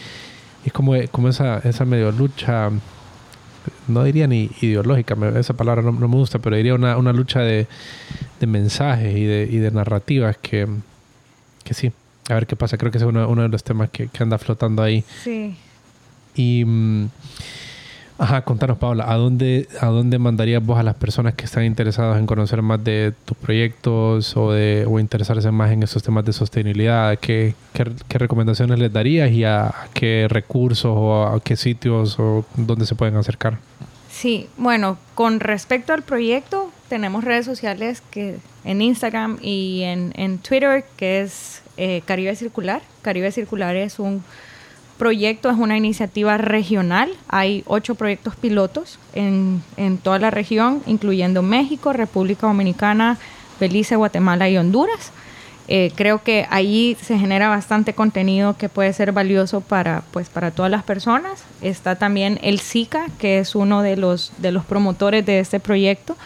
es 0.66 0.74
como, 0.74 0.94
como 1.12 1.30
esa, 1.30 1.60
esa 1.60 1.86
medio 1.86 2.12
lucha, 2.12 2.70
no 3.90 4.04
diría 4.04 4.28
ni 4.28 4.50
ideológica, 4.62 5.16
esa 5.38 5.54
palabra 5.54 5.82
no, 5.82 5.92
me 5.92 6.08
gusta, 6.08 6.40
pero 6.40 6.56
diría 6.56 6.76
una, 6.76 6.98
una 6.98 7.14
lucha 7.14 7.42
de, 7.42 7.68
de 8.40 8.48
mensajes 8.48 9.16
y 9.16 9.26
de, 9.26 9.48
y 9.50 9.58
de 9.58 9.72
narrativas 9.72 10.38
que, 10.38 10.68
que 11.64 11.74
sí. 11.74 11.92
A 12.30 12.36
ver 12.36 12.46
qué 12.46 12.56
pasa, 12.56 12.78
creo 12.78 12.92
que 12.92 13.00
es 13.00 13.04
uno, 13.04 13.28
uno 13.28 13.42
de 13.42 13.50
los 13.50 13.64
temas 13.64 13.90
que, 13.90 14.08
que 14.08 14.24
anda 14.24 14.38
flotando 14.38 14.84
ahí. 14.84 15.04
Sí. 15.24 15.56
Y, 16.36 16.64
mm, 16.64 17.10
ajá, 18.20 18.41
contanos, 18.41 18.78
Paula, 18.78 19.11
¿a 19.11 19.15
dónde, 19.15 19.67
¿a 19.80 19.88
dónde 19.88 20.20
mandarías 20.20 20.63
vos 20.63 20.78
a 20.78 20.84
las 20.84 20.95
personas 20.95 21.34
que 21.34 21.45
están 21.45 21.63
interesadas 21.63 22.20
en 22.20 22.28
conocer 22.28 22.61
más 22.61 22.84
de 22.84 23.13
tus 23.26 23.38
proyectos 23.38 24.36
o, 24.36 24.51
de, 24.51 24.86
o 24.88 24.99
interesarse 24.99 25.49
más 25.51 25.72
en 25.72 25.84
esos 25.84 26.03
temas 26.03 26.26
de 26.26 26.34
sostenibilidad? 26.34 27.17
¿Qué, 27.17 27.55
qué, 27.74 28.17
recomendaciones 28.17 28.78
les 28.78 28.91
darías 28.91 29.32
y 29.32 29.45
a, 29.45 29.74
qué 29.93 30.28
recursos 30.30 30.91
o 30.93 31.24
a 31.24 31.39
qué 31.41 31.55
sitios 31.55 32.20
o 32.20 32.45
dónde 32.55 32.86
se 32.86 32.93
pueden 32.93 33.15
acercar? 33.15 33.57
Sí, 34.11 34.47
bueno, 34.57 34.97
con 35.15 35.39
respecto 35.39 35.93
al 35.93 36.03
proyecto, 36.03 36.72
tenemos 36.89 37.24
redes 37.24 37.45
sociales 37.45 38.03
que 38.11 38.38
en 38.65 38.82
Instagram 38.82 39.38
y 39.41 39.84
en, 39.84 40.11
en 40.15 40.39
Twitter, 40.39 40.84
que 40.97 41.22
es 41.22 41.61
eh, 41.78 42.01
Caribe 42.05 42.36
Circular. 42.36 42.82
Caribe 43.01 43.32
Circular 43.32 43.78
es 43.78 43.99
un 43.99 44.24
proyecto 45.00 45.50
es 45.50 45.58
una 45.58 45.78
iniciativa 45.78 46.38
regional. 46.38 47.10
Hay 47.30 47.64
ocho 47.66 47.95
proyectos 47.95 48.36
pilotos 48.36 49.00
en, 49.14 49.64
toda 50.04 50.20
la 50.20 50.30
región, 50.30 50.84
incluyendo 50.86 51.41
México, 51.41 51.93
República 51.93 52.45
Dominicana, 52.45 53.18
Belice, 53.60 53.95
Guatemala 53.95 54.47
y 54.50 54.58
Honduras. 54.58 55.12
Eh, 55.70 55.91
creo 55.95 56.22
que 56.24 56.45
ahí 56.50 56.97
se 57.02 57.18
genera 57.18 57.47
bastante 57.47 57.93
contenido 57.93 58.58
que 58.58 58.70
puede 58.70 58.91
ser 58.91 59.12
valioso 59.12 59.62
para, 59.62 60.04
pues, 60.12 60.28
para 60.30 60.52
todas 60.52 60.70
las 60.70 60.84
personas. 60.84 61.43
Está 61.62 61.95
también 61.95 62.38
el 62.43 62.60
SICA, 62.60 63.08
que 63.20 63.39
es 63.39 63.56
uno 63.56 63.82
de 63.82 63.95
los, 63.95 64.34
de 64.38 64.52
los 64.52 64.66
promotores 64.66 65.26
de 65.26 65.39
este 65.39 65.60
proyecto. 65.60 66.18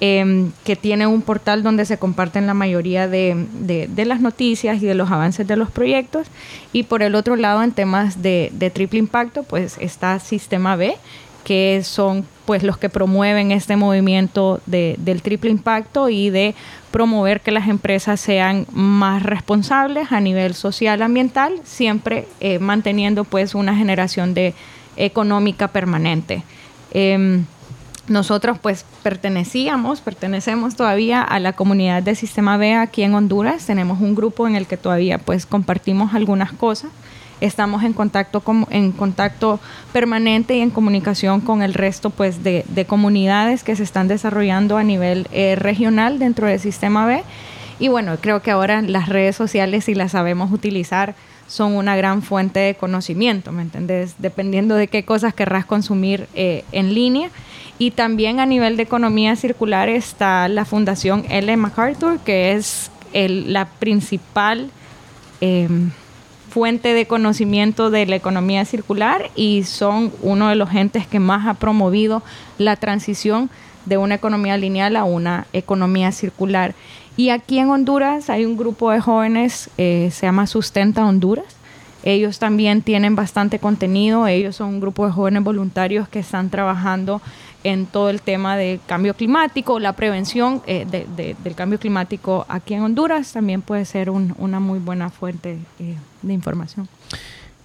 Em, 0.00 0.52
que 0.64 0.76
tiene 0.76 1.08
un 1.08 1.22
portal 1.22 1.64
donde 1.64 1.84
se 1.84 1.98
comparten 1.98 2.46
la 2.46 2.54
mayoría 2.54 3.08
de, 3.08 3.88
las 3.96 4.20
noticias 4.20 4.80
y 4.80 4.86
de 4.86 4.94
los 4.94 5.10
avances 5.10 5.44
de 5.48 5.56
los 5.56 5.72
proyectos. 5.72 6.28
Y 6.72 6.84
por 6.84 7.02
el 7.02 7.16
otro 7.16 7.34
lado, 7.34 7.64
en 7.64 7.72
temas 7.72 8.22
de, 8.22 8.70
triple 8.72 9.00
impacto, 9.00 9.42
pues 9.42 9.76
está 9.80 10.20
Sistema 10.20 10.76
B, 10.76 10.94
que 11.42 11.80
son 11.82 12.24
pues 12.44 12.62
los 12.62 12.78
que 12.78 12.88
promueven 12.88 13.50
este 13.50 13.74
movimiento 13.74 14.60
del 14.66 15.20
triple 15.20 15.50
impacto 15.50 16.08
y 16.08 16.30
de 16.30 16.54
promover 16.92 17.40
que 17.40 17.50
las 17.50 17.66
empresas 17.68 18.20
sean 18.20 18.66
más 18.70 19.24
responsables 19.24 20.12
a 20.12 20.20
nivel 20.20 20.54
social 20.54 21.02
ambiental, 21.02 21.54
siempre 21.64 22.28
eh, 22.38 22.60
manteniendo 22.60 23.24
pues 23.24 23.56
una 23.56 23.74
generación 23.74 24.32
de 24.32 24.54
económica 24.96 25.68
permanente. 25.68 26.44
Em, 26.92 27.44
nosotros 28.10 28.58
pues 28.58 28.84
pertenecíamos, 29.02 30.00
pertenecemos 30.00 30.76
todavía 30.76 31.22
a 31.22 31.38
la 31.40 31.52
comunidad 31.52 32.02
de 32.02 32.14
Sistema 32.14 32.56
B 32.56 32.74
aquí 32.74 33.02
en 33.02 33.14
Honduras. 33.14 33.66
Tenemos 33.66 34.00
un 34.00 34.14
grupo 34.14 34.46
en 34.46 34.56
el 34.56 34.66
que 34.66 34.76
todavía 34.76 35.18
pues 35.18 35.46
compartimos 35.46 36.14
algunas 36.14 36.52
cosas. 36.52 36.90
Estamos 37.40 37.84
en 37.84 37.92
contacto, 37.92 38.40
con, 38.40 38.66
en 38.70 38.90
contacto 38.90 39.60
permanente 39.92 40.56
y 40.56 40.60
en 40.60 40.70
comunicación 40.70 41.40
con 41.40 41.62
el 41.62 41.72
resto 41.74 42.10
pues 42.10 42.42
de, 42.42 42.64
comunidades 42.88 43.62
que 43.62 43.76
se 43.76 43.84
están 43.84 44.08
desarrollando 44.08 44.76
a 44.76 44.82
nivel 44.82 45.28
eh, 45.30 45.54
regional 45.56 46.18
dentro 46.18 46.46
del 46.46 46.58
Sistema 46.58 47.06
B. 47.06 47.22
Y 47.78 47.88
bueno, 47.88 48.16
creo 48.20 48.42
que 48.42 48.50
ahora 48.50 48.82
las 48.82 49.08
redes 49.08 49.36
sociales, 49.36 49.84
si 49.84 49.94
las 49.94 50.12
sabemos 50.12 50.50
utilizar, 50.50 51.14
son 51.48 51.74
una 51.74 51.96
gran 51.96 52.22
fuente 52.22 52.60
de 52.60 52.74
conocimiento, 52.74 53.50
¿me 53.50 53.62
entendés? 53.62 54.14
Dependiendo 54.18 54.76
de 54.76 54.86
qué 54.86 55.04
cosas 55.04 55.34
querrás 55.34 55.64
consumir 55.64 56.28
eh, 56.34 56.64
en 56.72 56.94
línea 56.94 57.30
y 57.78 57.92
también 57.92 58.38
a 58.38 58.46
nivel 58.46 58.76
de 58.76 58.82
economía 58.82 59.34
circular 59.34 59.88
está 59.88 60.46
la 60.48 60.64
Fundación 60.64 61.24
L. 61.30 61.56
MacArthur, 61.56 62.20
que 62.20 62.52
es 62.52 62.90
la 63.12 63.66
principal 63.66 64.70
em, 65.40 65.90
fuente 66.50 66.92
de 66.92 67.06
conocimiento 67.06 67.90
de 67.90 68.04
la 68.04 68.16
economía 68.16 68.64
circular 68.64 69.30
y 69.34 69.64
son 69.64 70.12
uno 70.20 70.48
de 70.48 70.56
los 70.56 70.74
entes 70.74 71.06
que 71.06 71.18
más 71.18 71.46
ha 71.46 71.54
promovido 71.54 72.22
la 72.58 72.76
transición 72.76 73.48
de 73.86 73.96
una 73.96 74.16
economía 74.16 74.58
lineal 74.58 74.96
a 74.96 75.04
una 75.04 75.46
economía 75.52 76.12
circular. 76.12 76.74
Y 77.18 77.30
aquí 77.30 77.58
en 77.58 77.68
Honduras 77.68 78.30
hay 78.30 78.44
un 78.44 78.56
grupo 78.56 78.92
de 78.92 79.00
jóvenes, 79.00 79.70
eh, 79.76 80.08
se 80.12 80.26
llama 80.26 80.46
Sustenta 80.46 81.04
Honduras. 81.04 81.56
Ellos 82.04 82.38
también 82.38 82.80
tienen 82.80 83.16
bastante 83.16 83.58
contenido, 83.58 84.28
ellos 84.28 84.54
son 84.54 84.68
un 84.68 84.80
grupo 84.80 85.04
de 85.04 85.10
jóvenes 85.10 85.42
voluntarios 85.42 86.08
que 86.08 86.20
están 86.20 86.48
trabajando 86.48 87.20
en 87.64 87.86
todo 87.86 88.10
el 88.10 88.22
tema 88.22 88.56
de 88.56 88.78
cambio 88.86 89.14
climático, 89.14 89.80
la 89.80 89.94
prevención 89.94 90.62
eh, 90.68 90.86
del 91.44 91.54
cambio 91.56 91.80
climático 91.80 92.46
aquí 92.48 92.74
en 92.74 92.82
Honduras 92.82 93.32
también 93.32 93.62
puede 93.62 93.84
ser 93.84 94.10
una 94.10 94.60
muy 94.60 94.78
buena 94.78 95.10
fuente 95.10 95.58
eh, 95.80 95.96
de 96.22 96.32
información. 96.32 96.88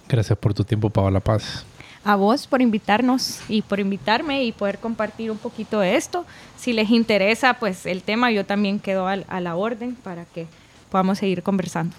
Gracias 0.08 0.36
por 0.36 0.52
tu 0.52 0.64
tiempo, 0.64 0.90
Paola 0.90 1.20
Paz. 1.20 1.64
A 2.04 2.16
vos 2.16 2.46
por 2.46 2.60
invitarnos 2.60 3.40
y 3.48 3.62
por 3.62 3.80
invitarme 3.80 4.44
y 4.44 4.52
poder 4.52 4.78
compartir 4.78 5.30
un 5.30 5.38
poquito 5.38 5.80
de 5.80 5.96
esto. 5.96 6.26
Si 6.58 6.72
les 6.72 6.90
interesa 6.90 7.54
pues 7.54 7.86
el 7.86 8.02
tema, 8.02 8.30
yo 8.30 8.44
también 8.44 8.78
quedo 8.78 9.06
a 9.08 9.40
la 9.40 9.56
orden 9.56 9.94
para 9.96 10.24
que 10.26 10.46
podamos 10.90 11.18
seguir 11.18 11.42
conversando. 11.42 11.96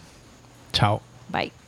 Chao. 0.71 1.01
Bye. 1.29 1.64